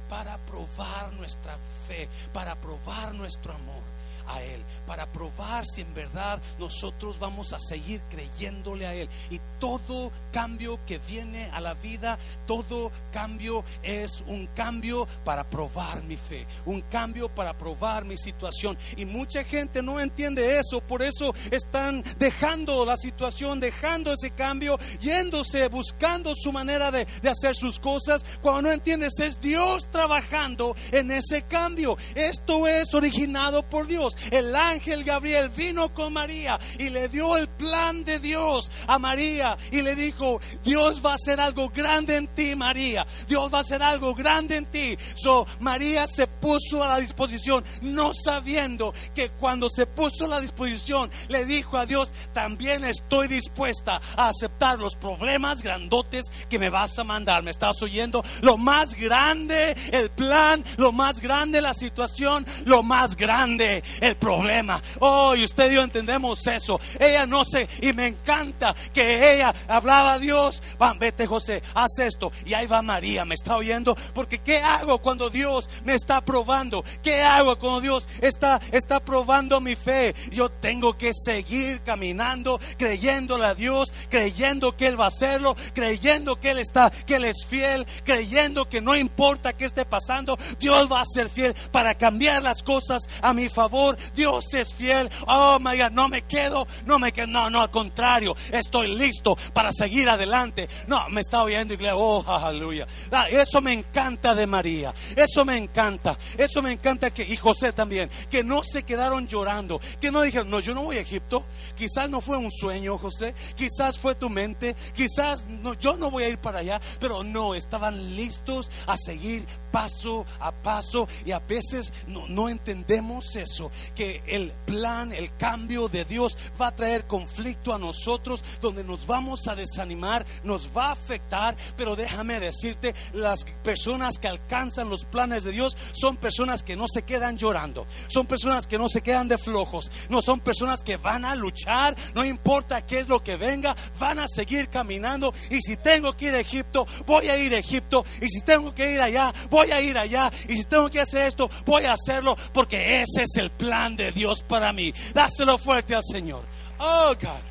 para 0.08 0.38
probar 0.38 1.12
nuestra 1.12 1.56
fe, 1.86 2.08
para 2.32 2.56
probar 2.56 3.14
nuestro 3.14 3.54
amor 3.54 3.97
a 4.28 4.42
Él, 4.42 4.62
para 4.86 5.06
probar 5.06 5.64
si 5.66 5.80
en 5.80 5.94
verdad 5.94 6.40
nosotros 6.58 7.18
vamos 7.18 7.52
a 7.52 7.58
seguir 7.58 8.00
creyéndole 8.10 8.86
a 8.86 8.94
Él. 8.94 9.08
Y 9.30 9.40
todo 9.58 10.12
cambio 10.32 10.78
que 10.86 10.98
viene 10.98 11.50
a 11.52 11.60
la 11.60 11.74
vida, 11.74 12.18
todo 12.46 12.92
cambio 13.12 13.64
es 13.82 14.22
un 14.26 14.46
cambio 14.54 15.08
para 15.24 15.44
probar 15.44 16.04
mi 16.04 16.16
fe, 16.16 16.46
un 16.66 16.82
cambio 16.82 17.28
para 17.28 17.52
probar 17.54 18.04
mi 18.04 18.16
situación. 18.16 18.76
Y 18.96 19.04
mucha 19.04 19.44
gente 19.44 19.82
no 19.82 20.00
entiende 20.00 20.58
eso, 20.58 20.80
por 20.80 21.02
eso 21.02 21.34
están 21.50 22.04
dejando 22.18 22.84
la 22.84 22.96
situación, 22.96 23.60
dejando 23.60 24.12
ese 24.12 24.30
cambio, 24.30 24.78
yéndose, 25.00 25.68
buscando 25.68 26.34
su 26.36 26.52
manera 26.52 26.90
de, 26.90 27.06
de 27.22 27.28
hacer 27.30 27.54
sus 27.56 27.78
cosas. 27.78 28.24
Cuando 28.40 28.62
no 28.62 28.72
entiendes, 28.72 29.18
es 29.20 29.40
Dios 29.40 29.88
trabajando 29.90 30.76
en 30.92 31.10
ese 31.10 31.42
cambio. 31.42 31.96
Esto 32.14 32.66
es 32.66 32.92
originado 32.94 33.62
por 33.62 33.86
Dios 33.86 34.17
el 34.30 34.54
ángel 34.54 35.04
Gabriel 35.04 35.48
vino 35.48 35.92
con 35.92 36.12
María 36.12 36.58
y 36.78 36.90
le 36.90 37.08
dio 37.08 37.36
el 37.36 37.48
plan 37.48 38.04
de 38.04 38.18
Dios 38.18 38.70
a 38.86 38.98
María 38.98 39.56
y 39.70 39.82
le 39.82 39.94
dijo, 39.94 40.40
Dios 40.64 41.04
va 41.04 41.12
a 41.12 41.16
hacer 41.16 41.40
algo 41.40 41.68
grande 41.68 42.16
en 42.16 42.28
ti, 42.28 42.54
María. 42.56 43.06
Dios 43.26 43.52
va 43.52 43.58
a 43.58 43.60
hacer 43.62 43.82
algo 43.82 44.14
grande 44.14 44.56
en 44.56 44.66
ti. 44.66 44.96
So, 45.14 45.46
María 45.60 46.06
se 46.06 46.26
puso 46.26 46.82
a 46.82 46.88
la 46.88 46.98
disposición, 46.98 47.64
no 47.82 48.12
sabiendo 48.14 48.92
que 49.14 49.30
cuando 49.30 49.68
se 49.68 49.86
puso 49.86 50.24
a 50.24 50.28
la 50.28 50.40
disposición, 50.40 51.10
le 51.28 51.44
dijo 51.44 51.76
a 51.76 51.86
Dios, 51.86 52.12
también 52.32 52.84
estoy 52.84 53.28
dispuesta 53.28 54.00
a 54.16 54.28
aceptar 54.28 54.78
los 54.78 54.94
problemas 54.96 55.62
grandotes 55.62 56.26
que 56.48 56.58
me 56.58 56.70
vas 56.70 56.98
a 56.98 57.04
mandar. 57.04 57.42
¿Me 57.42 57.50
estás 57.50 57.80
oyendo? 57.82 58.24
Lo 58.42 58.56
más 58.56 58.94
grande, 58.94 59.76
el 59.92 60.10
plan, 60.10 60.64
lo 60.76 60.92
más 60.92 61.20
grande, 61.20 61.60
la 61.60 61.74
situación, 61.74 62.46
lo 62.64 62.82
más 62.82 63.16
grande, 63.16 63.82
problema. 64.16 64.80
Oh, 65.00 65.34
y 65.34 65.44
usted 65.44 65.70
y 65.70 65.74
yo 65.74 65.82
entendemos 65.82 66.46
eso. 66.46 66.80
Ella 66.98 67.26
no 67.26 67.44
sé, 67.44 67.68
y 67.80 67.92
me 67.92 68.06
encanta 68.06 68.74
que 68.92 69.34
ella 69.34 69.54
hablaba 69.68 70.14
a 70.14 70.18
Dios. 70.18 70.62
Van, 70.78 70.98
vete 70.98 71.26
José, 71.26 71.62
haz 71.74 71.98
esto. 71.98 72.32
Y 72.44 72.54
ahí 72.54 72.66
va 72.66 72.82
María, 72.82 73.24
me 73.24 73.34
está 73.34 73.56
oyendo. 73.56 73.96
Porque 74.14 74.38
¿qué 74.38 74.58
hago 74.58 74.98
cuando 74.98 75.30
Dios 75.30 75.68
me 75.84 75.94
está 75.94 76.20
probando? 76.20 76.84
¿Qué 77.02 77.22
hago 77.22 77.58
cuando 77.58 77.80
Dios 77.80 78.08
está, 78.20 78.60
está 78.72 79.00
probando 79.00 79.60
mi 79.60 79.76
fe? 79.76 80.14
Yo 80.30 80.48
tengo 80.48 80.96
que 80.96 81.12
seguir 81.12 81.80
caminando, 81.82 82.60
creyéndole 82.76 83.44
a 83.44 83.54
Dios, 83.54 83.92
creyendo 84.08 84.76
que 84.76 84.86
Él 84.86 85.00
va 85.00 85.06
a 85.06 85.08
hacerlo, 85.08 85.56
creyendo 85.74 86.38
que 86.40 86.50
Él 86.50 86.58
está, 86.58 86.90
que 86.90 87.16
Él 87.16 87.24
es 87.24 87.46
fiel, 87.46 87.86
creyendo 88.04 88.68
que 88.68 88.80
no 88.80 88.96
importa 88.96 89.52
qué 89.52 89.64
esté 89.64 89.84
pasando, 89.84 90.38
Dios 90.58 90.90
va 90.90 91.00
a 91.00 91.04
ser 91.04 91.28
fiel 91.28 91.54
para 91.72 91.94
cambiar 91.94 92.42
las 92.42 92.62
cosas 92.62 93.02
a 93.22 93.34
mi 93.34 93.48
favor. 93.48 93.97
Dios 94.14 94.54
es 94.54 94.74
fiel. 94.74 95.08
Oh 95.26 95.58
my 95.60 95.76
God, 95.76 95.90
no 95.92 96.08
me 96.08 96.22
quedo, 96.22 96.66
no 96.86 96.98
me 96.98 97.12
quedo, 97.12 97.26
no, 97.26 97.50
no, 97.50 97.60
al 97.60 97.70
contrario, 97.70 98.36
estoy 98.52 98.94
listo 98.94 99.36
para 99.52 99.72
seguir 99.72 100.08
adelante. 100.08 100.68
No, 100.86 101.08
me 101.08 101.20
está 101.20 101.42
oyendo 101.42 101.74
y 101.74 101.78
oh, 101.92 102.24
aleluya. 102.26 102.86
Ah, 103.12 103.28
eso 103.28 103.60
me 103.60 103.72
encanta 103.72 104.34
de 104.34 104.46
María, 104.46 104.94
eso 105.16 105.44
me 105.44 105.56
encanta, 105.56 106.16
eso 106.36 106.62
me 106.62 106.72
encanta 106.72 107.10
que, 107.10 107.22
y 107.22 107.36
José 107.36 107.72
también, 107.72 108.10
que 108.30 108.44
no 108.44 108.62
se 108.62 108.82
quedaron 108.82 109.26
llorando, 109.26 109.80
que 110.00 110.10
no 110.10 110.22
dijeron, 110.22 110.50
no, 110.50 110.60
yo 110.60 110.74
no 110.74 110.82
voy 110.82 110.98
a 110.98 111.00
Egipto. 111.00 111.44
Quizás 111.76 112.08
no 112.10 112.20
fue 112.20 112.36
un 112.36 112.50
sueño, 112.50 112.98
José, 112.98 113.34
quizás 113.56 113.98
fue 113.98 114.14
tu 114.14 114.28
mente, 114.28 114.74
quizás 114.94 115.46
no, 115.46 115.74
yo 115.74 115.96
no 115.96 116.10
voy 116.10 116.24
a 116.24 116.28
ir 116.28 116.38
para 116.38 116.60
allá, 116.60 116.80
pero 117.00 117.24
no, 117.24 117.54
estaban 117.54 118.16
listos 118.16 118.70
a 118.86 118.96
seguir 118.96 119.44
paso 119.70 120.26
a 120.40 120.52
paso 120.52 121.08
y 121.24 121.32
a 121.32 121.38
veces 121.38 121.92
no, 122.06 122.28
no 122.28 122.48
entendemos 122.48 123.36
eso, 123.36 123.70
que 123.94 124.22
el 124.26 124.52
plan, 124.66 125.12
el 125.12 125.34
cambio 125.36 125.88
de 125.88 126.04
Dios 126.04 126.36
va 126.60 126.68
a 126.68 126.76
traer 126.76 127.06
conflicto 127.06 127.74
a 127.74 127.78
nosotros, 127.78 128.42
donde 128.60 128.84
nos 128.84 129.06
vamos 129.06 129.48
a 129.48 129.54
desanimar, 129.54 130.24
nos 130.44 130.68
va 130.76 130.86
a 130.86 130.92
afectar, 130.92 131.56
pero 131.76 131.96
déjame 131.96 132.40
decirte, 132.40 132.94
las 133.12 133.44
personas 133.62 134.18
que 134.18 134.28
alcanzan 134.28 134.88
los 134.88 135.04
planes 135.04 135.44
de 135.44 135.52
Dios 135.52 135.76
son 135.92 136.16
personas 136.16 136.62
que 136.62 136.76
no 136.76 136.86
se 136.88 137.02
quedan 137.02 137.38
llorando, 137.38 137.86
son 138.08 138.26
personas 138.26 138.66
que 138.66 138.78
no 138.78 138.88
se 138.88 139.02
quedan 139.02 139.28
de 139.28 139.38
flojos, 139.38 139.90
no 140.08 140.22
son 140.22 140.40
personas 140.40 140.82
que 140.82 140.96
van 140.96 141.24
a 141.24 141.34
luchar, 141.34 141.96
no 142.14 142.24
importa 142.24 142.86
qué 142.86 143.00
es 143.00 143.08
lo 143.08 143.22
que 143.22 143.36
venga, 143.36 143.76
van 143.98 144.18
a 144.18 144.28
seguir 144.28 144.68
caminando 144.68 145.32
y 145.50 145.60
si 145.60 145.76
tengo 145.76 146.12
que 146.12 146.26
ir 146.26 146.34
a 146.34 146.40
Egipto, 146.40 146.86
voy 147.06 147.28
a 147.28 147.36
ir 147.36 147.54
a 147.54 147.58
Egipto 147.58 148.04
y 148.20 148.28
si 148.28 148.40
tengo 148.42 148.74
que 148.74 148.92
ir 148.92 149.00
allá, 149.00 149.32
voy 149.50 149.57
a 149.66 149.80
ir 149.80 149.98
allá 149.98 150.30
y 150.48 150.56
si 150.56 150.64
tengo 150.64 150.88
que 150.88 151.00
hacer 151.00 151.28
esto, 151.28 151.50
voy 151.66 151.84
a 151.84 151.94
hacerlo 151.94 152.36
porque 152.52 153.02
ese 153.02 153.24
es 153.24 153.36
el 153.36 153.50
plan 153.50 153.96
de 153.96 154.12
Dios 154.12 154.42
para 154.42 154.72
mí. 154.72 154.92
Dáselo 155.12 155.58
fuerte 155.58 155.94
al 155.94 156.04
Señor. 156.04 156.42
Oh 156.78 157.14
God. 157.20 157.48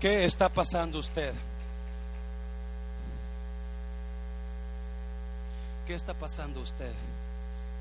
¿Qué 0.00 0.24
está 0.24 0.48
pasando 0.48 0.98
usted? 0.98 1.34
¿Qué 5.86 5.94
está 5.94 6.14
pasando 6.14 6.60
usted? 6.60 6.92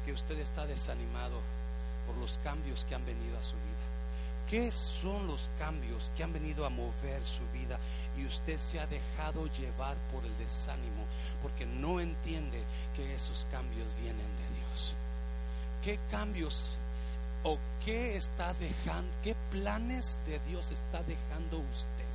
Que 0.03 0.11
usted 0.11 0.39
está 0.39 0.65
desanimado 0.65 1.39
por 2.07 2.17
los 2.17 2.39
cambios 2.39 2.83
que 2.85 2.95
han 2.95 3.05
venido 3.05 3.37
a 3.37 3.43
su 3.43 3.55
vida. 3.55 3.68
¿Qué 4.49 4.71
son 4.71 5.27
los 5.27 5.47
cambios 5.59 6.09
que 6.17 6.23
han 6.23 6.33
venido 6.33 6.65
a 6.65 6.71
mover 6.71 7.23
su 7.23 7.47
vida 7.53 7.77
y 8.17 8.25
usted 8.25 8.57
se 8.57 8.79
ha 8.79 8.87
dejado 8.87 9.45
llevar 9.45 9.95
por 10.11 10.25
el 10.25 10.35
desánimo 10.39 11.05
porque 11.43 11.67
no 11.67 11.99
entiende 11.99 12.63
que 12.95 13.13
esos 13.13 13.45
cambios 13.51 13.87
vienen 14.01 14.17
de 14.17 14.57
Dios? 14.57 14.95
¿Qué 15.83 15.99
cambios 16.09 16.71
o 17.43 17.59
qué 17.85 18.17
está 18.17 18.55
dejando, 18.55 19.11
qué 19.23 19.35
planes 19.51 20.17
de 20.25 20.39
Dios 20.49 20.71
está 20.71 21.03
dejando 21.03 21.59
usted? 21.59 22.09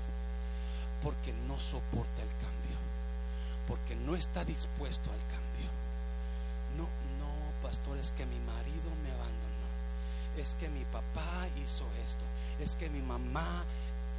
Porque 1.05 1.33
no 1.47 1.61
soporta 1.61 2.21
el 2.21 2.31
cambio, 2.31 2.79
porque 3.69 3.95
no 3.95 4.17
está 4.17 4.45
dispuesto 4.45 5.09
al 5.09 5.21
cambio. 5.21 5.71
No, 6.77 6.85
no, 7.21 7.63
pastor, 7.63 7.97
es 7.97 8.11
que 8.11 8.27
mi 8.27 8.41
marido 8.41 8.74
es 10.39 10.55
que 10.57 10.69
mi 10.69 10.85
papá 10.87 11.47
hizo 11.63 11.85
esto, 12.03 12.25
es 12.61 12.75
que 12.77 12.91
mi 12.91 13.01
mamá, 13.01 13.65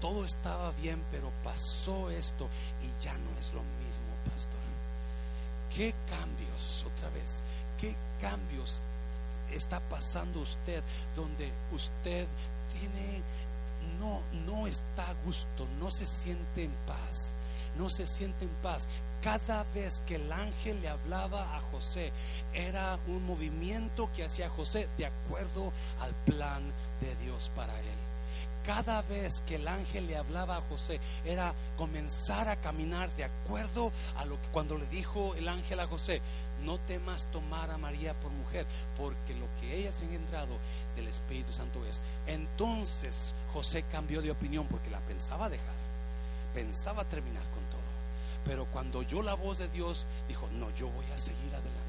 todo 0.01 0.25
estaba 0.25 0.71
bien, 0.71 1.01
pero 1.11 1.31
pasó 1.43 2.09
esto 2.09 2.47
y 2.83 3.03
ya 3.03 3.13
no 3.13 3.39
es 3.39 3.53
lo 3.53 3.61
mismo, 3.85 4.13
pastor. 4.29 4.59
¿Qué 5.75 5.93
cambios, 6.09 6.85
otra 6.85 7.09
vez, 7.09 7.43
qué 7.79 7.95
cambios 8.21 8.81
está 9.51 9.79
pasando 9.81 10.41
usted 10.41 10.83
donde 11.15 11.51
usted 11.71 12.27
tiene, 12.73 13.21
no, 13.99 14.21
no 14.45 14.67
está 14.67 15.09
a 15.09 15.13
gusto, 15.25 15.67
no 15.79 15.91
se 15.91 16.05
siente 16.05 16.63
en 16.63 16.71
paz? 16.87 17.33
no 17.77 17.89
se 17.89 18.07
siente 18.07 18.45
en 18.45 18.51
paz. 18.61 18.87
Cada 19.25 19.65
vez 19.73 20.03
que 20.05 20.17
el 20.17 20.31
ángel 20.31 20.79
le 20.83 20.87
hablaba 20.87 21.57
a 21.57 21.59
José, 21.71 22.11
era 22.53 22.99
un 23.07 23.25
movimiento 23.25 24.07
que 24.15 24.23
hacía 24.23 24.51
José 24.51 24.87
de 24.99 25.07
acuerdo 25.07 25.73
al 25.99 26.13
plan 26.31 26.61
de 27.01 27.15
Dios 27.25 27.49
para 27.55 27.73
él. 27.73 27.97
Cada 28.67 29.01
vez 29.01 29.41
que 29.47 29.55
el 29.55 29.67
ángel 29.67 30.05
le 30.05 30.15
hablaba 30.15 30.57
a 30.57 30.61
José, 30.61 30.99
era 31.25 31.55
comenzar 31.75 32.49
a 32.49 32.55
caminar 32.57 33.09
de 33.17 33.23
acuerdo 33.23 33.91
a 34.17 34.25
lo 34.25 34.39
que 34.39 34.47
cuando 34.49 34.77
le 34.77 34.85
dijo 34.85 35.33
el 35.33 35.47
ángel 35.47 35.79
a 35.79 35.87
José, 35.87 36.21
no 36.63 36.77
temas 36.77 37.25
tomar 37.31 37.71
a 37.71 37.79
María 37.79 38.13
por 38.13 38.29
mujer, 38.29 38.67
porque 38.95 39.33
lo 39.33 39.47
que 39.59 39.75
ella 39.75 39.89
ha 39.89 40.03
engendrado 40.03 40.55
del 40.95 41.07
Espíritu 41.07 41.51
Santo 41.51 41.83
es. 41.87 41.99
Entonces 42.27 43.33
José 43.53 43.83
cambió 43.91 44.21
de 44.21 44.29
opinión 44.29 44.67
porque 44.67 44.91
la 44.91 44.99
pensaba 44.99 45.49
dejar, 45.49 45.73
pensaba 46.53 47.05
terminar 47.05 47.41
pero 48.45 48.65
cuando 48.65 48.99
oyó 48.99 49.21
la 49.21 49.33
voz 49.33 49.57
de 49.57 49.67
Dios, 49.67 50.05
dijo, 50.27 50.47
no, 50.59 50.69
yo 50.75 50.87
voy 50.89 51.05
a 51.13 51.17
seguir 51.17 51.53
adelante. 51.53 51.81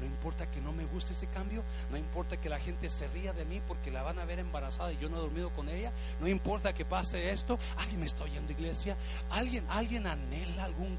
No 0.00 0.06
importa 0.06 0.50
que 0.50 0.60
no 0.60 0.72
me 0.72 0.84
guste 0.84 1.12
ese 1.12 1.28
cambio, 1.28 1.62
no 1.92 1.96
importa 1.96 2.36
que 2.36 2.48
la 2.48 2.58
gente 2.58 2.90
se 2.90 3.06
ría 3.08 3.32
de 3.32 3.44
mí 3.44 3.60
porque 3.68 3.92
la 3.92 4.02
van 4.02 4.18
a 4.18 4.24
ver 4.24 4.40
embarazada 4.40 4.92
y 4.92 4.98
yo 4.98 5.08
no 5.08 5.16
he 5.16 5.20
dormido 5.20 5.50
con 5.50 5.68
ella, 5.68 5.92
no 6.20 6.26
importa 6.26 6.74
que 6.74 6.84
pase 6.84 7.30
esto, 7.30 7.56
alguien 7.76 8.00
me 8.00 8.06
está 8.06 8.24
oyendo 8.24 8.50
iglesia, 8.50 8.96
alguien, 9.30 9.64
alguien 9.68 10.08
anhela 10.08 10.64
algún, 10.64 10.98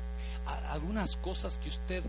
algunas 0.70 1.18
cosas 1.18 1.58
que 1.58 1.68
usted 1.68 2.02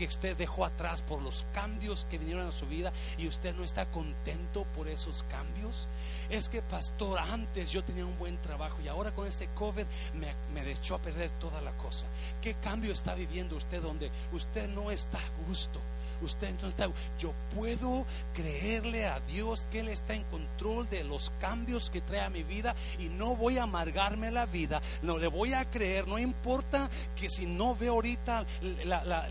que 0.00 0.06
usted 0.06 0.34
dejó 0.34 0.64
atrás 0.64 1.02
por 1.02 1.20
los 1.20 1.44
cambios 1.52 2.06
que 2.10 2.16
vinieron 2.16 2.48
a 2.48 2.52
su 2.52 2.64
vida 2.64 2.90
y 3.18 3.28
usted 3.28 3.54
no 3.54 3.64
está 3.64 3.84
contento 3.84 4.64
por 4.74 4.88
esos 4.88 5.24
cambios. 5.24 5.90
Es 6.30 6.48
que, 6.48 6.62
pastor, 6.62 7.18
antes 7.18 7.70
yo 7.70 7.84
tenía 7.84 8.06
un 8.06 8.18
buen 8.18 8.40
trabajo 8.40 8.78
y 8.82 8.88
ahora 8.88 9.14
con 9.14 9.26
este 9.26 9.46
COVID 9.48 9.84
me, 10.14 10.34
me 10.54 10.70
echó 10.70 10.94
a 10.94 11.00
perder 11.00 11.28
toda 11.38 11.60
la 11.60 11.72
cosa. 11.72 12.06
¿Qué 12.40 12.54
cambio 12.54 12.94
está 12.94 13.14
viviendo 13.14 13.56
usted 13.56 13.82
donde 13.82 14.10
usted 14.32 14.70
no 14.70 14.90
está 14.90 15.18
a 15.18 15.46
gusto? 15.46 15.78
Usted 16.24 16.48
entonces 16.48 16.78
está, 16.78 16.92
yo 17.18 17.32
puedo 17.54 18.04
creerle 18.34 19.06
a 19.06 19.20
Dios 19.20 19.66
que 19.70 19.80
Él 19.80 19.88
está 19.88 20.14
en 20.14 20.24
control 20.24 20.88
de 20.88 21.04
los 21.04 21.30
cambios 21.40 21.90
que 21.90 22.00
trae 22.00 22.20
a 22.20 22.30
mi 22.30 22.42
vida 22.42 22.74
y 22.98 23.08
no 23.08 23.36
voy 23.36 23.58
a 23.58 23.64
amargarme 23.64 24.30
la 24.30 24.46
vida, 24.46 24.80
no 25.02 25.18
le 25.18 25.26
voy 25.26 25.54
a 25.54 25.64
creer, 25.64 26.06
no 26.06 26.18
importa 26.18 26.88
que 27.16 27.28
si 27.28 27.46
no 27.46 27.74
veo 27.74 27.94
ahorita 27.94 28.44
la, 28.84 29.04
la, 29.04 29.28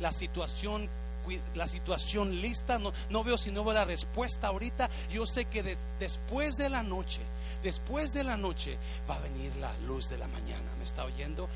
la 0.00 0.12
situación 0.12 0.88
la 1.54 1.66
situación 1.66 2.40
lista, 2.40 2.78
no, 2.78 2.92
no 3.10 3.24
veo 3.24 3.36
si 3.36 3.50
no 3.50 3.64
veo 3.64 3.74
la 3.74 3.84
respuesta 3.84 4.48
ahorita. 4.48 4.88
Yo 5.10 5.26
sé 5.26 5.46
que 5.46 5.76
después 5.98 6.56
de 6.56 6.68
la 6.68 6.82
noche, 6.82 7.20
después 7.62 8.12
de 8.12 8.24
la 8.24 8.36
noche 8.36 8.78
va 9.08 9.16
a 9.16 9.20
venir 9.20 9.54
la 9.56 9.72
luz 9.86 10.08
de 10.08 10.18
la 10.18 10.28
mañana. 10.28 10.70
¿Me 10.78 10.84
está 10.84 11.04
oyendo? 11.04 11.48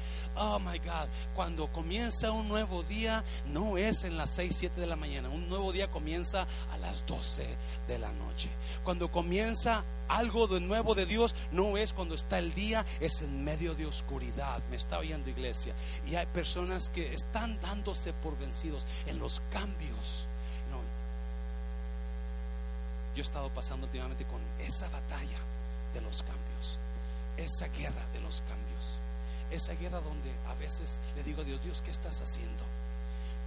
Oh 0.42 0.58
my 0.58 0.78
God, 0.78 1.06
cuando 1.34 1.66
comienza 1.66 2.30
un 2.30 2.48
nuevo 2.48 2.82
día, 2.82 3.22
no 3.52 3.76
es 3.76 4.04
en 4.04 4.16
las 4.16 4.30
6, 4.30 4.56
7 4.56 4.80
de 4.80 4.86
la 4.86 4.96
mañana. 4.96 5.28
Un 5.28 5.50
nuevo 5.50 5.70
día 5.70 5.90
comienza 5.90 6.46
a 6.72 6.78
las 6.78 7.04
12 7.06 7.44
de 7.86 7.98
la 7.98 8.10
noche. 8.12 8.48
Cuando 8.82 9.10
comienza 9.10 9.84
algo 10.08 10.46
de 10.46 10.60
nuevo 10.60 10.94
de 10.94 11.04
Dios, 11.04 11.34
no 11.52 11.76
es 11.76 11.92
cuando 11.92 12.14
está 12.14 12.38
el 12.38 12.54
día, 12.54 12.86
es 13.00 13.20
en 13.20 13.44
medio 13.44 13.74
de 13.74 13.84
oscuridad. 13.84 14.62
Me 14.70 14.76
está 14.76 14.98
oyendo, 14.98 15.28
iglesia. 15.28 15.74
Y 16.10 16.14
hay 16.14 16.24
personas 16.24 16.88
que 16.88 17.12
están 17.12 17.60
dándose 17.60 18.14
por 18.14 18.38
vencidos 18.38 18.86
en 19.08 19.18
los 19.18 19.42
cambios. 19.52 20.24
Yo 23.14 23.22
he 23.22 23.26
estado 23.26 23.50
pasando 23.50 23.86
últimamente 23.86 24.24
con 24.24 24.40
esa 24.66 24.88
batalla 24.88 25.38
de 25.92 26.00
los 26.00 26.22
cambios, 26.22 26.78
esa 27.36 27.66
guerra 27.68 28.06
de 28.14 28.20
los 28.20 28.40
cambios 28.40 28.70
esa 29.50 29.74
guerra 29.74 30.00
donde 30.00 30.32
a 30.48 30.54
veces 30.54 30.98
le 31.16 31.22
digo 31.22 31.42
a 31.42 31.44
Dios, 31.44 31.62
Dios, 31.62 31.82
¿qué 31.82 31.90
estás 31.90 32.20
haciendo? 32.22 32.62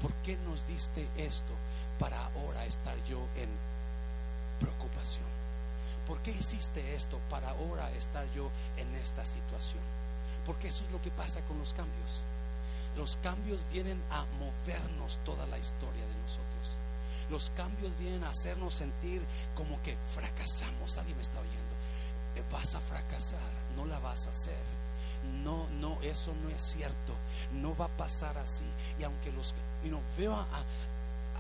¿Por 0.02 0.14
qué 0.16 0.38
nos 0.38 0.68
diste 0.68 1.08
esto 1.18 1.54
para 2.00 2.26
ahora 2.36 2.66
estar 2.66 2.96
yo 3.06 3.20
en 3.38 3.50
preocupación? 4.60 5.26
¿Por 6.08 6.20
qué 6.20 6.32
hiciste 6.32 6.96
esto 6.96 7.18
para 7.30 7.50
ahora 7.52 7.90
estar 7.92 8.26
yo 8.34 8.50
en 8.78 8.94
esta 8.96 9.24
situación? 9.24 9.84
Porque 10.46 10.68
eso 10.68 10.84
es 10.84 10.92
lo 10.92 11.02
que 11.02 11.12
pasa 11.12 11.40
con 11.42 11.58
los 11.60 11.74
cambios. 11.74 12.22
Los 12.98 13.16
cambios 13.18 13.66
vienen 13.72 14.02
a 14.12 14.26
movernos 14.40 15.20
toda 15.26 15.48
la 15.48 15.58
historia 15.58 16.06
de 16.06 16.22
nosotros. 16.22 16.78
Los 17.30 17.50
cambios 17.52 17.98
vienen 17.98 18.26
a 18.26 18.30
hacernos 18.30 18.76
sentir 18.76 19.22
como 19.56 19.82
que 19.82 19.96
fracasamos. 20.14 20.98
Alguien 20.98 21.16
me 21.16 21.24
está 21.24 21.40
oyendo. 21.40 21.74
Vas 22.52 22.76
a 22.76 22.80
fracasar, 22.82 23.40
no 23.78 23.86
la 23.86 24.00
vas 24.00 24.28
a 24.28 24.32
hacer 24.32 24.83
no, 25.44 25.68
no, 25.80 26.02
eso 26.02 26.34
no 26.44 26.50
es 26.50 26.62
cierto. 26.62 27.14
No 27.54 27.76
va 27.76 27.86
a 27.86 27.98
pasar 27.98 28.38
así. 28.38 28.66
Y 29.00 29.04
aunque 29.04 29.32
los, 29.32 29.54
you 29.84 30.00
veo 30.18 30.36
a, 30.36 30.46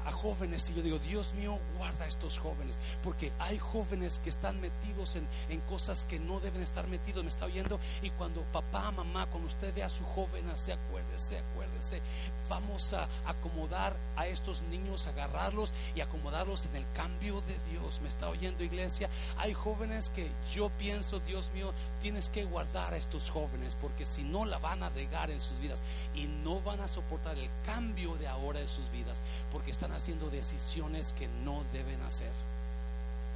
a 0.05 0.11
jóvenes 0.11 0.69
y 0.69 0.75
yo 0.75 0.81
digo, 0.81 0.99
Dios 0.99 1.33
mío, 1.33 1.59
guarda 1.77 2.05
a 2.05 2.07
estos 2.07 2.39
jóvenes, 2.39 2.77
porque 3.03 3.31
hay 3.39 3.57
jóvenes 3.57 4.19
que 4.19 4.29
están 4.29 4.59
metidos 4.61 5.15
en, 5.15 5.27
en, 5.49 5.59
cosas 5.61 6.05
que 6.05 6.19
no 6.19 6.39
deben 6.39 6.61
estar 6.61 6.87
metidos, 6.87 7.23
me 7.23 7.29
está 7.29 7.45
oyendo, 7.45 7.79
y 8.01 8.09
cuando 8.11 8.41
papá, 8.53 8.91
mamá, 8.91 9.25
cuando 9.27 9.47
usted 9.47 9.73
ve 9.73 9.83
a 9.83 9.89
su 9.89 10.03
joven, 10.03 10.45
se 10.55 10.73
acuérdese, 10.73 11.39
acuérdese, 11.39 12.01
vamos 12.49 12.93
a 12.93 13.07
acomodar 13.25 13.95
a 14.15 14.27
estos 14.27 14.61
niños, 14.63 15.07
agarrarlos 15.07 15.73
y 15.95 16.01
acomodarlos 16.01 16.65
en 16.65 16.75
el 16.75 16.85
cambio 16.93 17.41
de 17.41 17.57
Dios, 17.71 18.01
me 18.01 18.07
está 18.07 18.29
oyendo 18.29 18.63
iglesia, 18.63 19.09
hay 19.37 19.53
jóvenes 19.53 20.09
que 20.09 20.29
yo 20.53 20.69
pienso, 20.77 21.19
Dios 21.21 21.49
mío, 21.53 21.73
tienes 22.01 22.29
que 22.29 22.43
guardar 22.45 22.93
a 22.93 22.97
estos 22.97 23.29
jóvenes, 23.29 23.75
porque 23.79 24.05
si 24.05 24.23
no 24.23 24.45
la 24.45 24.59
van 24.59 24.83
a 24.83 24.89
regar 24.89 25.31
en 25.31 25.39
sus 25.39 25.59
vidas 25.59 25.81
y 26.13 26.25
no 26.25 26.61
van 26.61 26.81
a 26.81 26.87
soportar 26.87 27.37
el 27.37 27.49
cambio 27.65 28.15
de 28.15 28.27
ahora 28.27 28.59
en 28.59 28.67
sus 28.67 28.91
vidas, 28.91 29.21
porque 29.53 29.69
están 29.71 29.91
haciendo 29.91 30.31
decisiones 30.31 31.13
que 31.13 31.27
no 31.45 31.63
deben 31.71 32.01
hacer. 32.01 32.31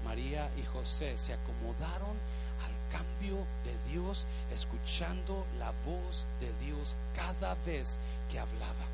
María 0.03 0.49
y 0.57 0.65
José 0.65 1.15
se 1.15 1.33
acomodaron 1.33 2.17
al 2.65 2.91
cambio 2.91 3.37
de 3.63 3.91
Dios, 3.91 4.25
escuchando 4.51 5.45
la 5.59 5.71
voz 5.85 6.25
de 6.41 6.51
Dios 6.65 6.95
cada 7.15 7.55
vez 7.65 7.99
que 8.31 8.39
hablaba. 8.39 8.85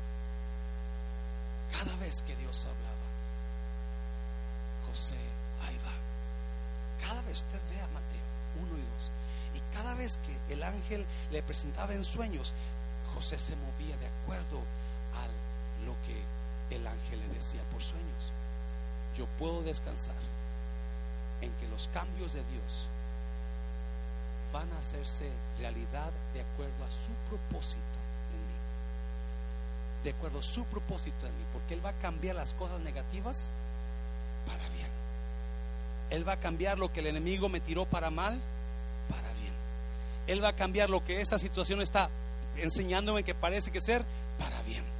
cada 1.72 1.96
vez 1.96 2.22
que 2.22 2.36
Dios 2.36 2.66
hablaba, 2.66 3.06
José, 4.86 5.16
ahí 5.66 5.76
va. 5.78 7.04
Cada 7.04 7.20
vez 7.22 7.38
usted 7.38 7.58
vea 7.70 7.88
Mateo 7.88 8.24
1 8.62 8.78
y 8.78 8.82
2. 8.94 9.10
Y 9.56 9.74
cada 9.74 9.94
vez 9.94 10.18
que 10.18 10.54
el 10.54 10.62
ángel 10.62 11.04
le 11.32 11.42
presentaba 11.42 11.94
en 11.94 12.04
sueños, 12.04 12.54
José 13.14 13.38
se 13.38 13.56
movía 13.56 13.96
de 13.96 14.06
acuerdo 14.06 14.60
a 15.18 15.84
lo 15.84 15.94
que 16.06 16.22
el 16.70 16.86
ángel 16.86 17.20
le 17.20 17.28
decía 17.28 17.62
por 17.72 17.82
sueños. 17.82 18.32
Yo 19.16 19.26
puedo 19.38 19.62
descansar 19.62 20.16
en 21.40 21.50
que 21.52 21.68
los 21.68 21.88
cambios 21.88 22.32
de 22.32 22.42
Dios 22.52 22.86
van 24.52 24.70
a 24.72 24.78
hacerse 24.78 25.28
realidad 25.58 26.10
de 26.32 26.40
acuerdo 26.40 26.84
a 26.84 26.90
su 26.90 27.12
propósito 27.28 27.98
en 28.32 28.38
mí. 28.38 28.58
De 30.04 30.10
acuerdo 30.10 30.38
a 30.38 30.42
su 30.42 30.64
propósito 30.64 31.26
en 31.26 31.36
mí, 31.36 31.44
porque 31.52 31.74
Él 31.74 31.84
va 31.84 31.90
a 31.90 32.00
cambiar 32.00 32.36
las 32.36 32.54
cosas 32.54 32.80
negativas 32.80 33.50
para 34.46 34.68
bien. 34.70 34.88
Él 36.10 36.26
va 36.26 36.34
a 36.34 36.40
cambiar 36.40 36.78
lo 36.78 36.92
que 36.92 37.00
el 37.00 37.08
enemigo 37.08 37.48
me 37.48 37.60
tiró 37.60 37.84
para 37.86 38.10
mal, 38.10 38.38
para 39.08 39.32
bien. 39.40 39.52
Él 40.26 40.42
va 40.42 40.48
a 40.48 40.56
cambiar 40.56 40.88
lo 40.88 41.04
que 41.04 41.20
esta 41.20 41.38
situación 41.38 41.82
está 41.82 42.08
enseñándome 42.56 43.24
que 43.24 43.34
parece 43.34 43.70
que 43.70 43.80
ser 43.80 44.04
para 44.38 44.60
bien. 44.62 44.93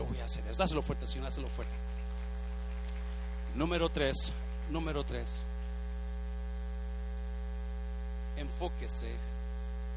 Yo 0.00 0.06
voy 0.06 0.18
a 0.20 0.24
hacer 0.24 0.42
eso. 0.46 0.56
Dáselo 0.56 0.80
fuerte, 0.80 1.06
Señor, 1.06 1.24
dáselo 1.24 1.50
fuerte. 1.50 1.74
Número 3.54 3.90
tres, 3.90 4.32
número 4.70 5.04
tres 5.04 5.42
enfóquese 8.40 9.10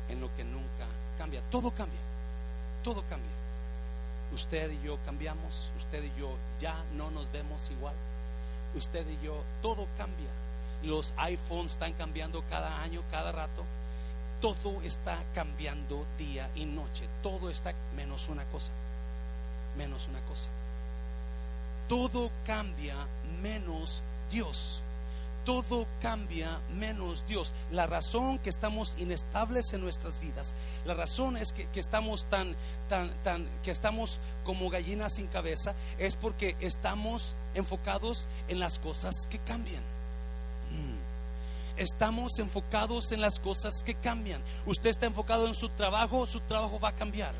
en 0.09 0.19
lo 0.19 0.35
que 0.35 0.43
nunca 0.43 0.87
cambia. 1.17 1.41
Todo 1.49 1.71
cambia, 1.71 1.99
todo 2.83 3.01
cambia. 3.09 3.31
Usted 4.33 4.71
y 4.71 4.85
yo 4.85 4.97
cambiamos, 5.05 5.71
usted 5.77 6.03
y 6.03 6.19
yo 6.19 6.35
ya 6.59 6.75
no 6.97 7.09
nos 7.09 7.31
vemos 7.31 7.71
igual. 7.71 7.95
Usted 8.75 9.05
y 9.07 9.25
yo, 9.25 9.41
todo 9.61 9.87
cambia. 9.97 10.29
Los 10.83 11.13
iPhones 11.15 11.73
están 11.73 11.93
cambiando 11.93 12.43
cada 12.49 12.81
año, 12.81 13.01
cada 13.09 13.31
rato. 13.31 13.63
Todo 14.41 14.81
está 14.81 15.17
cambiando 15.33 16.05
día 16.17 16.49
y 16.55 16.65
noche. 16.65 17.07
Todo 17.21 17.49
está 17.49 17.73
menos 17.95 18.27
una 18.27 18.43
cosa. 18.45 18.73
Menos 19.77 20.07
una 20.07 20.21
cosa. 20.21 20.49
Todo 21.87 22.31
cambia 22.45 22.95
menos 23.41 24.03
Dios 24.31 24.83
todo 25.45 25.87
cambia 26.01 26.59
menos 26.77 27.25
Dios. 27.27 27.53
La 27.71 27.87
razón 27.87 28.39
que 28.39 28.49
estamos 28.49 28.95
inestables 28.97 29.73
en 29.73 29.81
nuestras 29.81 30.19
vidas, 30.19 30.53
la 30.85 30.93
razón 30.93 31.37
es 31.37 31.51
que, 31.51 31.67
estamos 31.79 32.25
tan, 32.25 32.55
tan, 32.89 33.11
tan, 33.23 33.47
que 33.63 33.71
estamos 33.71 34.19
como 34.43 34.69
gallinas 34.69 35.15
sin 35.15 35.27
cabeza, 35.27 35.73
es 35.97 36.15
porque 36.15 36.55
estamos 36.59 37.35
enfocados 37.55 38.27
en 38.47 38.59
las 38.59 38.79
cosas 38.79 39.27
que 39.29 39.39
cambian. 39.39 39.83
Mm. 40.71 41.79
Estamos 41.79 42.37
enfocados 42.39 43.11
en 43.11 43.21
las 43.21 43.39
cosas 43.39 43.83
que 43.83 43.95
cambian. 43.95 44.41
Usted 44.65 44.91
está 44.91 45.07
enfocado 45.07 45.47
en 45.47 45.55
su 45.55 45.69
trabajo, 45.69 46.27
su 46.27 46.39
trabajo 46.41 46.79
va 46.79 46.89
a 46.89 46.95
cambiar. 46.95 47.33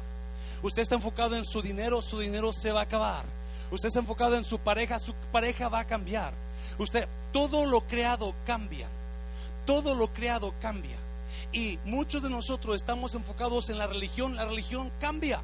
Usted 0.64 0.82
está 0.82 0.95
enfocado 0.95 1.36
en 1.36 1.43
su 1.43 1.61
dinero, 1.61 2.01
su 2.01 2.20
dinero 2.20 2.53
se 2.53 2.72
va 2.72 2.80
a 2.80 2.84
acabar. 2.84 3.26
Usted 3.70 3.88
está 3.88 3.99
enfocado 3.99 4.38
en 4.38 4.45
su 4.45 4.59
pareja, 4.59 4.97
su 4.97 5.14
pareja 5.32 5.68
va 5.68 5.80
a 5.80 5.86
cambiar. 5.86 6.34
Usted, 6.78 7.07
todo 7.34 7.66
lo 7.66 7.82
creado 7.82 8.34
cambia. 8.45 8.88
Todo 9.66 9.93
lo 9.93 10.07
creado 10.14 10.53
cambia. 10.61 10.95
Y 11.51 11.80
muchos 11.84 12.24
de 12.24 12.30
nosotros 12.30 12.76
estamos 12.76 13.14
enfocados 13.14 13.70
en 13.70 13.78
la 13.78 13.88
religión. 13.88 14.36
La 14.36 14.45
religión 14.45 14.89
cambia. 15.01 15.41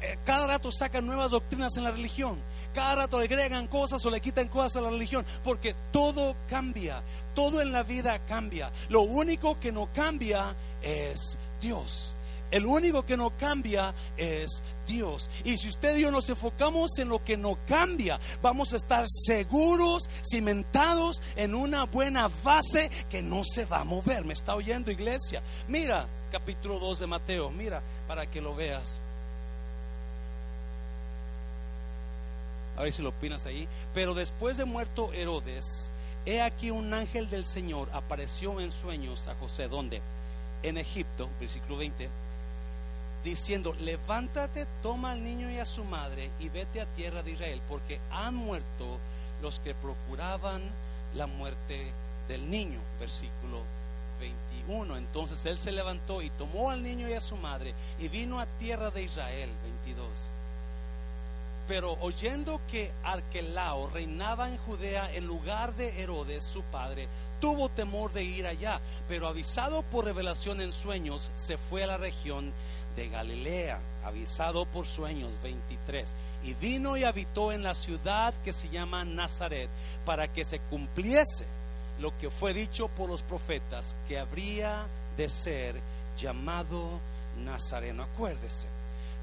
Eh, 0.00 0.16
cada 0.24 0.46
rato 0.46 0.70
sacan 0.70 1.06
nuevas 1.06 1.32
doctrinas 1.32 1.76
en 1.76 1.84
la 1.84 1.90
religión. 1.90 2.38
Cada 2.72 2.94
rato 2.94 3.18
le 3.18 3.24
agregan 3.24 3.66
cosas 3.66 4.04
o 4.06 4.10
le 4.10 4.20
quitan 4.20 4.46
cosas 4.46 4.76
a 4.76 4.80
la 4.82 4.90
religión. 4.90 5.26
Porque 5.42 5.74
todo 5.92 6.36
cambia. 6.48 7.02
Todo 7.34 7.60
en 7.60 7.72
la 7.72 7.82
vida 7.82 8.18
cambia. 8.20 8.70
Lo 8.88 9.02
único 9.02 9.58
que 9.58 9.72
no 9.72 9.88
cambia 9.92 10.54
es 10.82 11.36
Dios. 11.60 12.09
El 12.50 12.66
único 12.66 13.04
que 13.04 13.16
no 13.16 13.30
cambia 13.30 13.94
es 14.16 14.62
Dios. 14.86 15.30
Y 15.44 15.56
si 15.56 15.68
usted 15.68 15.96
y 15.96 16.02
yo 16.02 16.10
nos 16.10 16.28
enfocamos 16.28 16.98
en 16.98 17.08
lo 17.08 17.22
que 17.24 17.36
no 17.36 17.56
cambia, 17.68 18.18
vamos 18.42 18.72
a 18.72 18.76
estar 18.76 19.04
seguros, 19.08 20.08
cimentados 20.28 21.22
en 21.36 21.54
una 21.54 21.84
buena 21.84 22.28
base 22.42 22.90
que 23.08 23.22
no 23.22 23.42
se 23.44 23.66
va 23.66 23.80
a 23.80 23.84
mover. 23.84 24.24
¿Me 24.24 24.32
está 24.32 24.56
oyendo, 24.56 24.90
iglesia? 24.90 25.42
Mira, 25.68 26.06
capítulo 26.32 26.78
2 26.80 27.00
de 27.00 27.06
Mateo, 27.06 27.50
mira 27.50 27.82
para 28.08 28.26
que 28.26 28.40
lo 28.40 28.56
veas. 28.56 29.00
A 32.76 32.82
ver 32.82 32.92
si 32.92 33.02
lo 33.02 33.10
opinas 33.10 33.46
ahí. 33.46 33.68
Pero 33.94 34.14
después 34.14 34.56
de 34.56 34.64
muerto 34.64 35.12
Herodes, 35.12 35.92
he 36.26 36.40
aquí 36.40 36.72
un 36.72 36.92
ángel 36.94 37.30
del 37.30 37.46
Señor 37.46 37.88
apareció 37.92 38.60
en 38.60 38.72
sueños 38.72 39.28
a 39.28 39.36
José. 39.36 39.68
¿Dónde? 39.68 40.02
En 40.62 40.78
Egipto, 40.78 41.28
versículo 41.38 41.76
20 41.76 42.08
diciendo, 43.24 43.74
levántate, 43.80 44.66
toma 44.82 45.12
al 45.12 45.22
niño 45.22 45.50
y 45.50 45.58
a 45.58 45.66
su 45.66 45.84
madre 45.84 46.30
y 46.38 46.48
vete 46.48 46.80
a 46.80 46.86
tierra 46.86 47.22
de 47.22 47.32
Israel, 47.32 47.60
porque 47.68 48.00
han 48.10 48.34
muerto 48.34 48.98
los 49.42 49.60
que 49.60 49.74
procuraban 49.74 50.62
la 51.14 51.26
muerte 51.26 51.92
del 52.28 52.50
niño. 52.50 52.78
Versículo 52.98 53.62
21. 54.20 54.96
Entonces 54.96 55.44
él 55.46 55.58
se 55.58 55.72
levantó 55.72 56.22
y 56.22 56.30
tomó 56.30 56.70
al 56.70 56.82
niño 56.82 57.08
y 57.08 57.14
a 57.14 57.20
su 57.20 57.36
madre 57.36 57.74
y 57.98 58.08
vino 58.08 58.40
a 58.40 58.46
tierra 58.46 58.90
de 58.90 59.02
Israel. 59.02 59.50
22. 59.62 60.30
Pero 61.68 61.96
oyendo 62.00 62.60
que 62.68 62.90
Arquelao 63.04 63.88
reinaba 63.90 64.48
en 64.48 64.58
Judea 64.58 65.14
en 65.14 65.26
lugar 65.26 65.74
de 65.76 66.02
Herodes, 66.02 66.42
su 66.42 66.62
padre, 66.62 67.06
tuvo 67.40 67.68
temor 67.68 68.12
de 68.12 68.24
ir 68.24 68.46
allá, 68.46 68.80
pero 69.08 69.28
avisado 69.28 69.82
por 69.82 70.04
revelación 70.04 70.60
en 70.60 70.72
sueños, 70.72 71.30
se 71.36 71.58
fue 71.58 71.84
a 71.84 71.86
la 71.86 71.96
región 71.96 72.52
de 72.96 73.08
Galilea, 73.08 73.78
avisado 74.04 74.66
por 74.66 74.86
sueños 74.86 75.40
23, 75.42 76.14
y 76.44 76.54
vino 76.54 76.96
y 76.96 77.04
habitó 77.04 77.52
en 77.52 77.62
la 77.62 77.74
ciudad 77.74 78.34
que 78.44 78.52
se 78.52 78.68
llama 78.68 79.04
Nazaret, 79.04 79.68
para 80.04 80.28
que 80.28 80.44
se 80.44 80.58
cumpliese 80.58 81.44
lo 82.00 82.16
que 82.18 82.30
fue 82.30 82.54
dicho 82.54 82.88
por 82.88 83.08
los 83.08 83.22
profetas, 83.22 83.94
que 84.08 84.18
habría 84.18 84.86
de 85.16 85.28
ser 85.28 85.76
llamado 86.18 86.98
Nazareno. 87.44 88.02
Acuérdese, 88.02 88.66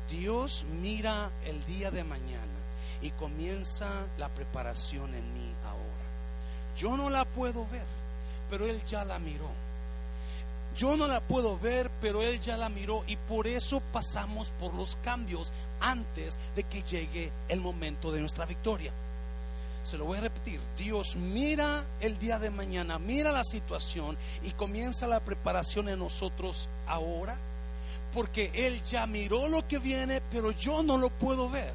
Dios 0.10 0.66
mira 0.82 1.30
el 1.46 1.64
día 1.66 1.92
de 1.92 2.04
mañana 2.04 2.58
y 3.02 3.10
comienza 3.12 4.06
la 4.18 4.30
preparación 4.30 5.14
en 5.14 5.34
mí 5.34 5.52
ahora. 5.66 6.08
Yo 6.78 6.96
no 6.96 7.10
la 7.10 7.26
puedo 7.26 7.68
ver, 7.68 7.86
pero 8.50 8.66
Él 8.66 8.82
ya 8.86 9.04
la 9.04 9.20
miró. 9.20 9.50
Yo 10.78 10.96
no 10.96 11.08
la 11.08 11.22
puedo 11.22 11.58
ver, 11.58 11.90
pero 12.02 12.22
Él 12.22 12.40
ya 12.40 12.56
la 12.56 12.70
miró 12.70 13.04
y 13.08 13.16
por 13.16 13.48
eso 13.48 13.82
pasamos 13.92 14.50
por 14.60 14.76
los 14.76 14.96
cambios 14.98 15.52
antes 15.80 16.38
de 16.56 16.64
que 16.64 16.84
llegue 16.84 17.32
el 17.50 17.62
momento 17.62 18.12
de 18.12 18.20
nuestra 18.20 18.46
victoria. 18.46 18.92
Se 19.84 19.98
lo 19.98 20.06
voy 20.06 20.20
a 20.20 20.22
repetir, 20.22 20.60
Dios 20.78 21.16
mira 21.16 21.84
el 22.00 22.20
día 22.20 22.38
de 22.38 22.52
mañana, 22.52 23.00
mira 23.00 23.32
la 23.32 23.44
situación 23.44 24.18
y 24.44 24.52
comienza 24.52 25.08
la 25.08 25.20
preparación 25.20 25.90
en 25.90 25.98
nosotros 25.98 26.70
ahora, 26.86 27.38
porque 28.14 28.52
Él 28.54 28.80
ya 28.84 29.08
miró 29.08 29.48
lo 29.48 29.68
que 29.68 29.80
viene, 29.80 30.22
pero 30.30 30.52
yo 30.52 30.84
no 30.84 31.00
lo 31.00 31.10
puedo 31.10 31.50
ver. 31.50 31.74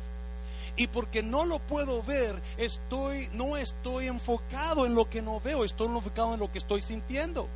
Y 0.76 0.86
porque 0.86 1.24
no 1.24 1.44
lo 1.44 1.59
puedo 1.59 2.05
ver, 2.05 2.40
estoy 2.57 3.28
no 3.32 3.57
estoy 3.57 4.07
enfocado 4.07 4.86
en 4.86 4.94
lo 4.94 5.11
que 5.11 5.22
no 5.22 5.40
veo, 5.40 5.64
estoy 5.64 5.88
enfocado 5.88 6.34
en 6.34 6.40
lo 6.40 6.53
que 6.53 6.59
estoy 6.59 6.80
sintiendo. 6.80 7.48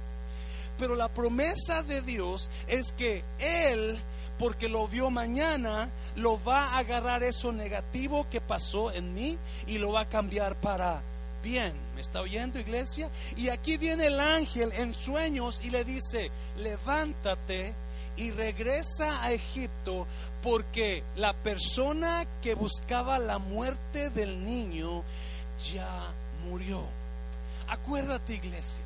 Pero 0.78 0.94
la 0.94 1.08
promesa 1.08 1.82
de 1.82 2.02
Dios 2.02 2.50
es 2.68 2.92
que 2.92 3.24
Él, 3.38 3.98
porque 4.38 4.68
lo 4.68 4.88
vio 4.88 5.10
mañana, 5.10 5.88
lo 6.16 6.42
va 6.42 6.64
a 6.64 6.78
agarrar 6.78 7.22
eso 7.22 7.52
negativo 7.52 8.26
que 8.30 8.40
pasó 8.40 8.92
en 8.92 9.14
mí 9.14 9.38
y 9.66 9.78
lo 9.78 9.92
va 9.92 10.02
a 10.02 10.08
cambiar 10.08 10.56
para 10.56 11.00
bien. 11.42 11.72
¿Me 11.94 12.00
está 12.00 12.20
oyendo, 12.20 12.58
iglesia? 12.58 13.08
Y 13.36 13.48
aquí 13.48 13.76
viene 13.78 14.06
el 14.06 14.20
ángel 14.20 14.70
en 14.72 14.92
sueños 14.92 15.60
y 15.62 15.70
le 15.70 15.84
dice, 15.84 16.30
levántate 16.58 17.72
y 18.16 18.30
regresa 18.30 19.22
a 19.22 19.32
Egipto 19.32 20.06
porque 20.42 21.02
la 21.16 21.32
persona 21.32 22.26
que 22.42 22.54
buscaba 22.54 23.18
la 23.18 23.38
muerte 23.38 24.10
del 24.10 24.44
niño 24.44 25.02
ya 25.72 25.88
murió. 26.48 26.82
Acuérdate, 27.68 28.34
iglesia 28.34 28.84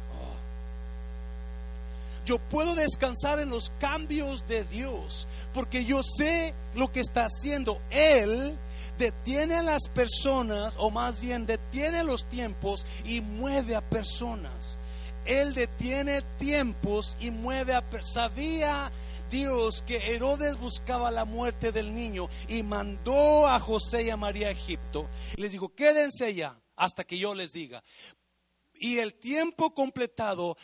yo 2.31 2.39
puedo 2.39 2.77
descansar 2.77 3.41
en 3.41 3.51
los 3.51 3.73
cambios 3.81 4.47
de 4.47 4.63
Dios, 4.63 5.27
porque 5.53 5.85
yo 5.85 6.05
sé 6.05 6.55
lo 6.77 6.93
que 6.93 7.01
está 7.01 7.25
haciendo. 7.25 7.81
Él 7.91 8.57
detiene 9.01 9.57
a 9.57 9.65
las 9.65 9.89
personas, 9.89 10.77
o 10.79 10.93
más 10.93 11.19
bien 11.19 11.45
detiene 11.45 12.05
los 12.05 12.25
tiempos 12.27 12.87
y 13.05 13.21
mueve 13.21 13.75
a 13.75 13.81
personas. 13.81 14.79
Él 15.25 15.55
detiene 15.55 16.23
tiempos 16.39 17.17
y 17.19 17.33
mueve 17.33 17.75
a 17.75 17.81
personas. 17.81 18.31
Sabía 18.31 18.93
Dios 19.29 19.83
que 19.83 20.15
Herodes 20.15 20.57
buscaba 20.57 21.11
la 21.11 21.25
muerte 21.25 21.73
del 21.73 21.93
niño 21.93 22.29
y 22.47 22.63
mandó 22.63 23.49
a 23.49 23.59
José 23.59 24.05
y 24.05 24.11
a 24.11 24.17
María 24.17 24.47
a 24.47 24.53
Egipto. 24.53 25.09
Les 25.35 25.51
dijo, 25.51 25.75
quédense 25.75 26.27
allá 26.27 26.55
hasta 26.77 27.03
que 27.03 27.19
yo 27.19 27.35
les 27.35 27.51
diga. 27.51 27.83
Y 28.81 28.99
el 28.99 29.13
tiempo 29.13 29.75
completado, 29.75 30.57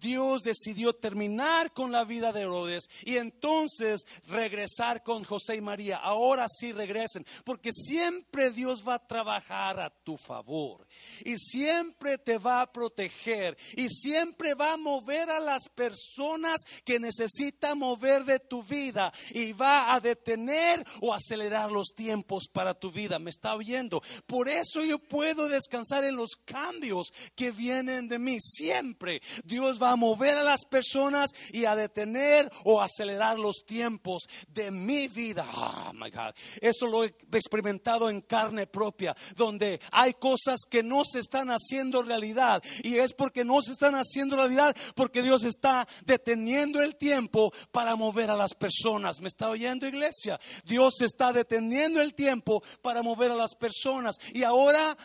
Dios 0.00 0.42
decidió 0.42 0.94
terminar 0.94 1.72
con 1.72 1.92
la 1.92 2.04
vida 2.04 2.32
de 2.32 2.42
Herodes 2.42 2.88
y 3.04 3.16
entonces 3.16 4.02
regresar 4.26 5.02
con 5.02 5.24
José 5.24 5.56
y 5.56 5.60
María. 5.60 5.98
Ahora 5.98 6.46
sí 6.48 6.72
regresen, 6.72 7.26
porque 7.44 7.72
siempre 7.72 8.50
Dios 8.50 8.86
va 8.86 8.94
a 8.94 9.06
trabajar 9.06 9.80
a 9.80 9.90
tu 9.90 10.16
favor 10.16 10.86
y 11.24 11.36
siempre 11.38 12.18
te 12.18 12.38
va 12.38 12.62
a 12.62 12.72
proteger 12.72 13.56
y 13.76 13.88
siempre 13.88 14.54
va 14.54 14.72
a 14.72 14.76
mover 14.76 15.30
a 15.30 15.40
las 15.40 15.68
personas 15.68 16.62
que 16.84 16.98
necesita 16.98 17.74
mover 17.74 18.24
de 18.24 18.38
tu 18.40 18.62
vida 18.62 19.12
y 19.30 19.52
va 19.52 19.94
a 19.94 20.00
detener 20.00 20.84
o 21.00 21.12
acelerar 21.14 21.70
los 21.70 21.88
tiempos 21.94 22.48
para 22.52 22.74
tu 22.74 22.90
vida. 22.90 23.18
¿Me 23.18 23.30
está 23.30 23.54
oyendo? 23.54 24.02
Por 24.26 24.48
eso 24.48 24.84
yo 24.84 24.98
puedo 24.98 25.48
descansar 25.48 26.04
en 26.04 26.16
los 26.16 26.36
cambios 26.44 27.12
que 27.34 27.50
vienen 27.50 28.08
de 28.08 28.18
mí. 28.18 28.38
Siempre 28.40 29.22
Dios 29.44 29.82
va 29.82 29.87
a 29.90 29.96
mover 29.96 30.38
a 30.38 30.42
las 30.42 30.64
personas 30.64 31.30
y 31.52 31.64
a 31.64 31.76
detener 31.76 32.50
o 32.64 32.80
acelerar 32.80 33.38
los 33.38 33.64
tiempos 33.66 34.24
de 34.48 34.70
mi 34.70 35.08
vida. 35.08 35.46
Oh 35.54 35.92
my 35.94 36.10
God. 36.10 36.34
Eso 36.60 36.86
lo 36.86 37.04
he 37.04 37.14
experimentado 37.32 38.10
en 38.10 38.20
carne 38.20 38.66
propia, 38.66 39.16
donde 39.36 39.80
hay 39.92 40.14
cosas 40.14 40.60
que 40.68 40.82
no 40.82 41.02
se 41.04 41.20
están 41.20 41.48
haciendo 41.50 42.02
realidad. 42.02 42.62
Y 42.82 42.96
es 42.96 43.12
porque 43.12 43.44
no 43.44 43.60
se 43.62 43.72
están 43.72 43.94
haciendo 43.94 44.36
realidad, 44.36 44.76
porque 44.94 45.22
Dios 45.22 45.44
está 45.44 45.86
deteniendo 46.04 46.82
el 46.82 46.96
tiempo 46.96 47.52
para 47.72 47.96
mover 47.96 48.30
a 48.30 48.36
las 48.36 48.54
personas. 48.54 49.20
¿Me 49.20 49.28
está 49.28 49.48
oyendo, 49.50 49.86
iglesia? 49.86 50.38
Dios 50.64 51.00
está 51.00 51.32
deteniendo 51.32 52.00
el 52.00 52.14
tiempo 52.14 52.62
para 52.82 53.02
mover 53.02 53.30
a 53.30 53.36
las 53.36 53.54
personas. 53.54 54.16
Y 54.32 54.42
ahora 54.42 54.96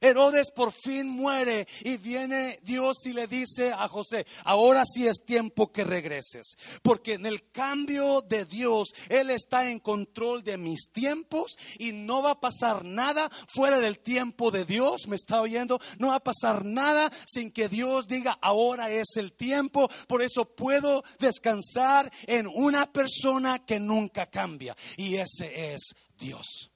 Herodes 0.00 0.50
por 0.50 0.72
fin 0.72 1.08
muere 1.08 1.66
y 1.84 1.96
viene 1.96 2.58
Dios 2.62 3.04
y 3.04 3.12
le 3.12 3.26
dice 3.26 3.72
a 3.72 3.86
José, 3.88 4.26
ahora 4.44 4.84
sí 4.86 5.06
es 5.06 5.24
tiempo 5.24 5.72
que 5.72 5.84
regreses, 5.84 6.56
porque 6.82 7.14
en 7.14 7.26
el 7.26 7.50
cambio 7.50 8.22
de 8.22 8.44
Dios, 8.46 8.88
Él 9.08 9.30
está 9.30 9.70
en 9.70 9.78
control 9.78 10.42
de 10.42 10.56
mis 10.56 10.90
tiempos 10.92 11.52
y 11.78 11.92
no 11.92 12.22
va 12.22 12.32
a 12.32 12.40
pasar 12.40 12.84
nada 12.84 13.30
fuera 13.48 13.78
del 13.80 14.00
tiempo 14.00 14.50
de 14.50 14.64
Dios, 14.64 15.06
me 15.06 15.16
está 15.16 15.40
oyendo, 15.40 15.78
no 15.98 16.08
va 16.08 16.16
a 16.16 16.20
pasar 16.20 16.64
nada 16.64 17.10
sin 17.26 17.50
que 17.50 17.68
Dios 17.68 18.06
diga, 18.06 18.38
ahora 18.40 18.90
es 18.90 19.16
el 19.16 19.32
tiempo, 19.32 19.90
por 20.06 20.22
eso 20.22 20.54
puedo 20.54 21.04
descansar 21.18 22.10
en 22.26 22.46
una 22.46 22.90
persona 22.90 23.58
que 23.64 23.80
nunca 23.80 24.26
cambia 24.26 24.76
y 24.96 25.16
ese 25.16 25.74
es 25.74 25.92
Dios 26.18 26.70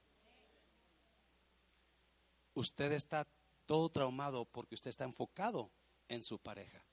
usted 2.55 2.93
está 2.93 3.27
todo 3.67 3.89
traumado 3.89 4.45
porque 4.45 4.75
usted 4.75 4.91
está 4.91 5.05
enfocado 5.05 5.71
en 6.09 6.23
su 6.23 6.39
pareja. 6.39 6.85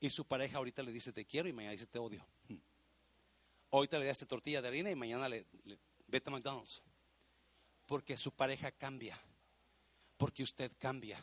Y 0.00 0.10
su 0.10 0.26
pareja 0.26 0.58
ahorita 0.58 0.82
le 0.82 0.92
dice 0.92 1.12
te 1.12 1.24
quiero 1.24 1.48
y 1.48 1.52
mañana 1.52 1.72
dice 1.72 1.86
te 1.86 1.98
odio. 1.98 2.24
Ahorita 3.70 3.98
le 3.98 4.08
este 4.08 4.26
tortilla 4.26 4.62
de 4.62 4.68
harina 4.68 4.90
y 4.90 4.94
mañana 4.94 5.28
le, 5.28 5.46
vete 6.06 6.30
a 6.30 6.32
McDonald's. 6.32 6.82
Porque 7.86 8.16
su 8.16 8.32
pareja 8.32 8.70
cambia. 8.70 9.18
Porque 10.16 10.42
usted 10.42 10.70
cambia. 10.78 11.22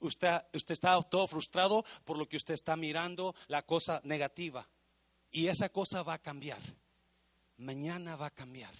Usted 0.00 0.42
está 0.52 1.00
todo 1.02 1.26
frustrado 1.26 1.84
por 2.04 2.18
lo 2.18 2.28
que 2.28 2.36
usted 2.36 2.54
está 2.54 2.76
mirando, 2.76 3.34
la 3.46 3.64
cosa 3.64 4.00
negativa. 4.04 4.68
Y 5.30 5.46
esa 5.46 5.68
cosa 5.68 6.02
va 6.02 6.14
a 6.14 6.18
cambiar. 6.18 6.60
Mañana 7.56 8.16
va 8.16 8.26
a 8.26 8.30
cambiar. 8.30 8.74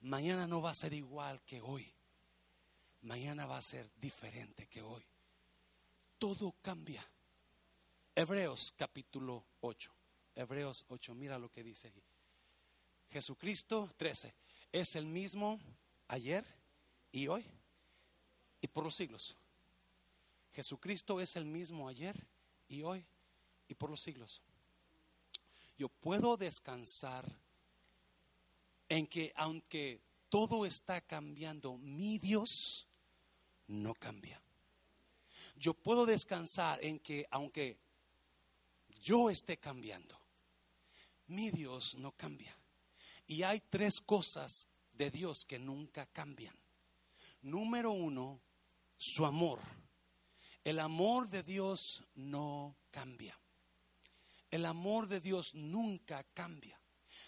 Mañana 0.00 0.46
no 0.46 0.62
va 0.62 0.70
a 0.70 0.74
ser 0.74 0.92
igual 0.92 1.42
que 1.42 1.60
hoy 1.60 1.95
mañana 3.06 3.46
va 3.46 3.56
a 3.56 3.62
ser 3.62 3.90
diferente 3.96 4.66
que 4.66 4.82
hoy. 4.82 5.02
Todo 6.18 6.54
cambia. 6.60 7.04
Hebreos 8.14 8.74
capítulo 8.76 9.44
8. 9.60 9.92
Hebreos 10.34 10.84
8, 10.88 11.14
mira 11.14 11.38
lo 11.38 11.50
que 11.50 11.62
dice 11.62 11.88
ahí. 11.88 12.02
Jesucristo 13.10 13.88
13 13.96 14.34
es 14.72 14.96
el 14.96 15.06
mismo 15.06 15.60
ayer 16.08 16.44
y 17.12 17.28
hoy 17.28 17.46
y 18.60 18.66
por 18.66 18.84
los 18.84 18.94
siglos. 18.94 19.36
Jesucristo 20.52 21.20
es 21.20 21.36
el 21.36 21.44
mismo 21.44 21.88
ayer 21.88 22.26
y 22.68 22.82
hoy 22.82 23.06
y 23.68 23.74
por 23.74 23.90
los 23.90 24.00
siglos. 24.00 24.42
Yo 25.78 25.88
puedo 25.88 26.36
descansar 26.36 27.30
en 28.88 29.06
que 29.06 29.32
aunque 29.36 30.00
todo 30.28 30.66
está 30.66 31.00
cambiando, 31.00 31.76
mi 31.76 32.18
Dios 32.18 32.88
no 33.68 33.94
cambia. 33.94 34.40
Yo 35.56 35.74
puedo 35.74 36.06
descansar 36.06 36.82
en 36.82 36.98
que 36.98 37.26
aunque 37.30 37.78
yo 39.02 39.30
esté 39.30 39.56
cambiando, 39.58 40.18
mi 41.28 41.50
Dios 41.50 41.96
no 41.96 42.12
cambia. 42.12 42.56
Y 43.26 43.42
hay 43.42 43.60
tres 43.60 44.00
cosas 44.00 44.68
de 44.92 45.10
Dios 45.10 45.44
que 45.44 45.58
nunca 45.58 46.06
cambian. 46.06 46.54
Número 47.42 47.90
uno, 47.90 48.40
su 48.96 49.26
amor. 49.26 49.60
El 50.62 50.78
amor 50.78 51.28
de 51.28 51.42
Dios 51.42 52.04
no 52.14 52.76
cambia. 52.90 53.38
El 54.50 54.66
amor 54.66 55.08
de 55.08 55.20
Dios 55.20 55.54
nunca 55.54 56.24
cambia. 56.34 56.80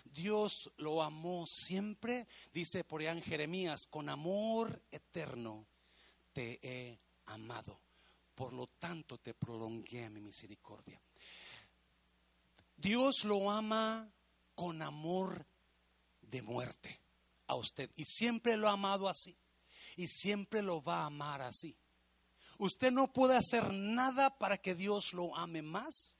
Dios 0.05 0.71
lo 0.77 1.03
amó 1.03 1.47
siempre, 1.47 2.27
dice 2.53 2.85
por 2.85 3.01
allá 3.01 3.13
en 3.13 3.23
Jeremías, 3.23 3.87
con 3.87 4.09
amor 4.09 4.83
eterno 4.91 5.67
te 6.39 6.61
he 6.63 7.01
amado. 7.27 7.81
Por 8.37 8.53
lo 8.53 8.69
tanto 8.69 9.19
te 9.19 9.35
prolongué 9.35 10.09
mi 10.09 10.21
misericordia. 10.21 11.03
Dios 12.77 13.25
lo 13.25 13.51
ama 13.51 14.09
con 14.55 14.81
amor 14.81 15.45
de 16.23 16.41
muerte 16.43 17.01
a 17.49 17.57
usted. 17.57 17.91
Y 17.97 18.05
siempre 18.05 18.57
lo 18.57 18.69
ha 18.69 18.75
amado 18.75 19.09
así. 19.09 19.37
Y 19.97 20.07
siempre 20.07 20.63
lo 20.63 20.81
va 20.81 21.01
a 21.01 21.07
amar 21.07 21.43
así. 21.43 21.77
Usted 22.59 22.93
no 22.93 23.13
puede 23.13 23.37
hacer 23.37 23.73
nada 23.75 24.39
para 24.39 24.59
que 24.59 24.77
Dios 24.77 25.15
lo 25.15 25.35
ame 25.35 25.63
más, 25.63 26.19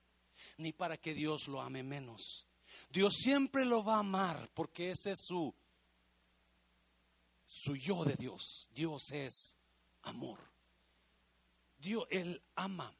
ni 0.57 0.73
para 0.73 0.97
que 0.97 1.15
Dios 1.15 1.47
lo 1.47 1.63
ame 1.63 1.85
menos. 1.85 2.45
Dios 2.91 3.15
siempre 3.15 3.65
lo 3.65 3.85
va 3.85 3.95
a 3.95 4.01
amar 4.01 4.51
porque 4.53 4.91
ese 4.91 5.13
es 5.13 5.21
su, 5.21 5.55
su 7.47 7.77
yo 7.77 8.05
de 8.05 8.17
Dios. 8.17 8.69
Dios 8.75 9.13
es 9.13 9.58
amor. 10.09 10.39
Dios, 11.79 12.07
Él 12.11 12.43
ama. 12.57 12.95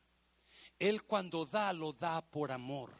Él 0.79 1.03
cuando 1.03 1.45
da, 1.45 1.73
lo 1.73 1.93
da 1.93 2.23
por 2.23 2.53
amor. 2.53 2.93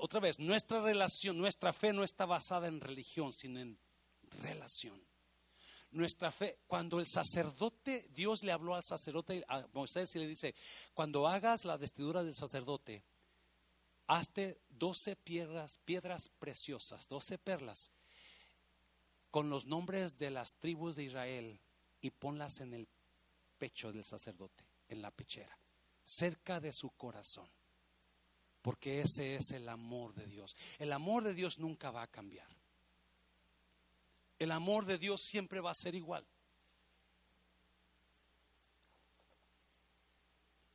otra 0.00 0.20
vez, 0.20 0.38
nuestra 0.38 0.82
relación, 0.82 1.38
nuestra 1.38 1.72
fe 1.72 1.92
no 1.92 2.02
está 2.02 2.26
basada 2.26 2.66
en 2.66 2.80
religión, 2.80 3.32
sino 3.32 3.60
en 3.60 3.78
relación. 4.42 5.00
Nuestra 5.92 6.32
fe, 6.32 6.58
cuando 6.66 6.98
el 6.98 7.06
sacerdote, 7.06 8.08
Dios 8.14 8.42
le 8.42 8.50
habló 8.50 8.74
al 8.74 8.82
sacerdote, 8.82 9.44
a 9.46 9.66
Moisés 9.74 10.14
y 10.16 10.20
le 10.20 10.26
dice, 10.26 10.54
cuando 10.94 11.28
hagas 11.28 11.64
la 11.64 11.76
vestidura 11.76 12.24
del 12.24 12.34
sacerdote, 12.34 13.04
hazte 14.06 14.58
doce 14.70 15.16
piedras, 15.16 15.78
piedras 15.84 16.30
preciosas, 16.38 17.08
doce 17.08 17.38
perlas, 17.38 17.92
con 19.30 19.50
los 19.50 19.66
nombres 19.66 20.18
de 20.18 20.30
las 20.30 20.54
tribus 20.54 20.96
de 20.96 21.04
Israel 21.04 21.60
y 22.02 22.10
ponlas 22.10 22.60
en 22.60 22.74
el 22.74 22.86
pecho 23.56 23.92
del 23.92 24.04
sacerdote, 24.04 24.64
en 24.88 25.00
la 25.00 25.10
pechera, 25.12 25.56
cerca 26.04 26.60
de 26.60 26.72
su 26.72 26.90
corazón. 26.90 27.48
Porque 28.60 29.00
ese 29.00 29.36
es 29.36 29.52
el 29.52 29.68
amor 29.68 30.12
de 30.14 30.26
Dios. 30.26 30.56
El 30.78 30.92
amor 30.92 31.24
de 31.24 31.32
Dios 31.32 31.58
nunca 31.58 31.90
va 31.90 32.02
a 32.02 32.10
cambiar. 32.10 32.48
El 34.38 34.50
amor 34.50 34.84
de 34.84 34.98
Dios 34.98 35.22
siempre 35.22 35.60
va 35.60 35.70
a 35.70 35.74
ser 35.74 35.94
igual. 35.94 36.26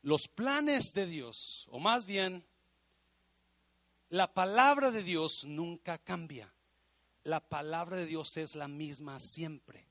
Los 0.02 0.30
planes 0.30 0.94
de 0.94 1.06
Dios, 1.06 1.68
o 1.70 1.80
más 1.80 2.06
bien, 2.06 2.46
la 4.10 4.34
palabra 4.34 4.92
de 4.92 5.04
Dios 5.04 5.44
nunca 5.44 5.98
cambia. 5.98 6.54
La 7.24 7.42
palabra 7.42 7.98
de 7.98 8.06
Dios 8.06 8.38
es 8.38 8.56
la 8.56 8.70
misma 8.70 9.20
siempre 9.20 9.87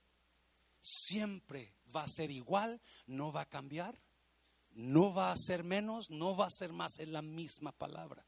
siempre 0.86 1.74
va 1.94 2.04
a 2.04 2.08
ser 2.08 2.30
igual, 2.30 2.80
no 3.06 3.32
va 3.32 3.42
a 3.42 3.48
cambiar, 3.48 4.00
no 4.72 5.12
va 5.12 5.32
a 5.32 5.36
ser 5.36 5.64
menos, 5.64 6.10
no 6.10 6.36
va 6.36 6.46
a 6.46 6.50
ser 6.50 6.72
más, 6.72 6.98
es 6.98 7.08
la 7.08 7.22
misma 7.22 7.72
palabra. 7.72 8.26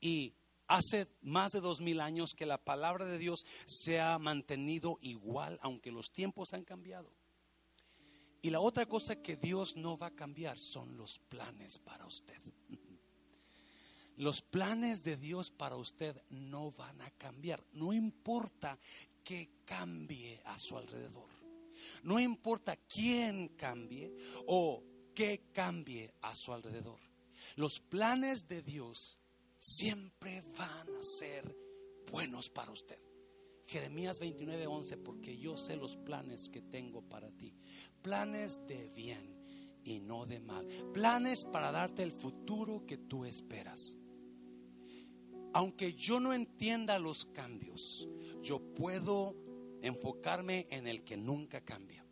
Y 0.00 0.34
hace 0.66 1.08
más 1.20 1.52
de 1.52 1.60
dos 1.60 1.80
mil 1.80 2.00
años 2.00 2.34
que 2.34 2.46
la 2.46 2.58
palabra 2.58 3.04
de 3.04 3.18
Dios 3.18 3.44
se 3.66 4.00
ha 4.00 4.18
mantenido 4.18 4.98
igual, 5.00 5.58
aunque 5.62 5.90
los 5.90 6.12
tiempos 6.12 6.54
han 6.54 6.64
cambiado. 6.64 7.12
Y 8.40 8.50
la 8.50 8.60
otra 8.60 8.86
cosa 8.86 9.16
que 9.16 9.36
Dios 9.36 9.76
no 9.76 9.98
va 9.98 10.08
a 10.08 10.14
cambiar 10.14 10.58
son 10.58 10.96
los 10.96 11.18
planes 11.18 11.78
para 11.78 12.06
usted. 12.06 12.40
Los 14.16 14.42
planes 14.42 15.04
de 15.04 15.16
Dios 15.16 15.52
para 15.52 15.76
usted 15.76 16.20
no 16.30 16.72
van 16.72 17.00
a 17.02 17.10
cambiar. 17.12 17.64
No 17.72 17.92
importa 17.92 18.76
que 19.22 19.62
cambie 19.64 20.40
a 20.44 20.58
su 20.58 20.76
alrededor. 20.76 21.37
No 22.02 22.18
importa 22.18 22.76
quién 22.76 23.48
cambie 23.56 24.14
o 24.46 24.82
qué 25.14 25.50
cambie 25.52 26.12
a 26.22 26.34
su 26.34 26.52
alrededor. 26.52 27.00
Los 27.56 27.80
planes 27.80 28.46
de 28.48 28.62
Dios 28.62 29.18
siempre 29.58 30.42
van 30.56 30.94
a 30.96 31.02
ser 31.02 31.56
buenos 32.10 32.50
para 32.50 32.72
usted. 32.72 32.98
Jeremías 33.66 34.20
29:11, 34.20 34.96
porque 34.96 35.36
yo 35.36 35.56
sé 35.56 35.76
los 35.76 35.96
planes 35.96 36.48
que 36.48 36.62
tengo 36.62 37.02
para 37.02 37.30
ti. 37.30 37.54
Planes 38.02 38.66
de 38.66 38.88
bien 38.88 39.36
y 39.84 40.00
no 40.00 40.26
de 40.26 40.40
mal. 40.40 40.66
Planes 40.92 41.44
para 41.44 41.70
darte 41.70 42.02
el 42.02 42.12
futuro 42.12 42.86
que 42.86 42.96
tú 42.96 43.24
esperas 43.24 43.96
aunque 45.52 45.94
yo 45.94 46.20
no 46.20 46.32
entienda 46.32 46.98
los 46.98 47.24
cambios, 47.24 48.08
yo 48.42 48.60
puedo 48.60 49.34
enfocarme 49.82 50.66
en 50.70 50.86
el 50.86 51.04
que 51.04 51.16
nunca 51.16 51.60
cambia 51.60 52.07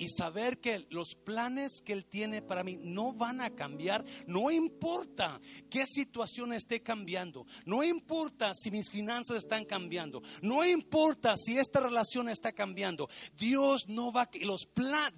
y 0.00 0.08
saber 0.08 0.58
que 0.60 0.86
los 0.88 1.14
planes 1.14 1.82
que 1.84 1.92
Él 1.92 2.06
tiene 2.06 2.40
para 2.40 2.64
mí 2.64 2.78
no 2.82 3.12
van 3.12 3.42
a 3.42 3.50
cambiar, 3.50 4.02
no 4.26 4.50
importa 4.50 5.38
qué 5.68 5.84
situación 5.86 6.54
esté 6.54 6.82
cambiando, 6.82 7.46
no 7.66 7.82
importa 7.84 8.54
si 8.54 8.70
mis 8.70 8.88
finanzas 8.88 9.36
están 9.36 9.66
cambiando, 9.66 10.22
no 10.40 10.64
importa 10.64 11.36
si 11.36 11.58
esta 11.58 11.80
relación 11.80 12.30
está 12.30 12.52
cambiando, 12.52 13.10
Dios 13.36 13.88
no 13.88 14.10
va 14.10 14.28
los 14.40 14.68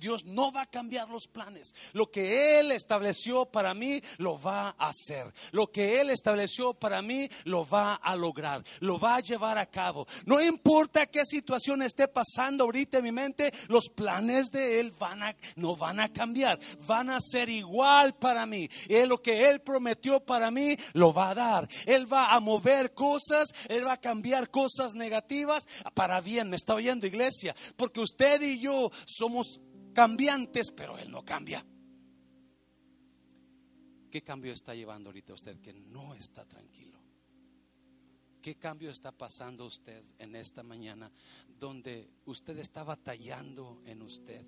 Dios 0.01 0.25
no 0.25 0.51
va 0.51 0.63
a 0.63 0.67
cambiar 0.67 1.09
los 1.09 1.29
planes. 1.29 1.75
Lo 1.93 2.11
que 2.11 2.59
Él 2.59 2.73
estableció 2.73 3.47
para 3.47 3.75
mí 3.75 4.03
lo 4.19 4.41
va 4.41 4.75
a 4.77 4.89
hacer. 4.89 5.33
Lo 5.53 5.71
que 5.71 6.01
Él 6.01 6.11
estableció 6.11 6.75
para 6.75 7.03
mí 7.03 7.29
lo 7.45 7.65
va 7.65 7.95
a 7.95 8.17
lograr, 8.17 8.65
lo 8.81 8.99
va 8.99 9.17
a 9.17 9.21
llevar 9.21 9.59
a 9.59 9.67
cabo. 9.67 10.09
No 10.27 10.41
importa 10.41 11.07
qué 11.07 11.25
situación 11.25 11.83
esté 11.83 12.09
pasando 12.09 12.65
ahorita 12.65 12.99
en 12.99 13.05
mi 13.05 13.13
mente, 13.13 13.53
los 13.69 13.89
planes 13.89 14.51
de 14.51 14.72
él 14.81 14.93
van 14.99 15.23
a, 15.23 15.37
no 15.57 15.77
van 15.77 16.01
a 16.01 16.13
cambiar, 16.13 16.59
van 16.87 17.11
a 17.11 17.19
ser 17.21 17.49
igual 17.49 18.15
para 18.15 18.47
mí. 18.47 18.69
Y 18.89 19.07
lo 19.07 19.21
que 19.21 19.49
Él 19.49 19.61
prometió 19.61 20.21
para 20.21 20.51
mí 20.51 20.77
lo 20.95 21.13
va 21.13 21.31
a 21.31 21.35
dar. 21.35 21.69
Él 21.87 22.11
va 22.13 22.35
a 22.35 22.41
mover 22.41 22.95
cosas, 22.95 23.49
Él 23.69 23.87
va 23.87 23.95
a 23.95 24.01
cambiar 24.01 24.51
cosas 24.51 24.95
negativas 24.95 25.67
para 25.95 26.21
bien. 26.21 26.51
¿Me 26.51 26.57
está 26.57 26.75
oyendo, 26.75 27.07
iglesia? 27.07 27.55
Porque 27.77 28.01
usted 28.01 28.41
y 28.43 28.61
yo 28.61 28.91
somos 29.07 29.61
cambiantes, 29.93 30.71
pero 30.73 30.99
Él 30.99 31.11
no 31.11 31.25
cambia. 31.25 31.65
¿Qué 34.11 34.23
cambio 34.23 34.53
está 34.53 34.75
llevando 34.75 35.09
ahorita 35.09 35.33
usted 35.33 35.59
que 35.61 35.73
no 35.73 36.15
está 36.15 36.45
tranquilo? 36.45 37.01
¿Qué 38.43 38.57
cambio 38.57 38.91
está 38.91 39.13
pasando 39.13 39.65
usted 39.65 40.05
en 40.19 40.35
esta 40.35 40.63
mañana 40.63 41.11
donde 41.59 42.11
usted 42.27 42.59
está 42.59 42.83
batallando 42.83 43.81
en 43.87 44.03
usted? 44.03 44.45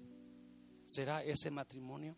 ¿Será 0.87 1.23
ese 1.25 1.51
matrimonio? 1.51 2.17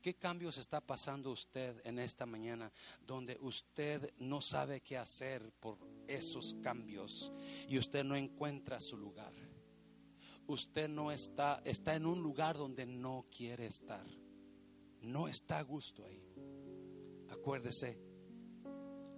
¿Qué 0.00 0.14
cambios 0.14 0.56
está 0.56 0.80
pasando 0.80 1.30
usted 1.30 1.84
en 1.84 1.98
esta 1.98 2.24
mañana 2.24 2.72
donde 3.06 3.36
usted 3.40 4.14
no 4.18 4.40
sabe 4.40 4.80
qué 4.80 4.96
hacer 4.96 5.52
por 5.60 5.78
esos 6.06 6.54
cambios 6.62 7.32
y 7.68 7.76
usted 7.76 8.04
no 8.04 8.16
encuentra 8.16 8.80
su 8.80 8.96
lugar? 8.96 9.34
Usted 10.46 10.88
no 10.88 11.12
está, 11.12 11.60
está 11.64 11.94
en 11.94 12.06
un 12.06 12.22
lugar 12.22 12.56
donde 12.56 12.86
no 12.86 13.26
quiere 13.30 13.66
estar. 13.66 14.06
No 15.02 15.28
está 15.28 15.58
a 15.58 15.62
gusto 15.62 16.04
ahí. 16.04 16.24
Acuérdese, 17.28 17.98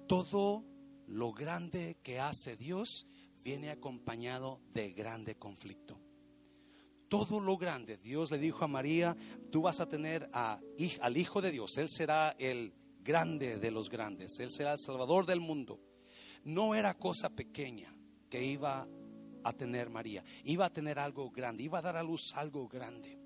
todo 0.08 0.64
lo 1.06 1.32
grande 1.32 1.96
que 2.02 2.18
hace 2.18 2.56
Dios 2.56 3.06
viene 3.40 3.70
acompañado 3.70 4.60
de 4.72 4.92
grande 4.92 5.36
conflicto 5.36 6.00
todo 7.12 7.40
lo 7.40 7.58
grande. 7.58 7.98
Dios 7.98 8.30
le 8.30 8.38
dijo 8.38 8.64
a 8.64 8.68
María, 8.68 9.14
tú 9.50 9.60
vas 9.60 9.80
a 9.80 9.86
tener 9.86 10.30
al 10.32 11.16
Hijo 11.18 11.42
de 11.42 11.50
Dios, 11.50 11.76
Él 11.76 11.90
será 11.90 12.34
el 12.38 12.72
grande 13.04 13.58
de 13.58 13.70
los 13.70 13.90
grandes, 13.90 14.40
Él 14.40 14.50
será 14.50 14.72
el 14.72 14.78
Salvador 14.78 15.26
del 15.26 15.38
mundo. 15.38 15.78
No 16.44 16.74
era 16.74 16.94
cosa 16.94 17.28
pequeña 17.28 17.94
que 18.30 18.42
iba 18.42 18.88
a 19.44 19.52
tener 19.52 19.90
María, 19.90 20.24
iba 20.44 20.64
a 20.64 20.72
tener 20.72 20.98
algo 20.98 21.30
grande, 21.30 21.64
iba 21.64 21.80
a 21.80 21.82
dar 21.82 21.98
a 21.98 22.02
luz 22.02 22.32
algo 22.34 22.66
grande. 22.66 23.18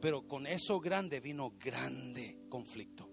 Pero 0.00 0.28
con 0.28 0.46
eso 0.46 0.78
grande 0.78 1.18
vino 1.18 1.54
grande 1.58 2.38
conflicto. 2.48 3.10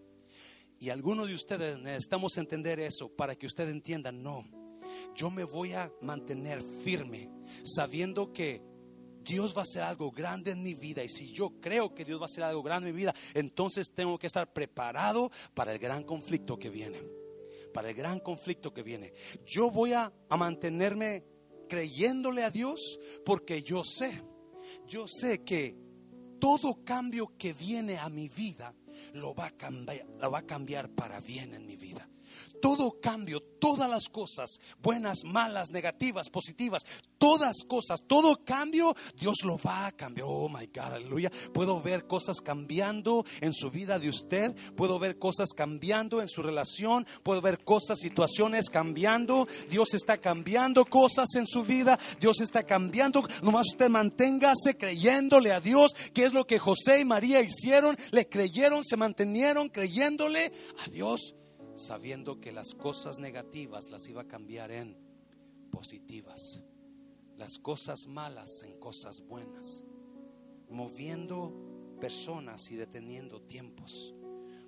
Y 0.79 0.91
algunos 0.91 1.27
de 1.27 1.33
ustedes 1.33 1.79
necesitamos 1.79 2.37
entender 2.37 2.79
eso 2.79 3.09
para 3.09 3.35
que 3.35 3.47
usted 3.47 3.67
entienda, 3.67 4.11
no, 4.11 4.45
yo 5.15 5.31
me 5.31 5.43
voy 5.43 5.73
a 5.73 5.91
mantener 6.03 6.61
firme 6.61 7.31
sabiendo 7.63 8.31
que 8.31 8.76
Dios 9.27 9.55
va 9.55 9.61
a 9.61 9.63
hacer 9.63 9.83
algo 9.83 10.11
grande 10.11 10.51
en 10.51 10.63
mi 10.63 10.73
vida. 10.73 11.03
Y 11.03 11.09
si 11.09 11.31
yo 11.31 11.59
creo 11.59 11.93
que 11.93 12.05
Dios 12.05 12.19
va 12.19 12.23
a 12.23 12.27
hacer 12.27 12.43
algo 12.43 12.63
grande 12.63 12.89
en 12.89 12.95
mi 12.95 13.01
vida, 13.01 13.13
entonces 13.33 13.91
tengo 13.93 14.17
que 14.17 14.27
estar 14.27 14.51
preparado 14.53 15.29
para 15.53 15.73
el 15.73 15.79
gran 15.79 16.03
conflicto 16.03 16.57
que 16.57 16.69
viene. 16.69 17.03
Para 17.73 17.89
el 17.89 17.95
gran 17.95 18.19
conflicto 18.19 18.73
que 18.73 18.83
viene. 18.83 19.13
Yo 19.45 19.69
voy 19.69 19.93
a, 19.93 20.11
mantenerme 20.29 21.25
creyéndole 21.67 22.43
a 22.43 22.51
Dios 22.51 22.99
porque 23.25 23.61
yo 23.61 23.83
sé, 23.83 24.23
yo 24.87 25.05
sé 25.07 25.43
que 25.43 25.75
todo 26.39 26.83
cambio 26.85 27.33
que 27.37 27.51
viene 27.51 27.97
a 27.97 28.07
mi 28.09 28.29
vida 28.29 28.73
lo 29.13 29.35
va 29.35 29.47
a 29.47 29.51
cambiar, 29.51 30.05
lo 30.19 30.31
va 30.31 30.39
a 30.39 30.45
cambiar 30.45 30.89
para 30.89 31.19
bien 31.19 31.53
en 31.53 31.65
mi 31.65 31.75
vida 31.75 32.06
todo 32.61 32.99
cambio, 33.01 33.41
todas 33.59 33.89
las 33.89 34.09
cosas, 34.09 34.59
buenas, 34.81 35.19
malas, 35.25 35.71
negativas, 35.71 36.29
positivas, 36.29 36.83
todas 37.17 37.57
cosas, 37.67 38.01
todo 38.07 38.37
cambio, 38.43 38.95
Dios 39.19 39.37
lo 39.43 39.57
va 39.57 39.87
a 39.87 39.91
cambiar. 39.91 40.27
Oh 40.29 40.49
my 40.49 40.67
God, 40.67 40.93
aleluya. 40.93 41.31
Puedo 41.53 41.81
ver 41.81 42.07
cosas 42.07 42.41
cambiando 42.41 43.25
en 43.41 43.53
su 43.53 43.71
vida 43.71 43.99
de 43.99 44.09
usted, 44.09 44.55
puedo 44.75 44.99
ver 44.99 45.17
cosas 45.17 45.49
cambiando 45.55 46.21
en 46.21 46.29
su 46.29 46.41
relación, 46.41 47.05
puedo 47.23 47.41
ver 47.41 47.63
cosas, 47.63 47.99
situaciones 47.99 48.69
cambiando. 48.69 49.47
Dios 49.69 49.93
está 49.93 50.17
cambiando 50.17 50.85
cosas 50.85 51.27
en 51.35 51.47
su 51.47 51.63
vida, 51.63 51.97
Dios 52.19 52.41
está 52.41 52.63
cambiando. 52.63 53.23
Nomás 53.41 53.67
usted 53.71 53.89
manténgase 53.89 54.77
creyéndole 54.77 55.51
a 55.51 55.59
Dios, 55.59 55.91
que 56.13 56.25
es 56.25 56.33
lo 56.33 56.45
que 56.45 56.59
José 56.59 56.99
y 56.99 57.05
María 57.05 57.41
hicieron, 57.41 57.97
le 58.11 58.27
creyeron, 58.27 58.83
se 58.83 58.97
mantenieron 58.97 59.69
creyéndole 59.69 60.51
a 60.85 60.89
Dios 60.89 61.36
sabiendo 61.77 62.41
que 62.41 62.51
las 62.51 62.73
cosas 62.73 63.19
negativas 63.19 63.91
las 63.91 64.07
iba 64.09 64.23
a 64.23 64.27
cambiar 64.27 64.71
en 64.71 64.97
positivas, 65.71 66.63
las 67.37 67.59
cosas 67.59 68.07
malas 68.07 68.63
en 68.63 68.79
cosas 68.79 69.21
buenas, 69.21 69.85
moviendo 70.69 71.97
personas 72.01 72.71
y 72.71 72.75
deteniendo 72.75 73.41
tiempos. 73.41 74.15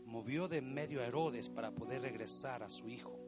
Movió 0.05 0.47
de 0.47 0.61
medio 0.61 1.01
a 1.01 1.05
Herodes 1.05 1.49
para 1.49 1.73
poder 1.73 2.01
regresar 2.01 2.63
a 2.63 2.69
su 2.69 2.89
hijo, 2.89 3.19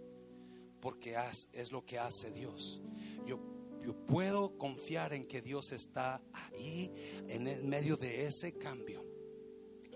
porque 0.80 1.16
es 1.54 1.72
lo 1.72 1.86
que 1.86 1.98
hace 1.98 2.32
Dios. 2.32 2.82
Yo, 3.26 3.40
yo 3.84 3.96
puedo 4.06 4.58
confiar 4.58 5.14
en 5.14 5.26
que 5.26 5.42
Dios 5.42 5.72
está 5.72 6.22
ahí 6.34 6.92
en 7.28 7.68
medio 7.68 7.98
de 7.98 8.26
ese 8.26 8.54
cambio, 8.54 9.06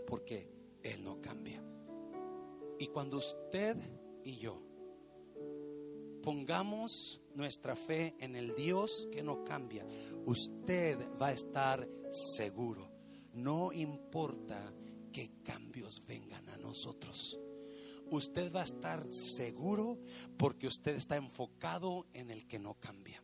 porque 0.08 0.50
Él 0.82 1.04
no 1.04 1.22
cambia. 1.22 1.64
Y 2.78 2.88
cuando 2.88 3.18
usted 3.18 3.78
y 4.24 4.38
yo 4.38 4.62
pongamos 6.22 7.22
nuestra 7.36 7.76
fe 7.76 8.16
en 8.20 8.36
el 8.36 8.56
Dios 8.56 9.08
que 9.12 9.22
no 9.22 9.44
cambia, 9.44 9.86
usted 10.26 10.98
va 11.22 11.28
a 11.28 11.34
estar 11.34 11.88
seguro. 12.12 12.92
No 13.34 13.72
importa 13.72 14.74
qué 15.12 15.32
cambios 15.44 16.04
vengan 16.06 16.50
a 16.50 16.58
nosotros. 16.58 17.40
Usted 18.10 18.54
va 18.54 18.62
a 18.62 18.66
estar 18.66 19.12
seguro 19.12 20.00
porque 20.38 20.68
usted 20.68 20.96
está 20.96 21.16
enfocado 21.16 22.08
en 22.14 22.30
el 22.32 22.46
que 22.48 22.60
no 22.60 22.76
cambia, 22.76 23.24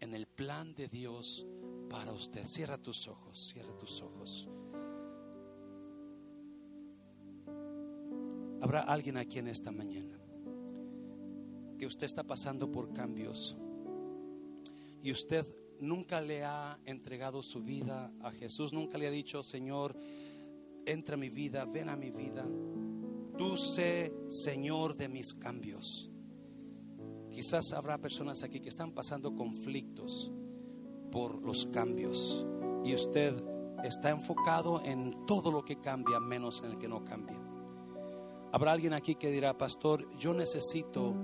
en 0.00 0.14
el 0.14 0.26
plan 0.26 0.74
de 0.74 0.88
Dios 0.88 1.46
para 1.88 2.12
usted. 2.12 2.46
Cierra 2.46 2.78
tus 2.78 3.08
ojos, 3.08 3.52
cierra 3.52 3.76
tus 3.76 4.00
ojos. 4.02 4.48
Habrá 8.62 8.82
alguien 8.82 9.16
aquí 9.16 9.40
en 9.40 9.48
esta 9.48 9.72
mañana 9.72 10.16
que 11.76 11.84
usted 11.84 12.06
está 12.06 12.22
pasando 12.22 12.70
por 12.70 12.92
cambios 12.92 13.56
y 15.02 15.10
usted 15.10 15.44
nunca 15.80 16.20
le 16.20 16.44
ha 16.44 16.78
entregado 16.84 17.42
su 17.42 17.64
vida 17.64 18.12
a 18.20 18.30
Jesús, 18.30 18.72
nunca 18.72 18.98
le 18.98 19.08
ha 19.08 19.10
dicho, 19.10 19.42
Señor, 19.42 19.96
entra 20.86 21.14
a 21.14 21.18
mi 21.18 21.28
vida, 21.28 21.64
ven 21.64 21.88
a 21.88 21.96
mi 21.96 22.12
vida, 22.12 22.46
tú 23.36 23.56
sé 23.56 24.14
Señor 24.28 24.96
de 24.96 25.08
mis 25.08 25.34
cambios. 25.34 26.08
Quizás 27.32 27.72
habrá 27.72 27.98
personas 27.98 28.44
aquí 28.44 28.60
que 28.60 28.68
están 28.68 28.92
pasando 28.92 29.34
conflictos 29.34 30.30
por 31.10 31.42
los 31.42 31.66
cambios 31.66 32.46
y 32.84 32.94
usted 32.94 33.34
está 33.82 34.10
enfocado 34.10 34.80
en 34.84 35.26
todo 35.26 35.50
lo 35.50 35.64
que 35.64 35.80
cambia 35.80 36.20
menos 36.20 36.62
en 36.62 36.70
el 36.70 36.78
que 36.78 36.86
no 36.86 37.04
cambia. 37.04 37.41
Habrá 38.52 38.72
alguien 38.72 38.92
aquí 38.92 39.14
que 39.14 39.30
dirá, 39.30 39.56
pastor, 39.56 40.06
yo 40.18 40.34
necesito 40.34 41.14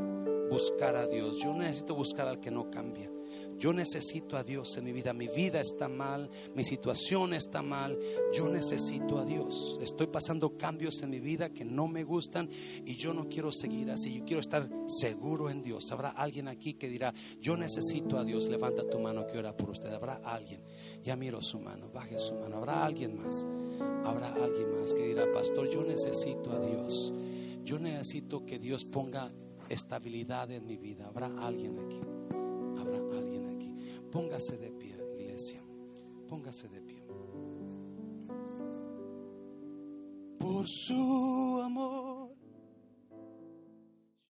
buscar 0.50 0.96
a 0.96 1.06
Dios, 1.06 1.38
yo 1.38 1.52
necesito 1.52 1.94
buscar 1.94 2.26
al 2.26 2.40
que 2.40 2.50
no 2.50 2.70
cambia. 2.70 3.10
Yo 3.58 3.72
necesito 3.72 4.36
a 4.36 4.44
Dios 4.44 4.76
en 4.76 4.84
mi 4.84 4.92
vida. 4.92 5.12
Mi 5.12 5.28
vida 5.28 5.60
está 5.60 5.88
mal, 5.88 6.30
mi 6.54 6.64
situación 6.64 7.34
está 7.34 7.62
mal. 7.62 7.98
Yo 8.32 8.48
necesito 8.48 9.18
a 9.18 9.24
Dios. 9.24 9.78
Estoy 9.82 10.06
pasando 10.06 10.56
cambios 10.56 11.02
en 11.02 11.10
mi 11.10 11.20
vida 11.20 11.50
que 11.50 11.64
no 11.64 11.88
me 11.88 12.04
gustan 12.04 12.48
y 12.84 12.94
yo 12.94 13.12
no 13.12 13.28
quiero 13.28 13.50
seguir 13.50 13.90
así. 13.90 14.14
Yo 14.14 14.24
quiero 14.24 14.40
estar 14.40 14.68
seguro 14.86 15.50
en 15.50 15.62
Dios. 15.62 15.90
Habrá 15.90 16.10
alguien 16.10 16.48
aquí 16.48 16.74
que 16.74 16.88
dirá, 16.88 17.12
yo 17.40 17.56
necesito 17.56 18.18
a 18.18 18.24
Dios. 18.24 18.48
Levanta 18.48 18.88
tu 18.88 18.98
mano 19.00 19.26
que 19.26 19.38
ora 19.38 19.56
por 19.56 19.70
usted. 19.70 19.92
Habrá 19.92 20.20
alguien. 20.24 20.62
Ya 21.02 21.16
miro 21.16 21.42
su 21.42 21.58
mano, 21.58 21.90
baje 21.90 22.18
su 22.18 22.34
mano. 22.34 22.58
Habrá 22.58 22.84
alguien 22.84 23.16
más. 23.16 23.44
Habrá 24.04 24.28
alguien 24.34 24.80
más 24.80 24.94
que 24.94 25.06
dirá, 25.06 25.30
pastor, 25.32 25.68
yo 25.68 25.82
necesito 25.82 26.52
a 26.52 26.60
Dios. 26.60 27.12
Yo 27.64 27.78
necesito 27.78 28.46
que 28.46 28.58
Dios 28.58 28.84
ponga 28.84 29.32
estabilidad 29.68 30.50
en 30.50 30.66
mi 30.66 30.78
vida. 30.78 31.06
Habrá 31.06 31.26
alguien 31.26 31.78
aquí. 31.78 32.00
Póngase 34.10 34.56
de 34.56 34.70
pie, 34.70 34.96
iglesia. 35.18 35.62
Póngase 36.28 36.68
de 36.68 36.80
pie. 36.80 37.02
Por 40.38 40.66
su 40.66 41.60
amor. 41.64 42.27